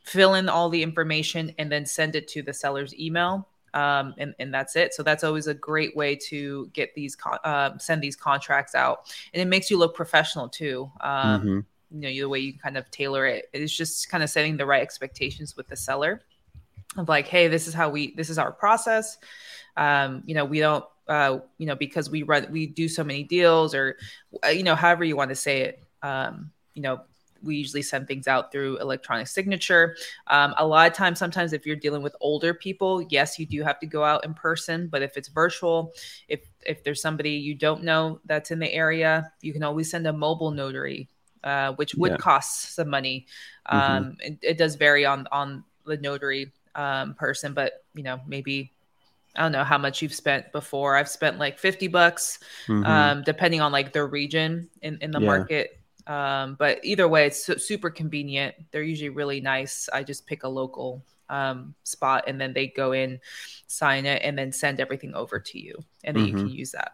fill 0.08 0.34
in 0.36 0.50
all 0.50 0.70
the 0.70 0.82
information, 0.82 1.54
and 1.60 1.72
then 1.72 1.86
send 1.86 2.15
it 2.15 2.28
to 2.30 2.41
the 2.41 2.54
seller's 2.54 2.96
email. 2.96 3.48
Um, 3.74 4.15
and, 4.17 4.34
and 4.39 4.52
that's 4.54 4.76
it. 4.76 4.93
So 4.93 5.04
that's 5.04 5.24
always 5.24 5.46
a 5.48 5.54
great 5.54 5.96
way 5.96 6.15
to 6.30 6.67
get 6.74 6.96
these 6.96 7.15
con- 7.15 7.38
uh, 7.43 7.78
send 7.78 8.02
these 8.02 8.15
contracts 8.15 8.74
out, 8.74 9.13
and 9.34 9.41
it 9.41 9.46
makes 9.46 9.70
you 9.70 9.78
look 9.78 9.93
professional 9.96 10.50
too. 10.50 10.89
Um, 11.02 11.41
Mhm. 11.41 11.65
You 11.89 12.02
know, 12.02 12.10
the 12.10 12.26
way 12.26 12.39
you 12.39 12.54
kind 12.54 12.78
of 12.78 12.89
tailor 12.91 13.26
it. 13.26 13.50
It's 13.54 13.72
just 13.72 14.10
kind 14.10 14.22
of 14.22 14.30
setting 14.30 14.58
the 14.58 14.65
right 14.65 14.82
expectations 14.82 15.56
with 15.56 15.67
the 15.70 15.78
seller 15.78 16.22
of 16.98 17.08
like, 17.08 17.28
hey, 17.28 17.48
this 17.48 17.65
is 17.65 17.74
how 17.74 17.89
we, 17.89 18.13
this 18.15 18.30
is 18.30 18.38
our 18.38 18.52
process. 18.52 19.17
Um, 19.78 20.22
you 20.26 20.36
know, 20.36 20.43
we 20.43 20.60
don't, 20.60 20.84
uh, 21.08 21.39
you 21.58 21.65
know, 21.65 21.76
because 21.76 22.10
we 22.10 22.24
run, 22.24 22.48
we 22.52 22.67
do 22.67 22.89
so 22.89 23.06
many 23.06 23.24
deals, 23.24 23.74
or 23.74 23.96
uh, 24.43 24.50
you 24.50 24.63
know, 24.63 24.76
however 24.76 25.06
you 25.06 25.15
want 25.15 25.30
to 25.30 25.36
say 25.36 25.62
it. 25.62 25.84
Um, 26.02 26.52
you 26.74 26.82
know, 26.82 27.02
we 27.43 27.56
usually 27.56 27.82
send 27.82 28.08
things 28.08 28.28
out 28.28 28.52
through 28.52 28.78
electronic 28.78 29.28
signature. 29.28 29.95
Um, 30.28 30.54
a 30.58 30.65
lot 30.65 30.89
of 30.89 30.93
times, 30.95 31.19
sometimes 31.19 31.54
if 31.54 31.65
you're 31.65 31.76
dealing 31.76 32.02
with 32.02 32.15
older 32.21 32.54
people, 32.54 33.02
yes, 33.10 33.39
you 33.39 33.45
do 33.45 33.63
have 33.63 33.80
to 33.80 33.86
go 33.86 34.04
out 34.04 34.26
in 34.26 34.34
person. 34.34 34.88
But 34.88 35.02
if 35.02 35.17
it's 35.17 35.28
virtual, 35.30 35.93
if 36.28 36.41
if 36.65 36.84
there's 36.84 37.02
somebody 37.02 37.32
you 37.32 37.56
don't 37.56 37.84
know 37.84 38.19
that's 38.26 38.52
in 38.52 38.60
the 38.60 38.71
area, 38.71 39.32
you 39.41 39.54
can 39.54 39.63
always 39.63 39.89
send 39.89 40.08
a 40.08 40.13
mobile 40.13 40.52
notary, 40.52 41.10
uh, 41.43 41.73
which 41.73 41.95
would 41.95 42.12
Yeah. 42.12 42.17
cost 42.17 42.76
some 42.76 42.89
money. 42.89 43.28
Um, 43.67 44.17
it, 44.19 44.38
it 44.41 44.58
does 44.58 44.76
vary 44.76 45.06
on 45.06 45.28
on 45.32 45.63
the 45.86 45.97
notary 45.97 46.52
um, 46.76 47.13
person, 47.15 47.54
but 47.54 47.84
you 47.93 48.04
know 48.04 48.19
maybe. 48.28 48.71
I 49.36 49.41
don't 49.41 49.52
know 49.52 49.63
how 49.63 49.78
much 49.78 50.02
you've 50.02 50.13
spent 50.15 50.52
before. 50.52 50.95
I've 50.95 51.10
spent 51.10 51.38
like 51.38 51.60
50 51.60 51.88
bucks 51.88 52.39
Mhm. 52.67 52.84
um, 52.84 53.23
depending 53.23 53.62
on 53.62 53.71
like 53.71 53.93
the 53.93 54.04
region 54.04 54.69
in, 54.82 54.97
in 55.02 55.12
the 55.12 55.19
Yeah. 55.19 55.28
market. 55.28 55.77
Um, 56.08 56.56
but 56.58 56.80
either 56.84 57.08
way, 57.08 57.28
it's 57.28 57.46
su- 57.46 57.58
super 57.60 57.89
convenient. 57.89 58.56
They're 58.72 58.82
usually 58.84 59.10
really 59.10 59.41
nice. 59.41 59.89
I 59.91 60.04
just 60.04 60.26
pick 60.26 60.43
a 60.43 60.48
local 60.50 61.04
um, 61.30 61.76
spot 61.84 62.24
and 62.28 62.39
then 62.39 62.54
they 62.54 62.67
go 62.67 62.93
in, 62.93 63.20
sign 63.67 64.06
it, 64.06 64.22
and 64.24 64.38
then 64.38 64.52
send 64.54 64.80
everything 64.80 65.13
over 65.13 65.39
to 65.39 65.60
you. 65.60 65.84
And 66.06 66.15
then 66.15 66.26
you 66.26 66.34
can 66.34 66.50
use 66.50 66.72
that. 66.72 66.93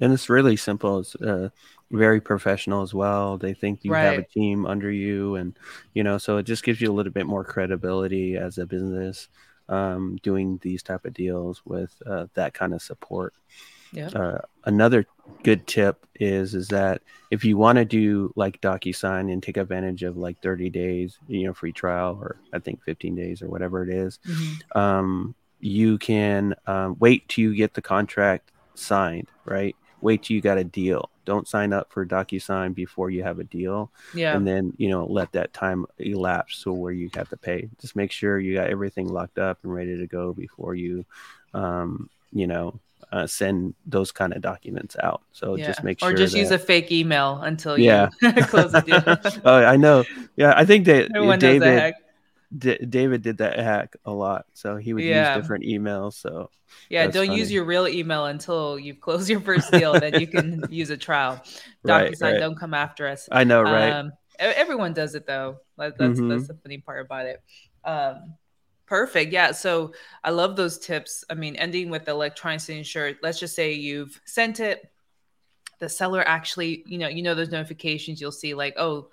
and 0.00 0.12
it's 0.12 0.28
really 0.30 0.56
simple. 0.56 1.00
It's 1.00 1.16
uh, 1.16 1.48
very 1.90 2.20
professional 2.20 2.82
as 2.82 2.94
well. 2.94 3.36
They 3.38 3.54
think 3.54 3.82
you 3.82 3.90
have 3.92 4.18
a 4.18 4.22
team 4.22 4.64
under 4.66 4.90
you, 4.92 5.34
and 5.34 5.58
you 5.94 6.04
know, 6.04 6.18
so 6.18 6.36
it 6.36 6.44
just 6.44 6.62
gives 6.62 6.80
you 6.80 6.92
a 6.92 6.94
little 6.94 7.12
bit 7.12 7.26
more 7.26 7.42
credibility 7.42 8.36
as 8.36 8.58
a 8.58 8.66
business 8.66 9.28
um, 9.68 10.18
doing 10.22 10.58
these 10.62 10.82
type 10.84 11.04
of 11.04 11.14
deals 11.14 11.62
with 11.64 12.00
uh, 12.06 12.26
that 12.34 12.54
kind 12.54 12.72
of 12.74 12.80
support. 12.82 13.34
Yeah. 13.92 14.08
Uh, 14.08 14.38
another 14.64 15.06
good 15.44 15.66
tip 15.66 16.06
is 16.20 16.54
is 16.54 16.68
that 16.68 17.02
if 17.30 17.44
you 17.44 17.56
want 17.56 17.76
to 17.76 17.84
do 17.84 18.32
like 18.34 18.60
DocuSign 18.60 19.32
and 19.32 19.42
take 19.42 19.56
advantage 19.56 20.02
of 20.02 20.16
like 20.16 20.40
30 20.42 20.70
days, 20.70 21.18
you 21.28 21.46
know, 21.46 21.54
free 21.54 21.72
trial 21.72 22.18
or 22.20 22.36
I 22.52 22.58
think 22.58 22.82
15 22.84 23.14
days 23.14 23.42
or 23.42 23.48
whatever 23.48 23.82
it 23.82 23.90
is, 23.90 24.18
Mm-hmm. 24.26 24.78
um, 24.78 25.34
you 25.60 25.98
can 25.98 26.54
um, 26.66 26.96
wait 27.00 27.28
till 27.28 27.42
you 27.44 27.54
get 27.54 27.74
the 27.74 27.82
contract 27.82 28.52
signed, 28.74 29.28
right? 29.44 29.74
Wait 30.00 30.22
till 30.22 30.34
you 30.36 30.40
got 30.40 30.56
a 30.58 30.64
deal. 30.64 31.10
Don't 31.24 31.48
sign 31.48 31.72
up 31.72 31.92
for 31.92 32.06
DocuSign 32.06 32.74
before 32.74 33.10
you 33.10 33.22
have 33.24 33.38
a 33.38 33.44
deal, 33.44 33.90
Yeah. 34.14 34.34
and 34.36 34.46
then 34.46 34.72
you 34.78 34.88
know 34.88 35.04
let 35.06 35.32
that 35.32 35.52
time 35.52 35.84
elapse 35.98 36.56
so 36.56 36.72
where 36.72 36.92
you 36.92 37.10
have 37.14 37.28
to 37.30 37.36
pay. 37.36 37.68
Just 37.80 37.96
make 37.96 38.12
sure 38.12 38.38
you 38.38 38.54
got 38.54 38.70
everything 38.70 39.08
locked 39.08 39.38
up 39.38 39.58
and 39.62 39.74
ready 39.74 39.98
to 39.98 40.06
go 40.06 40.32
before 40.32 40.74
you, 40.74 41.04
um, 41.54 42.08
you 42.32 42.46
know, 42.46 42.78
uh, 43.12 43.26
send 43.26 43.74
those 43.86 44.12
kind 44.12 44.32
of 44.34 44.42
documents 44.42 44.96
out. 45.02 45.22
So 45.32 45.56
yeah. 45.56 45.66
just 45.66 45.82
make 45.82 46.00
sure. 46.00 46.10
or 46.10 46.14
just 46.14 46.34
that... 46.34 46.38
use 46.40 46.50
a 46.50 46.58
fake 46.58 46.92
email 46.92 47.40
until 47.42 47.78
Yeah. 47.78 48.08
you 48.20 48.32
close 48.44 48.72
the 48.72 48.80
deal. 48.82 49.40
oh, 49.44 49.64
I 49.64 49.76
know. 49.76 50.04
Yeah, 50.36 50.52
I 50.56 50.64
think 50.64 50.86
that 50.86 51.10
Everyone 51.14 51.38
David 51.38 51.78
hack. 51.78 51.94
D- 52.56 52.78
David 52.78 53.22
did 53.22 53.38
that 53.38 53.58
hack 53.58 53.96
a 54.04 54.10
lot. 54.10 54.46
So 54.52 54.76
he 54.76 54.92
would 54.92 55.04
Yeah. 55.04 55.34
use 55.34 55.42
different 55.42 55.64
emails. 55.64 56.14
So 56.14 56.50
Yeah, 56.90 57.06
don't 57.06 57.32
use 57.32 57.50
your 57.50 57.64
real 57.64 57.88
email 57.88 58.26
until 58.26 58.78
you've 58.78 59.00
closed 59.00 59.28
your 59.28 59.40
first 59.40 59.70
deal. 59.70 59.98
then 59.98 60.20
you 60.20 60.26
can 60.26 60.64
use 60.70 60.90
a 60.90 60.96
trial. 60.96 61.42
Right, 61.82 62.12
DocuSign, 62.12 62.22
right. 62.22 62.38
don't 62.38 62.58
come 62.58 62.74
after 62.74 63.06
us. 63.06 63.28
I 63.32 63.44
know, 63.44 63.62
right? 63.62 63.90
Um, 63.90 64.12
everyone 64.38 64.92
does 64.92 65.14
it 65.14 65.26
though. 65.26 65.58
That, 65.78 65.96
that's 65.98 66.20
Mhm. 66.20 66.28
that's 66.30 66.48
the 66.48 66.54
funny 66.54 66.78
part 66.78 67.04
about 67.04 67.26
it. 67.26 67.42
Um, 67.84 68.34
perfect. 68.88 69.32
Yeah. 69.32 69.52
So 69.52 69.92
I 70.24 70.30
love 70.30 70.56
those 70.56 70.78
tips. 70.78 71.24
I 71.30 71.34
mean, 71.34 71.56
ending 71.56 71.90
with 71.90 72.04
the 72.04 72.12
electronic 72.12 72.60
signature. 72.60 73.16
Let's 73.22 73.38
just 73.40 73.54
say 73.54 73.72
you've 73.72 74.20
sent 74.24 74.60
it. 74.60 74.90
The 75.80 75.88
seller 75.88 76.26
actually, 76.26 76.84
you 76.86 76.98
know, 76.98 77.08
you 77.08 77.22
know 77.22 77.34
those 77.34 77.50
notifications. 77.50 78.20
You'll 78.20 78.32
see 78.32 78.54
like, 78.54 78.74
oh, 78.78 79.08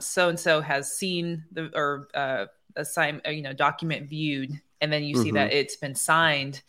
so 0.00 0.28
and 0.28 0.38
so 0.38 0.60
has 0.60 0.96
seen 0.96 1.44
the 1.52 1.70
or 1.74 2.08
uh, 2.14 2.46
assign, 2.76 3.20
uh, 3.26 3.30
you 3.30 3.42
know, 3.42 3.52
document 3.52 4.08
viewed, 4.08 4.52
and 4.80 4.92
then 4.92 5.04
you 5.04 5.14
see 5.14 5.30
Mhm. 5.30 5.32
that 5.32 5.52
it's 5.52 5.76
been 5.76 5.94
signed. 5.94 6.62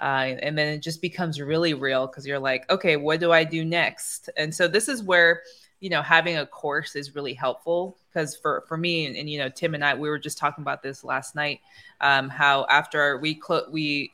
Uh, 0.00 0.34
and 0.42 0.56
then 0.56 0.68
it 0.74 0.82
just 0.82 1.02
becomes 1.02 1.40
really 1.40 1.74
real 1.74 2.06
because 2.06 2.26
you're 2.26 2.38
like, 2.38 2.68
okay, 2.70 2.96
what 2.96 3.20
do 3.20 3.30
I 3.32 3.44
do 3.44 3.64
next? 3.64 4.30
And 4.38 4.54
so 4.54 4.66
this 4.68 4.88
is 4.88 5.02
where 5.02 5.42
you 5.80 5.90
know 5.90 6.02
having 6.02 6.38
a 6.38 6.46
course 6.46 6.96
is 6.96 7.14
really 7.14 7.34
helpful 7.34 7.98
because 8.12 8.36
for 8.36 8.64
for 8.68 8.76
me 8.76 9.06
and, 9.06 9.16
and 9.16 9.30
you 9.30 9.38
know 9.38 9.48
Tim 9.48 9.74
and 9.74 9.84
I 9.84 9.94
we 9.94 10.08
were 10.08 10.18
just 10.18 10.38
talking 10.38 10.62
about 10.62 10.82
this 10.82 11.02
last 11.04 11.34
night 11.34 11.60
um 12.00 12.28
how 12.28 12.66
after 12.68 13.18
we 13.18 13.34
clo- 13.34 13.68
we 13.70 14.12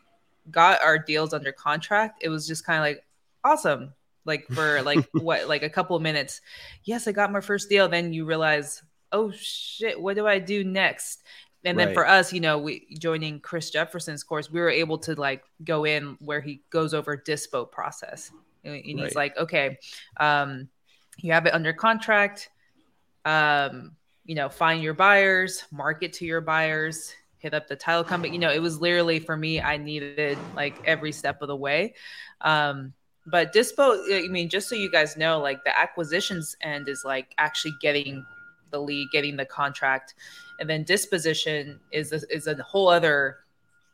got 0.50 0.80
our 0.82 0.98
deals 0.98 1.34
under 1.34 1.52
contract 1.52 2.22
it 2.22 2.28
was 2.28 2.46
just 2.46 2.64
kind 2.64 2.78
of 2.78 2.82
like 2.84 3.04
awesome. 3.44 3.92
Like 4.24 4.46
for 4.48 4.82
like 4.90 5.08
what 5.12 5.48
like 5.48 5.62
a 5.62 5.70
couple 5.70 5.96
of 5.96 6.02
minutes. 6.02 6.40
Yes 6.84 7.08
I 7.08 7.12
got 7.12 7.32
my 7.32 7.40
first 7.40 7.68
deal. 7.68 7.88
Then 7.88 8.12
you 8.12 8.24
realize 8.24 8.82
oh 9.12 9.30
shit 9.32 10.00
what 10.00 10.16
do 10.16 10.26
I 10.26 10.38
do 10.38 10.64
next? 10.64 11.22
And 11.64 11.78
then 11.78 11.92
for 11.92 12.06
us 12.06 12.32
you 12.32 12.40
know 12.40 12.58
we 12.58 12.87
joining 12.98 13.40
Chris 13.40 13.70
Jefferson's 13.70 14.22
course 14.22 14.50
we 14.50 14.61
were 14.61 14.70
able 14.70 14.98
to 14.98 15.14
like 15.14 15.44
go 15.64 15.84
in 15.84 16.16
where 16.20 16.40
he 16.40 16.62
goes 16.70 16.94
over 16.94 17.16
dispo 17.16 17.70
process. 17.70 18.30
And 18.64 18.74
and 18.74 18.84
he's 18.84 19.00
Right. 19.00 19.16
like 19.16 19.37
okay 19.38 19.78
um 20.18 20.68
you 21.18 21.32
have 21.32 21.46
it 21.46 21.54
under 21.54 21.72
contract 21.72 22.50
um 23.29 23.93
you 24.25 24.35
know 24.35 24.49
find 24.49 24.83
your 24.83 24.95
buyers 24.95 25.64
market 25.71 26.12
to 26.14 26.25
your 26.25 26.41
buyers 26.41 27.12
hit 27.38 27.55
up 27.55 27.69
the 27.69 27.77
title 27.77 28.03
company. 28.03 28.33
You 28.33 28.41
know 28.41 28.51
it 28.51 28.61
was 28.61 28.81
literally 28.81 29.21
for 29.21 29.37
me 29.37 29.61
i 29.61 29.77
needed 29.77 30.38
like 30.57 30.75
every 30.85 31.12
step 31.12 31.43
of 31.43 31.49
the 31.49 31.57
way. 31.57 31.95
Um 32.41 32.95
but 33.27 33.53
dispo 33.53 33.85
i 34.25 34.27
mean 34.29 34.49
just 34.49 34.69
so 34.69 34.75
you 34.75 34.91
guys 34.91 35.17
know 35.17 35.38
like 35.41 35.62
the 35.64 35.79
acquisitions 35.79 36.57
end 36.62 36.88
is 36.88 37.03
like 37.05 37.35
actually 37.37 37.75
getting 37.83 38.25
the 38.71 38.81
lead 38.81 39.09
getting 39.12 39.37
the 39.37 39.45
contract. 39.45 40.14
And 40.61 40.69
then 40.69 40.83
disposition 40.83 41.79
is 41.93 42.12
a, 42.12 42.21
is 42.31 42.47
a 42.47 42.55
whole 42.62 42.88
other 42.88 43.38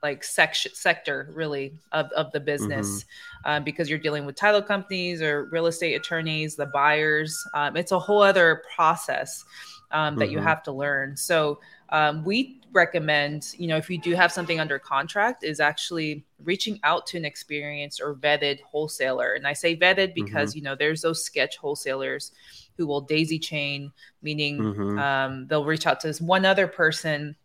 like 0.04 0.22
section 0.24 0.72
sector 0.74 1.30
really 1.34 1.74
of, 1.92 2.06
of 2.12 2.30
the 2.32 2.40
business. 2.40 3.06
Um, 3.46 3.64
because 3.64 3.90
you're 3.90 3.98
dealing 3.98 4.26
with 4.26 4.36
title 4.36 4.62
companies 4.62 5.22
or 5.22 5.46
real 5.52 5.66
estate 5.66 5.94
attorneys 5.94 6.56
the 6.56 6.66
buyers 6.66 7.36
um, 7.54 7.76
it's 7.76 7.92
a 7.92 7.98
whole 7.98 8.22
other 8.22 8.62
process 8.76 9.44
um, 9.92 10.16
that 10.18 10.30
you 10.30 10.38
Mhm. 10.38 10.42
have 10.42 10.62
to 10.64 10.72
learn. 10.72 11.16
So 11.16 11.60
um, 11.90 12.24
we 12.24 12.60
recommend 12.72 13.54
you 13.58 13.68
know 13.68 13.76
if 13.76 13.88
you 13.90 14.00
do 14.00 14.14
have 14.14 14.32
something 14.32 14.60
under 14.60 14.78
contract 14.80 15.44
is 15.44 15.60
actually 15.60 16.24
reaching 16.42 16.80
out 16.84 17.06
to 17.08 17.16
an 17.16 17.24
experienced 17.24 18.00
or 18.00 18.14
vetted 18.16 18.60
wholesaler. 18.62 19.34
And 19.34 19.46
i 19.46 19.52
say 19.52 19.76
vetted 19.76 20.14
because 20.14 20.54
you 20.56 20.62
know 20.62 20.74
there's 20.74 21.02
those 21.02 21.24
sketch 21.24 21.56
wholesalers 21.56 22.32
who 22.76 22.86
will 22.86 23.00
daisy 23.02 23.38
chain 23.38 23.92
meaning 24.22 24.66
Mhm. 24.66 24.98
um, 24.98 25.46
they'll 25.48 25.64
reach 25.64 25.86
out 25.86 26.00
to 26.00 26.08
this 26.08 26.20
one 26.20 26.44
other 26.44 26.66
person 26.66 27.36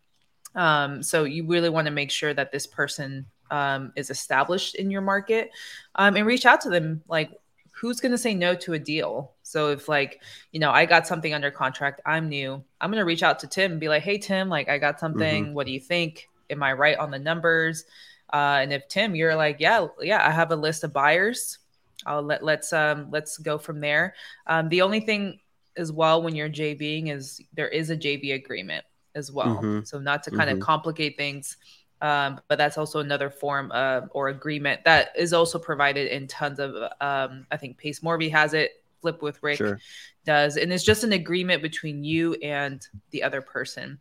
um, 0.54 1.02
so 1.02 1.24
you 1.24 1.46
really 1.46 1.70
want 1.70 1.86
to 1.86 1.92
make 1.92 2.10
sure 2.10 2.34
that 2.34 2.52
this 2.52 2.66
person 2.66 3.26
um, 3.50 3.92
is 3.96 4.10
established 4.10 4.74
in 4.74 4.90
your 4.90 5.00
market 5.00 5.50
um, 5.96 6.16
and 6.16 6.26
reach 6.26 6.46
out 6.46 6.60
to 6.62 6.70
them 6.70 7.02
like 7.08 7.30
who's 7.72 8.00
going 8.00 8.12
to 8.12 8.18
say 8.18 8.34
no 8.34 8.54
to 8.54 8.74
a 8.74 8.78
deal? 8.78 9.32
So 9.42 9.70
if 9.70 9.88
like 9.88 10.22
you 10.52 10.60
know 10.60 10.70
i 10.70 10.86
got 10.86 11.08
something 11.08 11.34
under 11.34 11.50
contract 11.50 12.00
i'm 12.06 12.28
new 12.28 12.62
i'm 12.80 12.90
going 12.90 13.00
to 13.00 13.04
reach 13.04 13.24
out 13.24 13.40
to 13.40 13.48
tim 13.48 13.72
and 13.72 13.80
be 13.80 13.88
like 13.88 14.04
hey 14.04 14.16
tim 14.16 14.48
like 14.48 14.68
i 14.68 14.78
got 14.78 15.00
something. 15.00 15.54
What 15.54 15.66
do 15.66 15.72
you 15.72 15.80
think? 15.80 16.28
Am 16.50 16.62
i 16.62 16.72
right 16.72 16.96
on 16.96 17.10
the 17.10 17.18
numbers? 17.18 17.84
Uh, 18.32 18.58
and 18.62 18.72
if 18.72 18.86
tim 18.86 19.16
you're 19.16 19.34
like 19.34 19.56
yeah 19.58 19.88
yeah 20.00 20.24
i 20.24 20.30
have 20.30 20.52
a 20.52 20.56
list 20.56 20.84
of 20.84 20.92
buyers. 20.92 21.58
I'll 22.06 22.22
let 22.22 22.44
let's 22.44 22.72
um 22.72 23.08
let's 23.10 23.38
go 23.38 23.58
from 23.58 23.80
there. 23.80 24.14
Um, 24.46 24.68
the 24.68 24.82
only 24.82 25.00
thing 25.00 25.40
as 25.76 25.92
well 25.92 26.22
when 26.22 26.34
you're 26.34 26.48
JVing 26.48 27.10
is 27.10 27.40
there 27.54 27.68
is 27.68 27.90
a 27.90 27.96
JV 27.96 28.34
agreement 28.34 28.84
as 29.14 29.30
well 29.32 29.60
Mhm. 29.62 29.86
so 29.86 29.98
not 29.98 30.22
to 30.24 30.30
kind 30.30 30.48
Mhm. 30.50 30.54
of 30.54 30.60
complicate 30.60 31.16
things 31.16 31.56
um, 32.02 32.40
but 32.48 32.56
that's 32.56 32.78
also 32.78 33.00
another 33.00 33.28
form 33.28 33.70
of 33.72 34.08
or 34.12 34.28
agreement 34.28 34.82
that 34.84 35.10
is 35.16 35.32
also 35.34 35.58
provided 35.58 36.08
in 36.10 36.26
tons 36.26 36.58
of 36.58 36.74
um, 37.00 37.46
i 37.50 37.56
think 37.56 37.76
pace 37.76 38.00
morby 38.00 38.30
has 38.30 38.54
it 38.54 38.82
flip 39.02 39.20
with 39.22 39.42
rick 39.42 39.56
Sure. 39.58 39.78
does 40.24 40.56
and 40.56 40.72
it's 40.72 40.84
just 40.84 41.04
an 41.04 41.12
agreement 41.12 41.62
between 41.62 42.02
you 42.04 42.34
and 42.34 42.86
the 43.10 43.22
other 43.22 43.40
person 43.42 43.98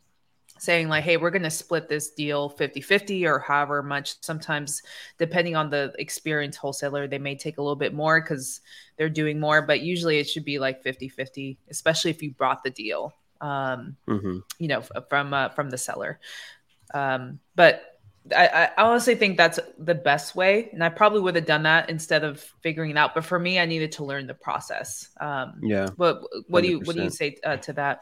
saying 0.57 0.89
like 0.89 1.03
hey 1.05 1.15
we're 1.15 1.29
going 1.29 1.41
to 1.41 1.49
split 1.49 1.87
this 1.87 2.09
deal 2.11 2.49
50-50 2.49 3.25
or 3.25 3.39
however 3.39 3.81
much 3.81 4.21
sometimes 4.21 4.81
depending 5.17 5.55
on 5.55 5.69
the 5.69 5.93
experienced 5.99 6.59
wholesaler 6.59 7.07
they 7.07 7.17
may 7.17 7.35
take 7.35 7.57
a 7.57 7.61
little 7.61 7.77
bit 7.77 7.93
more 7.93 8.19
because 8.21 8.59
they're 8.97 9.07
doing 9.09 9.39
more 9.39 9.61
but 9.61 9.79
usually 9.81 10.19
it 10.19 10.29
should 10.29 10.43
be 10.43 10.59
like 10.59 10.83
50-50 10.83 11.57
especially 11.69 12.11
if 12.11 12.21
you 12.21 12.31
brought 12.31 12.61
the 12.63 12.69
deal 12.69 13.13
um, 13.41 13.95
hmm 14.07 14.39
you 14.57 14.67
know 14.67 14.81
from 15.09 15.33
uh, 15.33 15.49
from 15.49 15.69
the 15.69 15.77
seller 15.77 16.19
um, 16.93 17.39
but 17.55 17.83
I, 18.35 18.69
I 18.77 18.83
honestly 18.83 19.15
think 19.15 19.37
that's 19.37 19.59
the 19.77 19.95
best 19.95 20.35
way 20.35 20.69
and 20.73 20.83
i 20.83 20.89
probably 20.89 21.21
would 21.21 21.35
have 21.35 21.45
done 21.45 21.63
that 21.63 21.89
instead 21.89 22.23
of 22.23 22.41
figuring 22.61 22.91
it 22.91 22.97
out 22.97 23.15
but 23.15 23.23
for 23.23 23.39
me 23.39 23.59
i 23.59 23.65
needed 23.65 23.93
to 23.93 24.03
learn 24.03 24.27
the 24.27 24.33
process 24.33 25.09
um, 25.19 25.59
Yeah. 25.61 25.89
what 25.95 26.21
what 26.49 26.61
do 26.61 26.69
you 26.69 26.79
what 26.81 26.95
do 26.95 27.01
you 27.01 27.09
say 27.09 27.37
uh, 27.43 27.57
to 27.57 27.73
that 27.73 28.01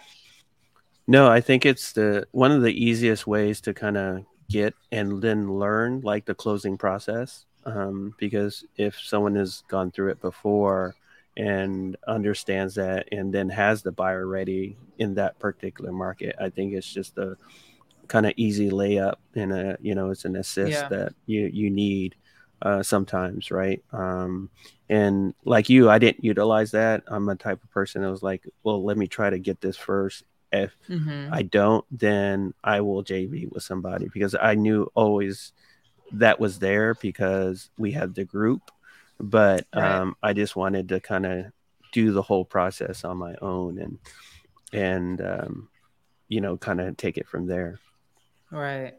No, 1.07 1.27
I 1.29 1.39
think 1.41 1.65
it's 1.65 1.93
the 1.93 2.27
one 2.31 2.51
of 2.51 2.61
the 2.61 2.73
easiest 2.73 3.27
ways 3.27 3.61
to 3.61 3.73
kind 3.73 3.97
of 3.97 4.25
get 4.49 4.73
and 4.91 5.21
then 5.21 5.51
learn 5.51 6.01
like 6.01 6.25
the 6.25 6.35
closing 6.35 6.77
process. 6.77 7.45
Um, 7.65 8.15
because 8.17 8.65
if 8.77 8.99
someone 8.99 9.35
has 9.35 9.63
gone 9.67 9.91
through 9.91 10.11
it 10.11 10.21
before 10.21 10.95
and 11.37 11.97
understands 12.07 12.75
that 12.75 13.09
and 13.13 13.33
then 13.33 13.49
has 13.49 13.83
the 13.83 13.93
buyer 13.93 14.27
ready 14.27 14.77
in 14.99 15.15
that 15.15 15.39
particular 15.39 15.93
market, 15.93 16.35
I 16.41 16.49
think 16.49 16.73
it's 16.73 16.91
just 16.93 17.17
a 17.19 17.37
kind 18.07 18.25
of 18.25 18.33
easy 18.37 18.69
layup 18.69 19.15
and 19.35 19.51
a 19.53 19.77
you 19.81 19.93
know 19.95 20.11
it's 20.11 20.25
an 20.25 20.35
assist 20.37 20.81
Yeah. 20.83 20.89
that 20.89 21.13
you 21.25 21.49
you 21.53 21.69
need 21.69 22.15
uh, 22.61 22.81
sometimes, 22.83 23.51
right? 23.51 23.83
Um, 23.93 24.49
and 24.89 25.33
like 25.45 25.69
you, 25.69 25.89
I 25.89 25.99
didn't 25.99 26.23
utilize 26.23 26.71
that. 26.71 27.03
I'm 27.07 27.29
a 27.29 27.35
type 27.35 27.63
of 27.63 27.69
person 27.71 28.01
that 28.01 28.09
was 28.11 28.23
like, 28.23 28.43
well, 28.63 28.83
let 28.83 28.97
me 28.97 29.07
try 29.07 29.29
to 29.29 29.39
get 29.39 29.61
this 29.61 29.77
first. 29.77 30.23
If 30.51 30.75
Mhm. 30.89 31.29
I 31.31 31.43
don't, 31.43 31.85
then 31.91 32.53
I 32.63 32.81
will 32.81 33.03
JV 33.03 33.47
with 33.51 33.63
somebody 33.63 34.09
because 34.13 34.35
I 34.35 34.55
knew 34.55 34.89
always 34.95 35.53
that 36.13 36.39
was 36.39 36.59
there 36.59 36.95
because 36.95 37.69
we 37.77 37.91
had 37.91 38.15
the 38.15 38.23
group, 38.25 38.71
but 39.19 39.67
Right. 39.73 40.01
um, 40.01 40.15
I 40.23 40.33
just 40.33 40.55
wanted 40.55 40.89
to 40.89 40.99
kind 40.99 41.25
of 41.25 41.45
do 41.93 42.11
the 42.11 42.21
whole 42.21 42.45
process 42.45 43.03
on 43.05 43.17
my 43.17 43.35
own 43.41 43.79
and 43.79 43.99
and 44.73 45.21
um, 45.21 45.69
you 46.29 46.41
know 46.41 46.57
kind 46.57 46.81
of 46.81 46.97
take 46.97 47.17
it 47.17 47.27
from 47.27 47.47
there. 47.47 47.79
Right. 48.51 48.95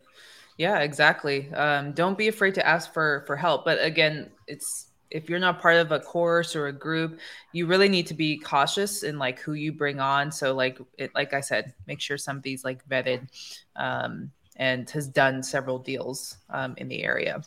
Yeah, 0.56 0.80
exactly. 0.80 1.52
Um, 1.52 1.92
don't 1.92 2.18
be 2.18 2.28
afraid 2.28 2.54
to 2.56 2.66
ask 2.66 2.92
for 2.92 3.24
for 3.26 3.36
help. 3.36 3.64
But 3.64 3.82
again, 3.82 4.30
it's 4.46 4.88
if 5.10 5.30
you're 5.30 5.38
not 5.38 5.60
part 5.60 5.76
of 5.76 5.92
a 5.92 6.00
course 6.00 6.54
or 6.56 6.66
a 6.66 6.72
group, 6.72 7.20
you 7.52 7.66
really 7.66 7.88
need 7.88 8.06
to 8.08 8.14
be 8.14 8.38
cautious 8.38 9.02
in 9.02 9.18
like 9.18 9.38
who 9.40 9.54
you 9.54 9.72
bring 9.72 10.00
on. 10.00 10.32
So 10.32 10.54
like 10.54 10.78
it, 10.98 11.12
like 11.14 11.32
I 11.32 11.40
said, 11.40 11.74
make 11.86 12.00
sure 12.00 12.18
somebody's 12.18 12.64
like 12.64 12.86
vetted 12.88 13.28
um, 13.76 14.30
and 14.56 14.88
has 14.90 15.08
done 15.08 15.42
several 15.42 15.78
deals 15.78 16.36
um, 16.50 16.74
in 16.76 16.88
the 16.88 17.04
area. 17.04 17.42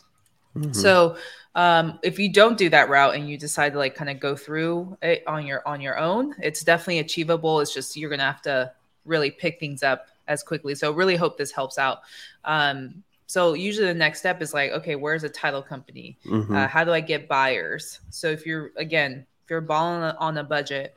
Mm-hmm. 0.56 0.72
So 0.72 1.16
um, 1.54 1.98
if 2.02 2.18
you 2.18 2.32
don't 2.32 2.56
do 2.56 2.68
that 2.70 2.88
route 2.88 3.14
and 3.14 3.28
you 3.28 3.36
decide 3.36 3.72
to 3.72 3.78
like 3.78 3.94
kind 3.94 4.10
of 4.10 4.20
go 4.20 4.36
through 4.36 4.96
it 5.02 5.22
on 5.26 5.46
your 5.46 5.66
on 5.66 5.80
your 5.80 5.98
own, 5.98 6.34
it's 6.42 6.62
definitely 6.62 7.00
achievable. 7.00 7.60
It's 7.60 7.74
just 7.74 7.96
you're 7.96 8.10
gonna 8.10 8.22
have 8.22 8.42
to 8.42 8.72
really 9.04 9.30
pick 9.30 9.58
things 9.58 9.82
up 9.82 10.08
as 10.28 10.42
quickly. 10.42 10.74
So 10.74 10.92
really 10.92 11.16
hope 11.16 11.36
this 11.36 11.52
helps 11.52 11.78
out. 11.78 12.00
Um, 12.44 13.02
so 13.26 13.54
usually 13.54 13.86
the 13.86 13.94
next 13.94 14.18
step 14.18 14.42
is 14.42 14.52
like, 14.52 14.72
okay, 14.72 14.94
where's 14.94 15.24
a 15.24 15.28
title 15.28 15.62
company? 15.62 16.18
Mm-hmm. 16.26 16.54
Uh, 16.54 16.68
how 16.68 16.84
do 16.84 16.92
I 16.92 17.00
get 17.00 17.28
buyers? 17.28 18.00
So 18.10 18.28
if 18.28 18.44
you're 18.44 18.72
again, 18.76 19.26
if 19.44 19.50
you're 19.50 19.60
balling 19.60 20.02
on 20.02 20.38
a 20.38 20.44
budget, 20.44 20.94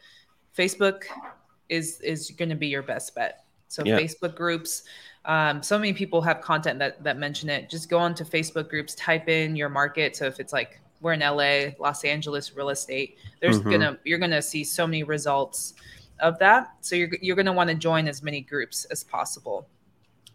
Facebook 0.58 1.04
is 1.70 2.02
is 2.02 2.32
going 2.32 2.50
to 2.50 2.56
be 2.56 2.68
your 2.68 2.84
best 2.84 3.16
bet. 3.16 3.46
So 3.68 3.84
yeah. 3.86 4.00
Facebook 4.00 4.36
groups. 4.36 4.84
Um, 5.26 5.64
so 5.64 5.78
many 5.78 5.92
people 5.92 6.22
have 6.22 6.42
content 6.42 6.80
that 6.80 7.04
that 7.04 7.18
mention 7.18 7.50
it. 7.50 7.70
Just 7.70 7.90
go 7.90 7.98
onto 7.98 8.24
Facebook 8.24 8.70
groups, 8.70 8.94
type 8.96 9.28
in 9.28 9.56
your 9.56 9.70
market. 9.70 10.16
So 10.16 10.26
if 10.26 10.40
it's 10.40 10.54
like 10.54 10.80
we're 11.02 11.14
in 11.14 11.22
LA, 11.22 11.72
Los 11.80 12.04
Angeles 12.04 12.56
real 12.56 12.70
estate, 12.70 13.18
there's 13.42 13.60
mm-hmm. 13.60 13.72
gonna 13.72 14.00
you're 14.04 14.20
gonna 14.20 14.42
see 14.42 14.64
so 14.64 14.86
many 14.86 15.04
results 15.04 15.74
of 16.20 16.38
that. 16.40 16.76
So 16.82 16.96
you're 16.96 17.10
you're 17.22 17.36
gonna 17.36 17.54
want 17.54 17.70
to 17.70 17.76
join 17.76 18.08
as 18.08 18.22
many 18.22 18.42
groups 18.42 18.86
as 18.86 19.04
possible. 19.04 19.68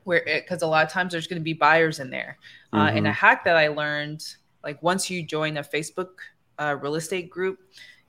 Where 0.04 0.22
because 0.24 0.62
a 0.62 0.66
lot 0.66 0.84
of 0.84 0.92
times 0.92 1.12
there's 1.12 1.26
gonna 1.26 1.40
be 1.40 1.52
buyers 1.52 2.00
in 2.00 2.10
there. 2.10 2.38
Mm-hmm. 2.72 2.78
Uh, 2.78 2.88
and 2.88 3.06
a 3.06 3.10
mm-hmm. 3.10 3.12
hack 3.12 3.44
that 3.44 3.56
I 3.56 3.68
learned, 3.68 4.24
like 4.64 4.82
once 4.82 5.08
you 5.08 5.22
join 5.22 5.56
a 5.58 5.62
Facebook 5.62 6.10
uh, 6.58 6.76
real 6.80 6.96
estate 6.96 7.30
group, 7.30 7.60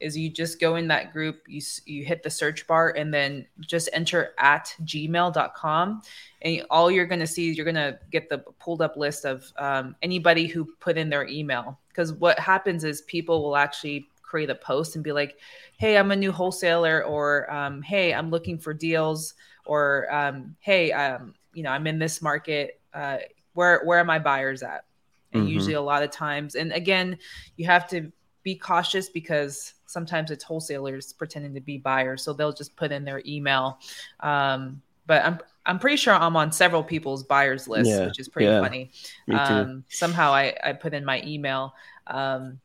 is 0.01 0.17
you 0.17 0.29
just 0.29 0.59
go 0.59 0.75
in 0.75 0.87
that 0.87 1.13
group, 1.13 1.41
you 1.47 1.61
you 1.85 2.03
hit 2.03 2.23
the 2.23 2.29
search 2.29 2.67
bar, 2.67 2.93
and 2.97 3.13
then 3.13 3.45
just 3.59 3.89
enter 3.93 4.33
at 4.37 4.75
gmail.com. 4.83 6.01
And 6.41 6.65
all 6.69 6.89
you're 6.89 7.05
going 7.05 7.19
to 7.19 7.27
see 7.27 7.49
is 7.49 7.57
you're 7.57 7.65
going 7.65 7.75
to 7.75 7.99
get 8.11 8.29
the 8.29 8.39
pulled 8.59 8.81
up 8.81 8.97
list 8.97 9.25
of 9.25 9.51
um, 9.57 9.95
anybody 10.01 10.47
who 10.47 10.65
put 10.79 10.97
in 10.97 11.09
their 11.09 11.27
email. 11.27 11.79
Because 11.89 12.13
what 12.13 12.39
happens 12.39 12.83
is 12.83 13.01
people 13.01 13.43
will 13.43 13.55
actually 13.55 14.07
create 14.21 14.49
a 14.49 14.55
post 14.55 14.95
and 14.95 15.03
be 15.03 15.11
like, 15.11 15.37
hey, 15.77 15.97
I'm 15.97 16.11
a 16.11 16.15
new 16.15 16.31
wholesaler, 16.31 17.03
or 17.03 17.51
um, 17.53 17.81
hey, 17.81 18.13
I'm 18.13 18.29
looking 18.29 18.57
for 18.57 18.73
deals, 18.73 19.35
or 19.65 20.11
um, 20.13 20.55
hey, 20.59 20.91
um, 20.91 21.35
you 21.53 21.63
know, 21.63 21.71
I'm 21.71 21.87
in 21.87 21.99
this 21.99 22.21
market. 22.21 22.79
Uh, 22.93 23.17
where 23.53 23.83
where 23.83 23.99
are 23.99 24.05
my 24.05 24.19
buyers 24.19 24.63
at? 24.63 24.85
And 25.33 25.43
mm-hmm. 25.43 25.53
usually, 25.53 25.73
a 25.75 25.81
lot 25.81 26.03
of 26.03 26.11
times, 26.11 26.55
and 26.55 26.71
again, 26.73 27.17
you 27.55 27.65
have 27.65 27.87
to 27.89 28.11
be 28.43 28.55
cautious 28.55 29.09
because 29.09 29.73
sometimes 29.85 30.31
it's 30.31 30.43
wholesalers 30.43 31.13
pretending 31.13 31.53
to 31.53 31.61
be 31.61 31.77
buyers, 31.77 32.23
so 32.23 32.33
they'll 32.33 32.53
just 32.53 32.75
put 32.75 32.91
in 32.91 33.03
their 33.03 33.21
email. 33.25 33.79
Um, 34.21 34.81
but 35.05 35.23
I'm 35.25 35.39
I'm 35.65 35.79
pretty 35.79 35.97
sure 35.97 36.13
I'm 36.13 36.35
on 36.35 36.51
several 36.51 36.83
people's 36.83 37.23
buyers 37.23 37.67
list, 37.67 37.89
yeah, 37.89 38.07
which 38.07 38.19
is 38.19 38.27
pretty 38.27 38.47
yeah, 38.47 38.61
funny. 38.61 38.91
Um, 39.31 39.83
somehow 39.89 40.31
I 40.33 40.55
I 40.63 40.73
put 40.73 40.93
in 40.93 41.05
my 41.05 41.21
email. 41.25 41.73
Um, 42.07 42.59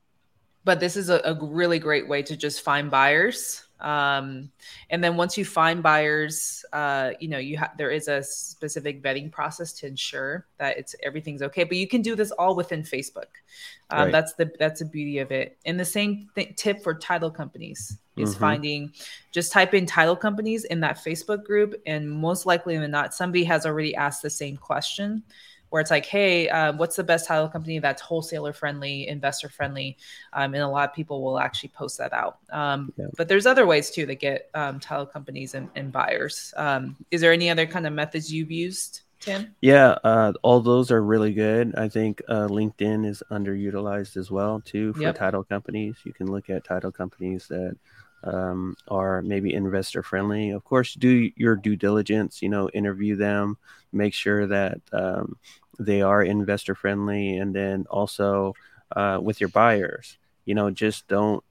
but 0.64 0.80
this 0.80 0.96
is 0.96 1.10
a, 1.10 1.20
a, 1.24 1.34
really 1.34 1.78
great 1.78 2.08
way 2.08 2.22
to 2.24 2.36
just 2.36 2.62
find 2.62 2.90
buyers 2.90 3.65
um, 3.80 4.50
and 4.90 5.04
then 5.04 5.16
once 5.16 5.36
you 5.36 5.44
find 5.44 5.82
buyers 5.82 6.64
uh, 6.72 7.10
you 7.20 7.28
know 7.28 7.38
you 7.38 7.56
have 7.56 7.76
there 7.76 7.90
is 7.90 8.08
a 8.08 8.22
specific 8.22 9.02
vetting 9.02 9.30
process 9.30 9.72
to 9.72 9.86
ensure 9.86 10.46
that 10.58 10.78
it's 10.78 10.94
everything's 11.02 11.42
okay 11.42 11.64
but 11.64 11.76
you 11.76 11.86
can 11.86 12.02
do 12.02 12.14
this 12.14 12.30
all 12.32 12.54
within 12.54 12.82
facebook 12.82 13.26
um, 13.90 14.04
right. 14.04 14.12
that's 14.12 14.34
the 14.34 14.50
that's 14.58 14.80
the 14.80 14.86
beauty 14.86 15.18
of 15.18 15.30
it 15.30 15.58
and 15.66 15.78
the 15.78 15.84
same 15.84 16.28
th- 16.34 16.56
tip 16.56 16.82
for 16.82 16.94
title 16.94 17.30
companies 17.30 17.98
is 18.16 18.30
mm-hmm. 18.30 18.40
finding 18.40 18.92
just 19.30 19.52
type 19.52 19.74
in 19.74 19.84
title 19.84 20.16
companies 20.16 20.64
in 20.64 20.80
that 20.80 20.96
facebook 20.96 21.44
group 21.44 21.74
and 21.86 22.10
most 22.10 22.46
likely 22.46 22.78
than 22.78 22.90
not 22.90 23.14
somebody 23.14 23.44
has 23.44 23.66
already 23.66 23.94
asked 23.94 24.22
the 24.22 24.30
same 24.30 24.56
question 24.56 25.22
where 25.70 25.80
it's 25.80 25.90
like, 25.90 26.06
hey, 26.06 26.48
uh, 26.48 26.72
what's 26.74 26.96
the 26.96 27.04
best 27.04 27.26
title 27.26 27.48
company 27.48 27.78
that's 27.78 28.00
wholesaler 28.02 28.52
friendly, 28.52 29.08
investor 29.08 29.48
friendly? 29.48 29.96
Um, 30.32 30.54
and 30.54 30.62
a 30.62 30.68
lot 30.68 30.88
of 30.88 30.94
people 30.94 31.22
will 31.22 31.38
actually 31.38 31.70
post 31.70 31.98
that 31.98 32.12
out. 32.12 32.38
Um, 32.50 32.92
yeah. 32.96 33.06
But 33.16 33.28
there's 33.28 33.46
other 33.46 33.66
ways 33.66 33.90
too 33.90 34.06
to 34.06 34.14
get 34.14 34.50
um, 34.54 34.80
title 34.80 35.06
companies 35.06 35.54
and, 35.54 35.68
and 35.74 35.92
buyers. 35.92 36.54
Um, 36.56 36.96
is 37.10 37.20
there 37.20 37.32
any 37.32 37.50
other 37.50 37.66
kind 37.66 37.86
of 37.86 37.92
methods 37.92 38.32
you've 38.32 38.50
used? 38.50 39.02
Tim? 39.18 39.54
Yeah, 39.60 39.96
uh, 40.04 40.34
all 40.42 40.60
those 40.60 40.90
are 40.90 41.02
really 41.02 41.32
good. 41.32 41.74
I 41.76 41.88
think 41.88 42.22
uh, 42.28 42.48
LinkedIn 42.48 43.06
is 43.06 43.22
underutilized 43.30 44.16
as 44.16 44.30
well 44.30 44.60
too 44.60 44.92
for 44.92 45.02
yep. 45.02 45.16
title 45.16 45.42
companies. 45.42 45.96
You 46.04 46.12
can 46.12 46.30
look 46.30 46.50
at 46.50 46.64
title 46.64 46.92
companies 46.92 47.48
that 47.48 47.76
um, 48.24 48.76
are 48.88 49.22
maybe 49.22 49.54
investor 49.54 50.02
friendly. 50.02 50.50
Of 50.50 50.64
course, 50.64 50.94
do 50.94 51.30
your 51.36 51.56
due 51.56 51.76
diligence. 51.76 52.42
You 52.42 52.48
know, 52.48 52.68
interview 52.70 53.16
them, 53.16 53.56
make 53.92 54.14
sure 54.14 54.46
that 54.46 54.80
um, 54.92 55.36
they 55.78 56.02
are 56.02 56.22
investor 56.22 56.74
friendly, 56.74 57.36
and 57.36 57.54
then 57.54 57.86
also 57.90 58.54
uh, 58.94 59.18
with 59.22 59.40
your 59.40 59.48
buyers. 59.50 60.18
You 60.44 60.54
know, 60.54 60.70
just 60.70 61.08
don't 61.08 61.42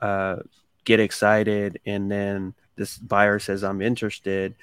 uh, 0.00 0.36
get 0.84 1.00
excited 1.00 1.80
and 1.84 2.10
then 2.10 2.54
this 2.78 2.96
buyer 2.96 3.38
says 3.38 3.62
I'm 3.62 3.82
interested. 3.82 4.54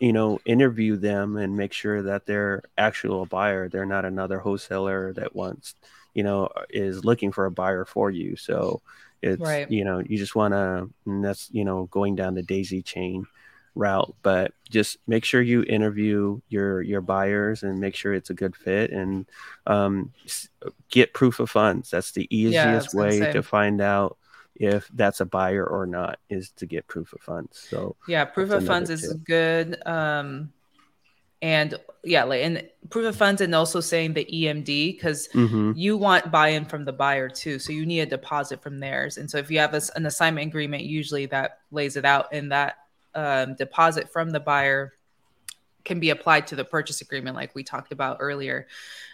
You 0.00 0.12
know, 0.12 0.40
interview 0.44 0.96
them 0.96 1.36
and 1.36 1.56
make 1.56 1.72
sure 1.72 2.02
that 2.02 2.26
they're 2.26 2.62
actual 2.76 3.24
buyer. 3.26 3.68
They're 3.68 3.86
not 3.86 4.04
another 4.04 4.38
wholesaler 4.38 5.12
that 5.14 5.34
wants, 5.34 5.74
you 6.14 6.22
know, 6.22 6.48
is 6.68 7.04
looking 7.04 7.32
for 7.32 7.46
a 7.46 7.50
buyer 7.50 7.84
for 7.84 8.10
you. 8.10 8.36
So 8.36 8.82
it's 9.22 9.40
right. 9.40 9.70
you 9.70 9.84
know 9.84 9.98
you 9.98 10.16
just 10.16 10.34
want 10.34 10.52
to 10.52 10.88
that's 11.22 11.48
you 11.52 11.64
know 11.64 11.86
going 11.86 12.14
down 12.14 12.34
the 12.34 12.42
daisy 12.42 12.82
chain 12.82 13.26
route 13.74 14.14
but 14.22 14.52
just 14.68 14.98
make 15.06 15.24
sure 15.24 15.40
you 15.40 15.62
interview 15.64 16.40
your 16.48 16.82
your 16.82 17.00
buyers 17.00 17.62
and 17.62 17.78
make 17.78 17.94
sure 17.94 18.12
it's 18.12 18.30
a 18.30 18.34
good 18.34 18.56
fit 18.56 18.90
and 18.90 19.26
um, 19.66 20.12
get 20.90 21.14
proof 21.14 21.38
of 21.38 21.48
funds 21.48 21.90
that's 21.90 22.12
the 22.12 22.26
easiest 22.34 22.94
yeah, 22.94 23.00
way 23.00 23.20
to 23.32 23.42
find 23.42 23.80
out 23.80 24.16
if 24.56 24.88
that's 24.94 25.20
a 25.20 25.24
buyer 25.24 25.64
or 25.64 25.86
not 25.86 26.18
is 26.28 26.50
to 26.50 26.66
get 26.66 26.86
proof 26.88 27.12
of 27.12 27.20
funds 27.20 27.66
so 27.70 27.94
yeah 28.08 28.24
proof 28.24 28.50
of 28.50 28.66
funds 28.66 28.90
tip. 28.90 28.98
is 28.98 29.12
good 29.24 29.80
um 29.86 30.52
and 31.42 31.74
yeah 32.04 32.24
like 32.24 32.42
and 32.42 32.68
proof 32.90 33.06
of 33.06 33.16
funds 33.16 33.40
and 33.40 33.54
also 33.54 33.80
saying 33.80 34.12
the 34.12 34.24
emd 34.24 34.66
because 34.66 35.28
mm-hmm. 35.28 35.72
you 35.76 35.96
want 35.96 36.30
buy-in 36.30 36.64
from 36.64 36.84
the 36.84 36.92
buyer 36.92 37.28
too 37.28 37.58
so 37.58 37.72
you 37.72 37.86
need 37.86 38.00
a 38.00 38.06
deposit 38.06 38.62
from 38.62 38.78
theirs 38.78 39.18
and 39.18 39.30
so 39.30 39.38
if 39.38 39.50
you 39.50 39.58
have 39.58 39.74
a, 39.74 39.80
an 39.94 40.06
assignment 40.06 40.46
agreement 40.46 40.82
usually 40.82 41.26
that 41.26 41.60
lays 41.70 41.96
it 41.96 42.04
out 42.04 42.26
and 42.32 42.50
that 42.50 42.78
um, 43.14 43.54
deposit 43.54 44.10
from 44.12 44.30
the 44.30 44.40
buyer 44.40 44.94
can 45.84 46.00
be 46.00 46.10
applied 46.10 46.46
to 46.46 46.56
the 46.56 46.64
purchase 46.64 47.00
agreement 47.00 47.36
like 47.36 47.54
we 47.54 47.62
talked 47.62 47.92
about 47.92 48.16
earlier 48.20 48.66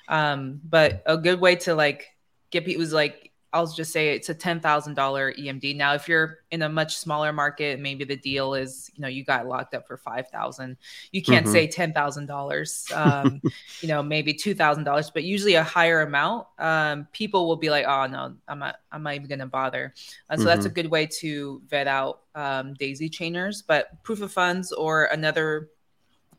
um, 0.09 0.61
but 0.65 1.03
a 1.07 1.17
good 1.17 1.41
way 1.41 1.57
to 1.57 1.75
like 1.75 2.15
get 2.51 2.65
people 2.65 2.83
is 2.83 2.93
like 2.93 3.33
I'll 3.55 3.69
just 3.69 3.93
say 3.93 4.15
it's 4.15 4.29
a 4.29 4.35
ten 4.35 4.59
thousand 4.59 4.95
dollar 4.95 5.33
EMD. 5.33 5.77
Now, 5.77 5.95
if 5.95 6.09
you're 6.09 6.41
in 6.51 6.63
a 6.63 6.69
much 6.69 6.97
smaller 6.97 7.33
market, 7.33 7.79
maybe 7.79 8.05
the 8.05 8.17
deal 8.17 8.55
is 8.55 8.91
you 8.95 9.01
know 9.01 9.09
you 9.09 9.25
got 9.25 9.47
locked 9.47 9.75
up 9.75 9.87
for 9.87 9.97
five 9.97 10.29
thousand. 10.29 10.77
You 11.13 11.23
can't 11.23 11.47
mm-hmm. 11.47 11.53
say 11.53 11.67
ten 11.69 11.93
thousand 11.93 12.25
um, 12.25 12.27
dollars. 12.27 12.93
You 13.81 13.89
know, 13.89 14.03
maybe 14.03 14.35
two 14.35 14.55
thousand 14.55 14.85
dollars, 14.85 15.11
but 15.11 15.23
usually 15.23 15.55
a 15.55 15.63
higher 15.63 16.03
amount. 16.03 16.49
Um, 16.59 17.07
people 17.13 17.47
will 17.47 17.57
be 17.57 17.71
like, 17.71 17.87
oh 17.87 18.07
no, 18.07 18.35
I'm 18.49 18.59
not. 18.59 18.77
I'm 18.91 19.03
not 19.05 19.15
even 19.15 19.29
going 19.29 19.39
to 19.39 19.47
bother. 19.47 19.95
Uh, 20.29 20.37
so 20.37 20.41
mm-hmm. 20.41 20.47
that's 20.47 20.67
a 20.67 20.69
mm-hmm. 20.69 20.75
good 20.75 20.91
way 20.91 21.07
to 21.21 21.63
vet 21.69 21.87
out 21.87 22.23
um, 22.35 22.75
daisy 22.75 23.09
chainers. 23.09 23.63
But 23.67 24.03
proof 24.03 24.21
of 24.21 24.33
funds 24.33 24.73
or 24.73 25.05
another 25.07 25.71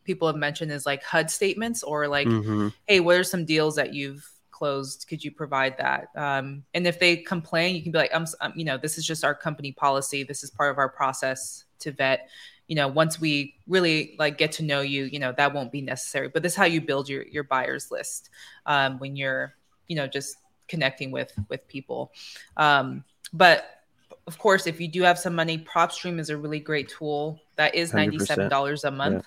people 0.04 0.28
have 0.28 0.38
mentioned 0.38 0.72
is 0.72 0.86
like 0.86 1.04
HUD 1.04 1.32
statements 1.32 1.82
or 1.84 2.08
like, 2.08 2.28
mm-hmm. 2.28 2.70
hey, 2.88 3.00
what 3.00 3.18
are 3.18 3.24
some 3.24 3.46
deals 3.46 3.76
that 3.76 3.94
you've 3.94 4.30
closed 4.56 5.06
could 5.10 5.24
you 5.24 5.32
provide 5.32 5.78
that? 5.78 6.10
Um, 6.16 6.64
and 6.74 6.88
if 6.88 7.00
they 7.00 7.18
complain 7.18 7.76
you 7.76 7.84
can 7.84 7.92
be 7.92 7.98
like 7.98 8.16
I'm, 8.16 8.26
I'm, 8.40 8.54
you 8.56 8.64
know 8.64 8.78
this 8.78 8.98
is 8.98 9.06
just 9.06 9.24
our 9.24 9.36
company 9.36 9.74
policy. 9.74 10.24
This 10.24 10.44
is 10.44 10.50
part 10.50 10.72
of 10.72 10.78
our 10.78 10.90
process 10.90 11.66
to 11.80 11.92
vet. 11.92 12.30
You 12.68 12.76
know 12.76 12.88
once 12.88 13.20
we 13.20 13.56
really 13.68 14.16
like 14.18 14.38
get 14.38 14.52
to 14.54 14.64
know 14.64 14.82
you 14.82 15.04
you 15.06 15.20
know 15.20 15.34
that 15.34 15.54
won't 15.54 15.72
be 15.72 15.82
necessary. 15.82 16.30
But 16.30 16.42
this 16.42 16.54
is 16.54 16.58
how 16.58 16.66
you 16.66 16.80
build 16.80 17.10
your 17.10 17.24
your 17.24 17.44
buyers 17.44 17.92
list 17.92 18.30
um, 18.66 18.98
when 19.00 19.16
you're 19.16 19.54
you 19.88 19.96
know 19.96 20.08
just 20.08 20.38
connecting 20.68 21.12
with 21.12 21.34
with 21.50 21.68
people. 21.68 22.12
Um, 22.56 23.04
but 23.34 23.84
of 24.28 24.38
course 24.40 24.66
if 24.66 24.80
you 24.80 24.88
do 24.88 25.04
have 25.04 25.20
some 25.20 25.36
money 25.36 25.58
propstream 25.58 26.20
is 26.20 26.30
a 26.30 26.38
really 26.38 26.60
great 26.60 26.90
tool 26.90 27.40
that 27.58 27.76
is 27.76 27.92
$97 27.92 28.84
a 28.84 28.92
month. 28.92 29.26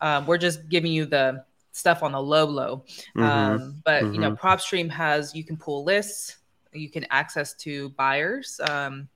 Yeah. 0.00 0.16
um, 0.16 0.26
we're 0.26 0.38
just 0.38 0.68
giving 0.68 0.92
you 0.92 1.04
the 1.04 1.44
stuff 1.78 2.02
on 2.02 2.12
the 2.12 2.22
low 2.22 2.44
low. 2.44 2.84
Mm-hmm. 3.16 3.22
Um, 3.22 3.82
but 3.84 4.02
mm-hmm. 4.02 4.14
you 4.14 4.20
know, 4.20 4.32
mm-hmm. 4.32 4.46
PropStream 4.46 4.90
has 4.90 5.34
you 5.34 5.44
can 5.44 5.56
pull 5.56 5.84
lists, 5.84 6.38
you 6.72 6.90
can 6.90 7.06
access 7.10 7.54
to 7.54 7.90
buyers. 7.90 8.60
Um, 8.68 9.08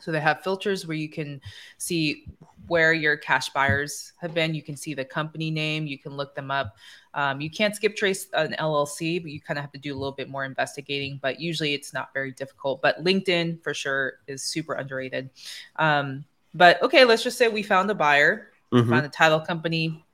so 0.00 0.12
they 0.12 0.20
have 0.20 0.42
filters 0.42 0.86
where 0.86 0.96
you 0.96 1.08
can 1.08 1.40
see 1.78 2.26
where 2.66 2.92
your 2.92 3.16
cash 3.16 3.48
buyers 3.50 4.12
have 4.20 4.34
been. 4.34 4.54
You 4.54 4.62
can 4.62 4.76
see 4.76 4.92
the 4.92 5.04
company 5.04 5.50
name. 5.50 5.86
You 5.86 5.98
can 5.98 6.12
look 6.12 6.34
them 6.34 6.50
up. 6.50 6.76
Um, 7.14 7.40
you 7.40 7.50
can't 7.50 7.74
skip 7.74 7.96
trace 7.96 8.26
an 8.34 8.54
LLC, 8.58 9.22
but 9.22 9.30
you 9.30 9.40
kind 9.40 9.58
of 9.58 9.62
have 9.62 9.72
to 9.72 9.78
do 9.78 9.94
a 9.94 9.98
little 9.98 10.12
bit 10.12 10.28
more 10.28 10.44
investigating. 10.44 11.18
But 11.22 11.40
usually 11.40 11.72
it's 11.72 11.94
not 11.94 12.12
very 12.12 12.32
difficult. 12.32 12.82
But 12.82 13.02
LinkedIn 13.02 13.62
for 13.62 13.72
sure 13.72 14.14
is 14.26 14.42
super 14.42 14.74
underrated. 14.74 15.30
Um, 15.76 16.24
but 16.52 16.82
okay, 16.82 17.04
let's 17.04 17.22
just 17.22 17.38
say 17.38 17.48
we 17.48 17.62
found 17.62 17.90
a 17.90 17.94
buyer, 17.94 18.48
mm-hmm. 18.72 18.90
found 18.90 19.06
a 19.06 19.10
title 19.10 19.40
company, 19.40 20.04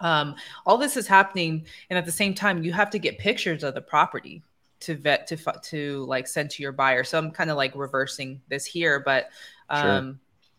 um, 0.00 0.34
all 0.66 0.76
this 0.78 0.96
is 0.96 1.06
happening 1.06 1.66
and 1.90 1.98
at 1.98 2.04
the 2.04 2.12
same 2.12 2.34
time 2.34 2.62
you 2.62 2.72
have 2.72 2.90
to 2.90 2.98
get 2.98 3.18
pictures 3.18 3.64
of 3.64 3.74
the 3.74 3.80
property 3.80 4.42
to 4.80 4.94
vet 4.94 5.26
to 5.26 5.36
to 5.62 6.04
like 6.06 6.26
send 6.26 6.50
to 6.50 6.62
your 6.62 6.72
buyer. 6.72 7.04
So 7.04 7.18
I'm 7.18 7.30
kind 7.30 7.50
of 7.50 7.56
like 7.56 7.74
reversing 7.74 8.40
this 8.48 8.64
here, 8.64 9.00
but 9.00 9.30
um, 9.70 9.82
sure. 9.82 10.18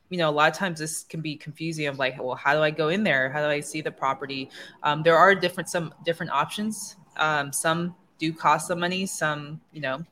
you 0.10 0.18
know, 0.18 0.30
a 0.30 0.32
lot 0.32 0.52
of 0.52 0.58
times 0.58 0.80
this 0.80 1.04
can 1.04 1.22
be 1.22 1.36
confusing. 1.36 1.88
Of 1.88 2.00
like, 2.00 2.22
well, 2.22 2.36
how 2.36 2.54
do 2.54 2.62
I 2.62 2.72
go 2.72 2.90
in 2.90 3.04
there? 3.04 3.30
How 3.30 3.42
do 3.42 3.48
I 3.48 3.60
see 3.60 3.82
the 3.82 3.92
property? 3.92 4.50
Um, 4.84 5.04
there 5.04 5.18
are 5.18 5.36
different 5.36 5.70
some 5.70 5.94
different 6.04 6.32
options. 6.32 6.96
Um, 7.18 7.54
some 7.54 7.96
do 8.18 8.34
cost 8.34 8.68
some 8.68 8.80
money. 8.80 9.06
Some, 9.06 9.62
you 9.72 9.82
know, 9.82 10.04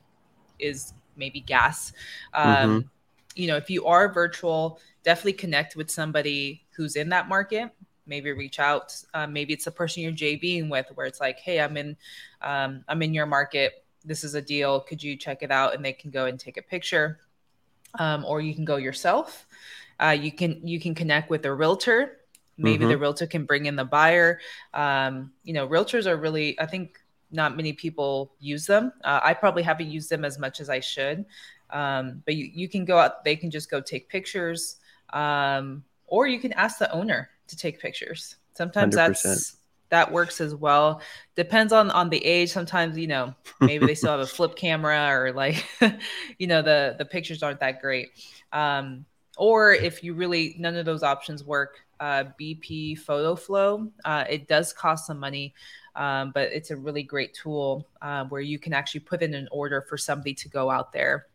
is 0.58 0.94
maybe 1.16 1.40
gas. 1.40 1.92
Um, 2.32 2.46
mm-hmm. 2.46 2.88
You 3.34 3.48
know, 3.48 3.56
if 3.56 3.68
you 3.68 3.84
are 3.86 4.12
virtual, 4.12 4.80
definitely 5.02 5.34
connect 5.34 5.76
with 5.76 5.90
somebody 5.90 6.64
who's 6.70 6.96
in 6.96 7.10
that 7.10 7.28
market 7.28 7.70
maybe 8.06 8.32
reach 8.32 8.58
out. 8.58 8.94
Um, 9.14 9.32
maybe 9.32 9.52
it's 9.52 9.64
the 9.64 9.70
person 9.70 10.02
you're 10.02 10.12
JVing 10.12 10.68
with, 10.68 10.86
where 10.94 11.06
it's 11.06 11.20
like, 11.20 11.38
hey, 11.38 11.60
I'm 11.60 11.76
in, 11.76 11.96
um, 12.42 12.84
I'm 12.88 13.02
in 13.02 13.14
your 13.14 13.26
market. 13.26 13.84
This 14.04 14.24
is 14.24 14.34
a 14.34 14.42
deal. 14.42 14.80
Could 14.80 15.02
you 15.02 15.16
check 15.16 15.42
it 15.42 15.50
out? 15.50 15.74
And 15.74 15.84
they 15.84 15.92
can 15.92 16.10
go 16.10 16.26
and 16.26 16.38
take 16.38 16.56
a 16.56 16.62
picture, 16.62 17.18
um, 17.98 18.24
or 18.24 18.40
you 18.40 18.54
can 18.54 18.64
go 18.64 18.76
yourself. 18.76 19.46
Uh, 19.98 20.16
you 20.18 20.30
can 20.30 20.66
you 20.66 20.78
can 20.78 20.94
connect 20.94 21.30
with 21.30 21.44
a 21.46 21.52
realtor. 21.52 22.18
Maybe 22.58 22.80
mm-hmm. 22.80 22.88
the 22.88 22.98
realtor 22.98 23.26
can 23.26 23.44
bring 23.44 23.66
in 23.66 23.76
the 23.76 23.84
buyer. 23.84 24.40
Um, 24.72 25.32
you 25.42 25.52
know, 25.52 25.68
realtors 25.68 26.06
are 26.06 26.16
really, 26.16 26.58
I 26.58 26.66
think, 26.66 26.98
not 27.30 27.56
many 27.56 27.72
people 27.72 28.34
use 28.38 28.66
them. 28.66 28.92
Uh, 29.04 29.20
I 29.22 29.34
probably 29.34 29.62
haven't 29.62 29.90
used 29.90 30.08
them 30.08 30.24
as 30.24 30.38
much 30.38 30.60
as 30.60 30.70
I 30.70 30.80
should. 30.80 31.26
Um, 31.70 32.22
but 32.24 32.34
you, 32.34 32.50
you 32.52 32.68
can 32.68 32.84
go 32.84 32.98
out, 32.98 33.24
they 33.24 33.36
can 33.36 33.50
just 33.50 33.70
go 33.70 33.80
take 33.80 34.08
pictures. 34.08 34.76
Um, 35.12 35.84
or 36.06 36.26
you 36.26 36.38
can 36.38 36.52
ask 36.54 36.78
the 36.78 36.90
owner 36.92 37.30
to 37.48 37.56
take 37.56 37.80
pictures. 37.80 38.36
Sometimes 38.54 38.94
100%. 38.94 38.96
that's 38.96 39.56
that 39.88 40.10
works 40.10 40.40
as 40.40 40.54
well. 40.54 41.00
Depends 41.36 41.72
on 41.72 41.90
on 41.90 42.10
the 42.10 42.24
age. 42.24 42.50
Sometimes 42.50 42.98
you 42.98 43.06
know 43.06 43.34
maybe 43.60 43.86
they 43.86 43.94
still 43.94 44.10
have 44.10 44.20
a 44.20 44.26
flip 44.36 44.56
camera 44.56 45.08
or 45.10 45.32
like 45.32 45.64
you 46.38 46.46
know 46.46 46.62
the 46.62 46.96
the 46.98 47.04
pictures 47.04 47.42
aren't 47.42 47.60
that 47.60 47.80
great. 47.80 48.10
Um, 48.52 49.04
or 49.36 49.72
if 49.72 50.02
you 50.02 50.14
really 50.14 50.56
none 50.58 50.76
of 50.76 50.86
those 50.86 51.02
options 51.02 51.44
work, 51.44 51.78
uh, 52.00 52.24
BP 52.40 52.98
Photo 52.98 53.36
Flow. 53.36 53.90
Uh, 54.04 54.24
it 54.28 54.48
does 54.48 54.72
cost 54.72 55.06
some 55.06 55.18
money, 55.18 55.54
um, 55.94 56.32
but 56.34 56.52
it's 56.52 56.70
a 56.70 56.76
really 56.76 57.02
great 57.02 57.34
tool 57.34 57.86
uh, 58.02 58.24
where 58.24 58.40
you 58.40 58.58
can 58.58 58.72
actually 58.72 59.00
put 59.00 59.22
in 59.22 59.34
an 59.34 59.48
order 59.50 59.82
for 59.82 59.96
somebody 59.96 60.34
to 60.34 60.48
go 60.48 60.70
out 60.70 60.92
there 60.92 61.26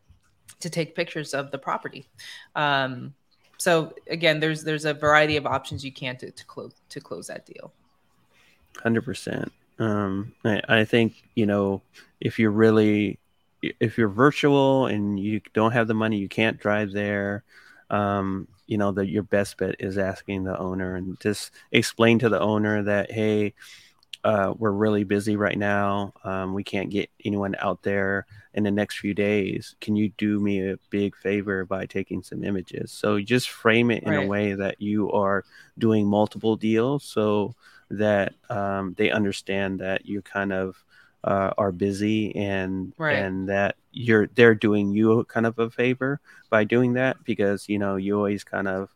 to 0.60 0.69
take 0.69 0.95
pictures 0.95 1.34
of 1.34 1.52
the 1.52 1.58
property. 1.58 2.08
Um, 2.56 3.13
so 3.62 3.93
again, 4.10 4.39
there's 4.39 4.63
there's 4.63 4.86
a 4.86 4.93
variety 4.95 5.38
of 5.38 5.45
options 5.45 5.86
you 5.86 5.91
can 5.91 6.17
to, 6.17 6.32
to 6.32 6.45
close 6.45 6.74
to 6.89 7.00
close 7.00 7.28
that 7.28 7.45
deal. 7.45 7.71
Hundred 8.82 9.04
percent. 9.04 9.52
Um, 9.78 10.34
I, 10.43 10.62
I 10.67 10.84
think 10.84 11.21
you 11.36 11.45
know 11.45 11.84
if 12.19 12.39
you're 12.39 12.50
really 12.50 13.19
if 13.62 14.00
you're 14.00 14.10
virtual 14.10 14.88
and 14.88 15.19
you 15.19 15.41
don't 15.54 15.74
have 15.74 15.88
the 15.88 15.93
money, 15.93 16.17
you 16.17 16.28
can't 16.28 16.60
drive 16.60 16.91
there. 16.91 17.43
Um, 17.91 18.47
you 18.65 18.80
know 18.80 18.93
that 18.93 19.10
your 19.10 19.21
best 19.21 19.58
bet 19.58 19.76
is 19.78 20.00
asking 20.00 20.43
the 20.43 20.58
owner 20.58 20.95
and 20.95 21.19
just 21.19 21.52
explain 21.71 22.17
to 22.17 22.30
the 22.30 22.39
owner 22.39 22.82
that 22.82 23.12
hey, 23.12 23.54
uh, 24.23 24.53
we're 24.57 24.71
really 24.71 25.03
busy 25.03 25.36
right 25.36 25.57
now. 25.57 26.13
Um, 26.23 26.53
we 26.53 26.63
can't 26.63 26.89
get 26.89 27.10
anyone 27.25 27.55
out 27.60 27.81
there 27.81 28.25
in 28.53 28.63
the 28.63 28.71
next 28.71 28.99
few 28.99 29.13
days. 29.13 29.75
Can 29.81 29.95
you 29.95 30.10
do 30.17 30.39
me 30.39 30.69
a 30.69 30.77
big 30.89 31.15
favor 31.15 31.65
by 31.65 31.86
taking 31.86 32.21
some 32.21 32.43
images? 32.43 32.91
So 32.91 33.19
just 33.19 33.49
frame 33.49 33.89
it 33.91 34.03
in 34.03 34.12
right. 34.12 34.23
a 34.23 34.27
way 34.27 34.53
that 34.53 34.81
you 34.81 35.12
are 35.12 35.43
doing 35.79 36.05
multiple 36.05 36.55
deals 36.55 37.03
so 37.03 37.55
that 37.89 38.34
um, 38.49 38.93
they 38.97 39.10
understand 39.10 39.79
that 39.79 40.05
you 40.05 40.21
kind 40.21 40.53
of 40.53 40.84
uh, 41.23 41.51
are 41.57 41.71
busy 41.71 42.36
and 42.36 42.93
right. 42.97 43.17
and 43.17 43.49
that 43.49 43.75
you're 43.91 44.27
they're 44.27 44.55
doing 44.55 44.91
you 44.91 45.23
kind 45.25 45.45
of 45.45 45.60
a 45.60 45.69
favor 45.69 46.19
by 46.49 46.63
doing 46.63 46.93
that 46.93 47.23
because 47.23 47.69
you 47.69 47.77
know 47.77 47.95
you 47.95 48.15
always 48.15 48.43
kind 48.43 48.67
of 48.67 48.89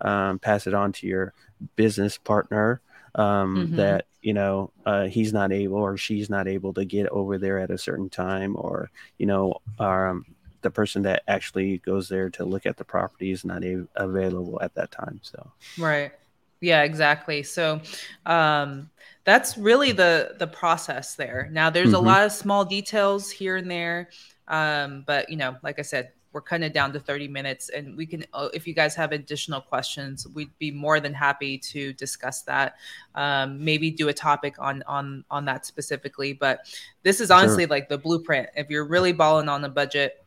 um, 0.00 0.38
pass 0.38 0.66
it 0.66 0.74
on 0.74 0.92
to 0.92 1.06
your 1.06 1.34
business 1.76 2.18
partner 2.18 2.80
um, 3.14 3.56
mm-hmm. 3.56 3.76
that 3.76 4.06
you 4.22 4.34
know 4.34 4.70
uh, 4.86 5.06
he's 5.06 5.32
not 5.32 5.52
able 5.52 5.76
or 5.76 5.96
she's 5.96 6.28
not 6.28 6.48
able 6.48 6.72
to 6.74 6.84
get 6.84 7.08
over 7.08 7.38
there 7.38 7.58
at 7.58 7.70
a 7.70 7.78
certain 7.78 8.08
time 8.08 8.56
or 8.56 8.90
you 9.18 9.26
know 9.26 9.54
um, 9.78 10.24
the 10.62 10.70
person 10.70 11.02
that 11.02 11.22
actually 11.28 11.78
goes 11.78 12.08
there 12.08 12.30
to 12.30 12.44
look 12.44 12.66
at 12.66 12.76
the 12.76 12.84
property 12.84 13.30
is 13.30 13.44
not 13.44 13.64
a- 13.64 13.86
available 13.96 14.58
at 14.62 14.74
that 14.74 14.90
time 14.90 15.20
so 15.22 15.50
right 15.78 16.12
yeah 16.60 16.82
exactly 16.82 17.42
so 17.42 17.80
um, 18.26 18.90
that's 19.24 19.56
really 19.56 19.92
the 19.92 20.34
the 20.38 20.46
process 20.46 21.14
there 21.14 21.48
now 21.52 21.70
there's 21.70 21.88
mm-hmm. 21.88 22.06
a 22.06 22.08
lot 22.08 22.24
of 22.24 22.32
small 22.32 22.64
details 22.64 23.30
here 23.30 23.56
and 23.56 23.70
there 23.70 24.08
um, 24.48 25.04
but 25.06 25.28
you 25.28 25.36
know 25.36 25.56
like 25.62 25.78
i 25.78 25.82
said 25.82 26.10
we're 26.32 26.42
kind 26.42 26.64
of 26.64 26.72
down 26.72 26.92
to 26.92 27.00
30 27.00 27.28
minutes 27.28 27.68
and 27.70 27.96
we 27.96 28.06
can 28.06 28.24
uh, 28.32 28.48
if 28.52 28.66
you 28.66 28.74
guys 28.74 28.94
have 28.94 29.12
additional 29.12 29.60
questions 29.60 30.26
we'd 30.34 30.56
be 30.58 30.70
more 30.70 31.00
than 31.00 31.14
happy 31.14 31.58
to 31.58 31.92
discuss 31.94 32.42
that 32.42 32.76
um, 33.14 33.62
maybe 33.64 33.90
do 33.90 34.08
a 34.08 34.12
topic 34.12 34.54
on 34.58 34.82
on 34.86 35.24
on 35.30 35.44
that 35.44 35.66
specifically 35.66 36.32
but 36.32 36.66
this 37.02 37.20
is 37.20 37.30
honestly 37.30 37.64
sure. 37.64 37.70
like 37.70 37.88
the 37.88 37.98
blueprint 37.98 38.48
if 38.56 38.68
you're 38.70 38.86
really 38.86 39.12
balling 39.12 39.48
on 39.48 39.62
the 39.62 39.68
budget 39.68 40.24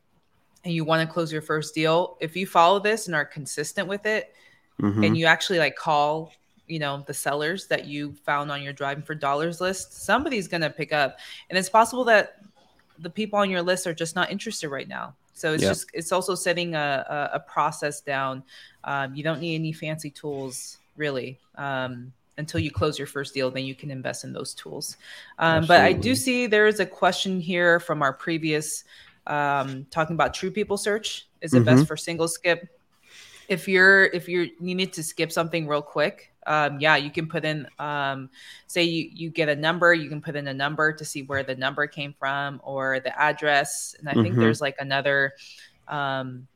and 0.63 0.73
you 0.73 0.83
want 0.83 1.07
to 1.07 1.11
close 1.11 1.31
your 1.31 1.41
first 1.41 1.73
deal 1.73 2.17
if 2.19 2.35
you 2.35 2.45
follow 2.45 2.79
this 2.79 3.07
and 3.07 3.15
are 3.15 3.25
consistent 3.25 3.87
with 3.87 4.05
it 4.05 4.33
mm-hmm. 4.81 5.03
and 5.03 5.17
you 5.17 5.25
actually 5.25 5.59
like 5.59 5.75
call 5.75 6.31
you 6.67 6.79
know 6.79 7.03
the 7.05 7.13
sellers 7.13 7.67
that 7.67 7.85
you 7.85 8.15
found 8.25 8.51
on 8.51 8.61
your 8.61 8.73
driving 8.73 9.03
for 9.03 9.13
dollars 9.13 9.61
list 9.61 10.03
somebody's 10.03 10.47
going 10.47 10.61
to 10.61 10.69
pick 10.69 10.93
up 10.93 11.17
and 11.49 11.57
it's 11.57 11.69
possible 11.69 12.03
that 12.03 12.37
the 12.99 13.09
people 13.09 13.37
on 13.39 13.49
your 13.49 13.61
list 13.61 13.87
are 13.87 13.93
just 13.93 14.15
not 14.15 14.31
interested 14.31 14.69
right 14.69 14.87
now 14.87 15.15
so 15.41 15.53
it's 15.53 15.63
yeah. 15.63 15.69
just 15.69 15.89
it's 15.91 16.11
also 16.11 16.35
setting 16.35 16.75
a, 16.75 17.03
a, 17.09 17.37
a 17.37 17.39
process 17.39 17.99
down. 17.99 18.43
Um, 18.83 19.15
you 19.15 19.23
don't 19.23 19.41
need 19.41 19.55
any 19.55 19.73
fancy 19.73 20.11
tools 20.11 20.77
really 20.97 21.39
um, 21.55 22.13
until 22.37 22.59
you 22.59 22.69
close 22.69 22.99
your 22.99 23.07
first 23.07 23.33
deal. 23.33 23.49
Then 23.49 23.65
you 23.65 23.73
can 23.73 23.89
invest 23.89 24.23
in 24.23 24.33
those 24.33 24.53
tools. 24.53 24.97
Um, 25.39 25.65
but 25.65 25.81
I 25.81 25.93
do 25.93 26.13
see 26.13 26.45
there 26.45 26.67
is 26.67 26.79
a 26.79 26.85
question 26.85 27.41
here 27.41 27.79
from 27.79 28.03
our 28.03 28.13
previous 28.13 28.83
um, 29.25 29.87
talking 29.89 30.13
about 30.13 30.35
True 30.35 30.51
People 30.51 30.77
Search. 30.77 31.27
Is 31.41 31.55
it 31.55 31.63
mm-hmm. 31.63 31.75
best 31.77 31.87
for 31.87 31.97
single 31.97 32.27
skip? 32.27 32.69
If 33.51 33.67
you're 33.67 34.05
if 34.05 34.29
you're 34.29 34.47
you 34.59 34.75
need 34.75 34.93
to 34.93 35.03
skip 35.03 35.31
something 35.31 35.67
real 35.67 35.81
quick, 35.81 36.31
um, 36.47 36.79
yeah, 36.79 36.95
you 36.95 37.11
can 37.11 37.27
put 37.27 37.45
in, 37.45 37.67
um, 37.77 38.29
say 38.67 38.83
you, 38.83 39.09
you 39.13 39.29
get 39.29 39.49
a 39.49 39.55
number, 39.55 39.93
you 39.93 40.09
can 40.09 40.21
put 40.21 40.35
in 40.35 40.47
a 40.47 40.53
number 40.53 40.91
to 40.93 41.05
see 41.05 41.23
where 41.23 41.43
the 41.43 41.55
number 41.55 41.85
came 41.87 42.13
from 42.17 42.59
or 42.63 42.99
the 42.99 43.17
address. 43.19 43.95
And 43.99 44.09
I 44.09 44.13
mm-hmm. 44.13 44.23
think 44.23 44.35
there's 44.37 44.61
like 44.61 44.75
another, 44.79 45.33
um, 45.87 46.47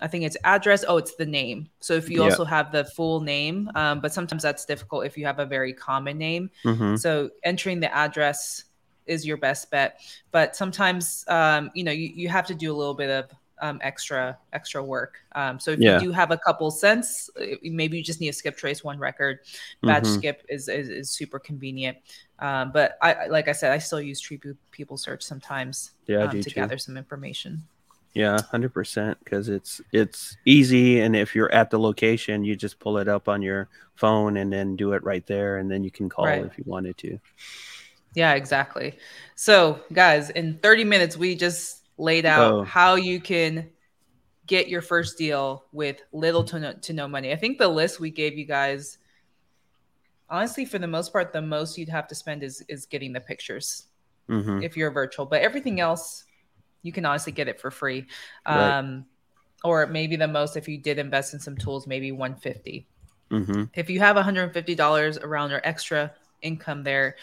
I 0.00 0.08
think 0.08 0.24
it's 0.24 0.36
address. 0.44 0.84
Oh, 0.88 0.96
it's 0.96 1.14
the 1.16 1.26
name. 1.26 1.68
So 1.80 1.94
if 1.94 2.08
you 2.08 2.18
yeah. 2.18 2.30
also 2.30 2.44
have 2.44 2.72
the 2.72 2.84
full 2.84 3.20
name, 3.20 3.70
um, 3.74 4.00
but 4.00 4.12
sometimes 4.12 4.42
that's 4.42 4.64
difficult 4.64 5.06
if 5.06 5.16
you 5.18 5.26
have 5.26 5.38
a 5.38 5.46
very 5.46 5.72
common 5.72 6.18
name. 6.18 6.50
Mm-hmm. 6.64 6.96
So 6.96 7.30
entering 7.44 7.80
the 7.80 7.94
address 7.94 8.64
is 9.06 9.26
your 9.26 9.36
best 9.36 9.70
bet. 9.70 10.00
But 10.32 10.56
sometimes, 10.56 11.24
um, 11.28 11.70
you 11.74 11.84
know, 11.84 11.92
you, 11.92 12.08
you 12.14 12.28
have 12.28 12.46
to 12.46 12.54
do 12.54 12.72
a 12.72 12.76
little 12.76 12.94
bit 12.94 13.10
of 13.10 13.30
um, 13.60 13.78
extra 13.82 14.38
extra 14.52 14.82
work. 14.82 15.18
Um, 15.34 15.58
so 15.58 15.72
if 15.72 15.80
yeah. 15.80 15.94
you 15.94 16.06
do 16.06 16.12
have 16.12 16.30
a 16.30 16.38
couple 16.38 16.70
cents, 16.70 17.30
uh, 17.40 17.56
maybe 17.62 17.96
you 17.96 18.02
just 18.02 18.20
need 18.20 18.28
to 18.28 18.32
skip 18.32 18.56
trace 18.56 18.82
one 18.82 18.98
record. 18.98 19.40
Batch 19.82 20.04
mm-hmm. 20.04 20.14
skip 20.14 20.44
is, 20.48 20.68
is, 20.68 20.88
is 20.88 21.10
super 21.10 21.38
convenient. 21.38 21.98
Um, 22.38 22.72
but 22.72 22.98
I 23.00 23.26
like 23.26 23.48
I 23.48 23.52
said, 23.52 23.72
I 23.72 23.78
still 23.78 24.00
use 24.00 24.20
True 24.20 24.38
People 24.70 24.96
Search 24.96 25.22
sometimes 25.22 25.92
yeah, 26.06 26.24
um, 26.24 26.30
to 26.30 26.42
too. 26.42 26.50
gather 26.50 26.78
some 26.78 26.96
information. 26.96 27.62
Yeah, 28.14 28.40
hundred 28.50 28.72
percent. 28.72 29.18
Because 29.22 29.48
it's 29.48 29.80
it's 29.92 30.36
easy, 30.44 31.00
and 31.00 31.16
if 31.16 31.34
you're 31.34 31.52
at 31.52 31.70
the 31.70 31.78
location, 31.78 32.44
you 32.44 32.56
just 32.56 32.78
pull 32.78 32.98
it 32.98 33.08
up 33.08 33.28
on 33.28 33.42
your 33.42 33.68
phone 33.94 34.36
and 34.36 34.52
then 34.52 34.76
do 34.76 34.92
it 34.92 35.02
right 35.02 35.26
there, 35.26 35.58
and 35.58 35.70
then 35.70 35.84
you 35.84 35.90
can 35.90 36.08
call 36.08 36.26
right. 36.26 36.44
if 36.44 36.56
you 36.58 36.64
wanted 36.66 36.96
to. 36.98 37.18
Yeah, 38.14 38.34
exactly. 38.34 38.96
So, 39.34 39.80
guys, 39.92 40.30
in 40.30 40.58
30 40.58 40.84
minutes, 40.84 41.16
we 41.16 41.34
just 41.34 41.83
laid 41.96 42.26
out 42.26 42.52
oh. 42.52 42.64
how 42.64 42.96
you 42.96 43.20
can 43.20 43.70
get 44.46 44.68
your 44.68 44.82
first 44.82 45.16
deal 45.16 45.64
with 45.72 46.02
little 46.12 46.44
to 46.44 46.60
no, 46.60 46.72
to 46.72 46.92
no 46.92 47.08
money. 47.08 47.32
I 47.32 47.36
think 47.36 47.58
the 47.58 47.68
list 47.68 48.00
we 48.00 48.10
gave 48.10 48.36
you 48.36 48.44
guys, 48.44 48.98
honestly, 50.28 50.64
for 50.64 50.78
the 50.78 50.86
most 50.86 51.12
part, 51.12 51.32
the 51.32 51.42
most 51.42 51.78
you'd 51.78 51.88
have 51.88 52.08
to 52.08 52.14
spend 52.14 52.42
is 52.42 52.62
is 52.68 52.86
getting 52.86 53.12
the 53.12 53.20
pictures 53.20 53.86
mm-hmm. 54.28 54.62
if 54.62 54.76
you're 54.76 54.90
virtual. 54.90 55.26
But 55.26 55.42
everything 55.42 55.80
else, 55.80 56.24
you 56.82 56.92
can 56.92 57.04
honestly 57.04 57.32
get 57.32 57.48
it 57.48 57.60
for 57.60 57.70
free. 57.70 58.06
Right. 58.46 58.78
Um, 58.78 59.06
or 59.62 59.86
maybe 59.86 60.16
the 60.16 60.28
most 60.28 60.56
if 60.56 60.68
you 60.68 60.76
did 60.76 60.98
invest 60.98 61.32
in 61.32 61.40
some 61.40 61.56
tools, 61.56 61.86
maybe 61.86 62.12
150. 62.12 62.86
Mm-hmm. 63.30 63.64
If 63.72 63.88
you 63.88 63.98
have 64.00 64.16
$150 64.16 65.24
around 65.24 65.52
or 65.52 65.60
extra 65.64 66.12
income 66.42 66.82
there, 66.82 67.16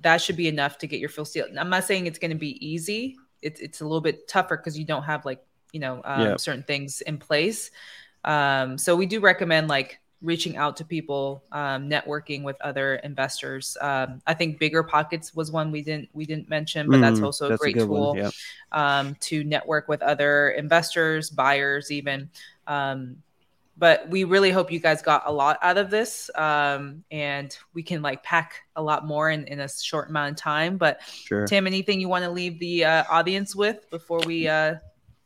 that 0.00 0.18
should 0.18 0.36
be 0.36 0.46
enough 0.46 0.78
to 0.78 0.86
get 0.86 1.00
your 1.00 1.08
first 1.08 1.34
deal. 1.34 1.46
I'm 1.58 1.68
not 1.68 1.82
saying 1.82 2.06
it's 2.06 2.20
going 2.20 2.30
to 2.30 2.36
be 2.36 2.64
easy 2.64 3.16
it's 3.42 3.60
it's 3.60 3.80
a 3.80 3.84
little 3.84 4.00
bit 4.00 4.28
tougher 4.28 4.56
because 4.56 4.78
you 4.78 4.84
don't 4.84 5.04
have 5.04 5.24
like 5.24 5.44
you 5.72 5.80
know 5.80 6.00
um, 6.04 6.38
certain 6.38 6.62
things 6.62 7.00
in 7.00 7.18
place. 7.18 7.70
Um, 8.24 8.76
so 8.76 8.96
we 8.96 9.06
do 9.06 9.20
recommend 9.20 9.68
like 9.68 10.00
reaching 10.22 10.56
out 10.56 10.76
to 10.78 10.84
people, 10.84 11.44
um, 11.52 11.88
networking 11.88 12.42
with 12.42 12.56
other 12.60 12.96
investors. 12.96 13.76
Um, 13.80 14.22
I 14.26 14.34
think 14.34 14.58
Bigger 14.58 14.82
Pockets 14.82 15.34
was 15.34 15.50
one 15.52 15.70
we 15.70 15.82
didn't 15.82 16.08
we 16.12 16.24
didn't 16.24 16.48
mention, 16.48 16.90
but 16.90 16.96
mm, 16.96 17.00
that's 17.00 17.20
also 17.20 17.48
that's 17.48 17.60
a 17.60 17.64
great 17.64 17.76
a 17.76 17.86
tool 17.86 18.14
yeah. 18.16 18.30
um, 18.72 19.16
to 19.20 19.44
network 19.44 19.88
with 19.88 20.02
other 20.02 20.50
investors, 20.50 21.30
buyers, 21.30 21.90
even. 21.90 22.30
Um, 22.66 23.22
but 23.78 24.08
we 24.08 24.24
really 24.24 24.50
hope 24.50 24.72
you 24.72 24.80
guys 24.80 25.02
got 25.02 25.22
a 25.26 25.32
lot 25.32 25.58
out 25.62 25.78
of 25.78 25.90
this 25.90 26.30
um, 26.34 27.04
and 27.10 27.56
we 27.74 27.82
can 27.82 28.02
like 28.02 28.22
pack 28.22 28.62
a 28.76 28.82
lot 28.82 29.06
more 29.06 29.30
in, 29.30 29.44
in 29.44 29.60
a 29.60 29.68
short 29.68 30.08
amount 30.08 30.30
of 30.30 30.36
time 30.36 30.76
but 30.76 31.00
sure. 31.02 31.46
tim 31.46 31.66
anything 31.66 32.00
you 32.00 32.08
want 32.08 32.24
to 32.24 32.30
leave 32.30 32.58
the 32.58 32.84
uh, 32.84 33.04
audience 33.10 33.54
with 33.54 33.88
before 33.90 34.20
we 34.26 34.48
uh, 34.48 34.74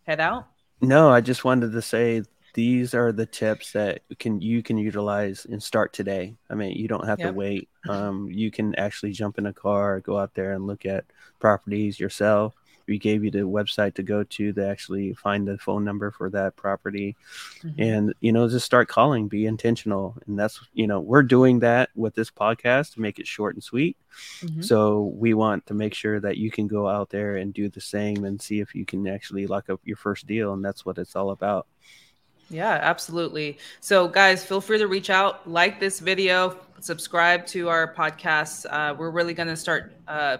head 0.07 0.21
out 0.21 0.47
no 0.81 1.11
i 1.11 1.21
just 1.21 1.45
wanted 1.45 1.73
to 1.73 1.83
say 1.83 2.23
these 2.53 2.95
are 2.95 3.13
the 3.13 3.27
tips 3.27 3.73
that 3.73 4.03
can 4.19 4.41
you 4.41 4.63
can 4.63 4.77
utilize 4.77 5.45
and 5.45 5.63
start 5.63 5.93
today 5.93 6.35
i 6.51 6.55
mean 6.55 6.77
you 6.77 6.89
don't 6.89 7.07
have 7.07 7.19
yep. 7.21 7.29
to 7.29 7.33
wait 7.33 7.69
um, 7.89 8.29
you 8.31 8.51
can 8.51 8.75
actually 8.75 9.13
jump 9.13 9.39
in 9.39 9.47
a 9.47 9.53
car 9.53 10.01
go 10.01 10.19
out 10.19 10.35
there 10.35 10.53
and 10.53 10.67
look 10.67 10.85
at 10.85 11.05
properties 11.39 12.01
yourself 12.01 12.55
we 12.91 12.99
gave 12.99 13.25
you 13.25 13.31
the 13.31 13.39
website 13.39 13.95
to 13.95 14.03
go 14.03 14.25
to 14.25 14.53
to 14.53 14.67
actually 14.67 15.15
find 15.15 15.47
the 15.47 15.57
phone 15.59 15.85
number 15.85 16.11
for 16.11 16.29
that 16.29 16.57
property 16.57 17.17
mm-hmm. 17.63 17.81
and 17.81 18.15
you 18.21 18.33
know 18.33 18.49
just 18.49 18.67
start 18.67 18.89
calling 18.89 19.29
be 19.29 19.47
intentional 19.47 20.17
and 20.27 20.37
that's 20.37 20.61
you 20.75 20.89
know 20.89 20.99
we're 20.99 21.23
doing 21.23 21.61
that 21.61 21.89
with 21.95 22.17
this 22.17 22.33
podcast 22.33 22.93
to 22.93 23.01
make 23.01 23.21
it 23.21 23.29
short 23.29 23.55
and 23.55 23.63
sweet 23.63 23.97
mm-hmm. 24.41 24.61
so 24.61 25.15
we 25.15 25.35
want 25.35 25.65
to 25.67 25.73
make 25.73 25.95
sure 25.95 26.19
that 26.19 26.37
you 26.37 26.51
can 26.51 26.67
go 26.67 26.89
out 26.89 27.11
there 27.11 27.37
and 27.37 27.55
do 27.55 27.69
the 27.69 27.81
same 27.81 28.25
and 28.25 28.43
see 28.43 28.59
if 28.59 28.75
you 28.75 28.85
can 28.85 29.07
actually 29.07 29.47
lock 29.47 29.71
up 29.71 29.81
your 29.85 29.97
first 29.97 30.27
deal 30.27 30.53
and 30.53 30.65
that's 30.65 30.85
what 30.85 30.99
it's 30.99 31.15
all 31.15 31.31
about 31.31 31.69
yeah, 32.53 32.81
absolutely. 32.83 33.59
So, 33.79 34.09
guys, 34.09 34.45
feel 34.45 34.61
free 34.61 34.79
to 34.79 34.89
reach 34.89 35.09
out, 35.09 35.49
like 35.49 35.79
this 35.79 36.01
video, 36.01 36.57
subscribe 36.81 37.47
to 37.47 37.69
our 37.69 37.95
podcast. 37.95 38.67
Uh, 38.69 38.93
we're 38.93 39.13
really 39.13 39.35
going 39.35 39.47
to 39.47 39.55
start 39.55 39.93
uh, 40.09 40.39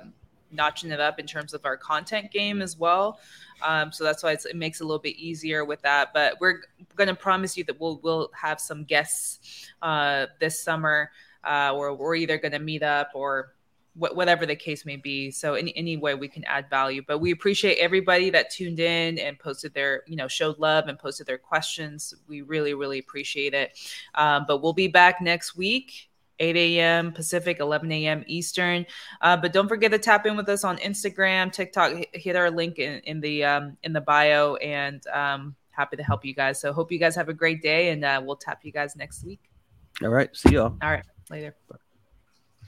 notching 0.53 0.91
it 0.91 1.01
up 1.01 1.19
in 1.19 1.27
terms 1.27 1.55
of 1.55 1.65
our 1.65 1.77
content 1.77 2.31
game 2.31 2.63
as 2.63 2.77
well. 2.77 3.21
Um, 3.63 3.93
so 3.93 4.05
that's 4.05 4.23
why 4.23 4.33
it 4.33 4.57
makes 4.57 4.81
it 4.81 4.85
a 4.85 4.87
little 4.87 5.01
bit 5.01 5.17
easier 5.17 5.65
with 5.65 5.83
that. 5.83 6.13
But 6.15 6.41
we're 6.41 6.63
going 6.97 7.09
to 7.09 7.15
promise 7.15 7.57
you 7.57 7.65
that 7.65 7.81
we'll 7.81 8.01
we'll 8.03 8.31
have 8.35 8.61
some 8.61 8.85
guests 8.85 9.69
uh, 9.83 10.27
this 10.39 10.63
summer, 10.63 11.11
uh, 11.45 11.73
or 11.75 11.95
we're 11.95 12.15
either 12.15 12.39
going 12.39 12.53
to 12.53 12.59
meet 12.59 12.83
up 12.83 13.11
or 13.15 13.55
wh- 13.95 14.15
whatever 14.15 14.47
the 14.47 14.57
case 14.57 14.87
may 14.87 14.97
be. 14.97 15.31
So 15.31 15.55
in 15.55 15.69
any 15.69 15.97
way 15.97 16.15
we 16.15 16.29
can 16.29 16.45
add 16.45 16.71
value. 16.71 17.03
But 17.07 17.19
we 17.19 17.33
appreciate 17.33 17.79
everybody 17.79 18.31
that 18.31 18.51
tuned 18.51 18.81
in 18.81 19.19
and 19.19 19.39
posted 19.39 19.75
their 19.75 20.03
you 20.07 20.17
know 20.17 20.29
showed 20.29 20.59
love 20.59 20.89
and 20.89 20.99
posted 20.99 21.27
their 21.27 21.39
questions. 21.39 22.15
We 22.29 22.43
really 22.43 22.75
really 22.75 22.99
appreciate 22.99 23.55
it. 23.55 23.79
Um, 24.15 24.45
but 24.47 24.63
we'll 24.63 24.73
be 24.73 24.89
back 24.89 25.21
next 25.21 25.57
week 25.57 26.10
8 26.41 26.57
a.m. 26.57 27.13
Pacific, 27.13 27.61
11 27.61 27.93
a.m. 27.93 28.25
Eastern. 28.27 28.85
Uh, 29.21 29.37
but 29.37 29.53
don't 29.53 29.69
forget 29.69 29.91
to 29.93 29.99
tap 29.99 30.27
in 30.27 30.37
with 30.37 30.49
us 30.49 30.65
on 30.65 30.79
Instagram, 30.79 31.53
TikTok. 31.53 31.93
Hit 32.13 32.35
our 32.35 32.51
link 32.51 32.79
in, 32.79 33.01
in 33.01 33.21
the 33.21 33.45
um, 33.45 33.77
in 33.83 33.93
the 33.93 34.01
bio, 34.01 34.57
and 34.57 35.07
um, 35.09 35.55
happy 35.71 35.97
to 35.97 36.03
help 36.03 36.25
you 36.25 36.35
guys. 36.35 36.61
So 36.61 36.73
hope 36.73 36.91
you 36.91 36.99
guys 36.99 37.15
have 37.15 37.29
a 37.29 37.35
great 37.35 37.63
day, 37.63 37.91
and 37.91 38.05
uh, 38.05 38.21
we'll 38.25 38.37
tap 38.37 38.61
you 38.63 38.73
guys 38.73 38.97
next 38.97 39.25
week. 39.25 39.41
All 40.03 40.09
right, 40.09 40.35
see 40.35 40.55
y'all. 40.55 40.77
All 40.83 40.91
right, 40.91 41.05
later. 41.31 41.55
Bye. 41.69 41.77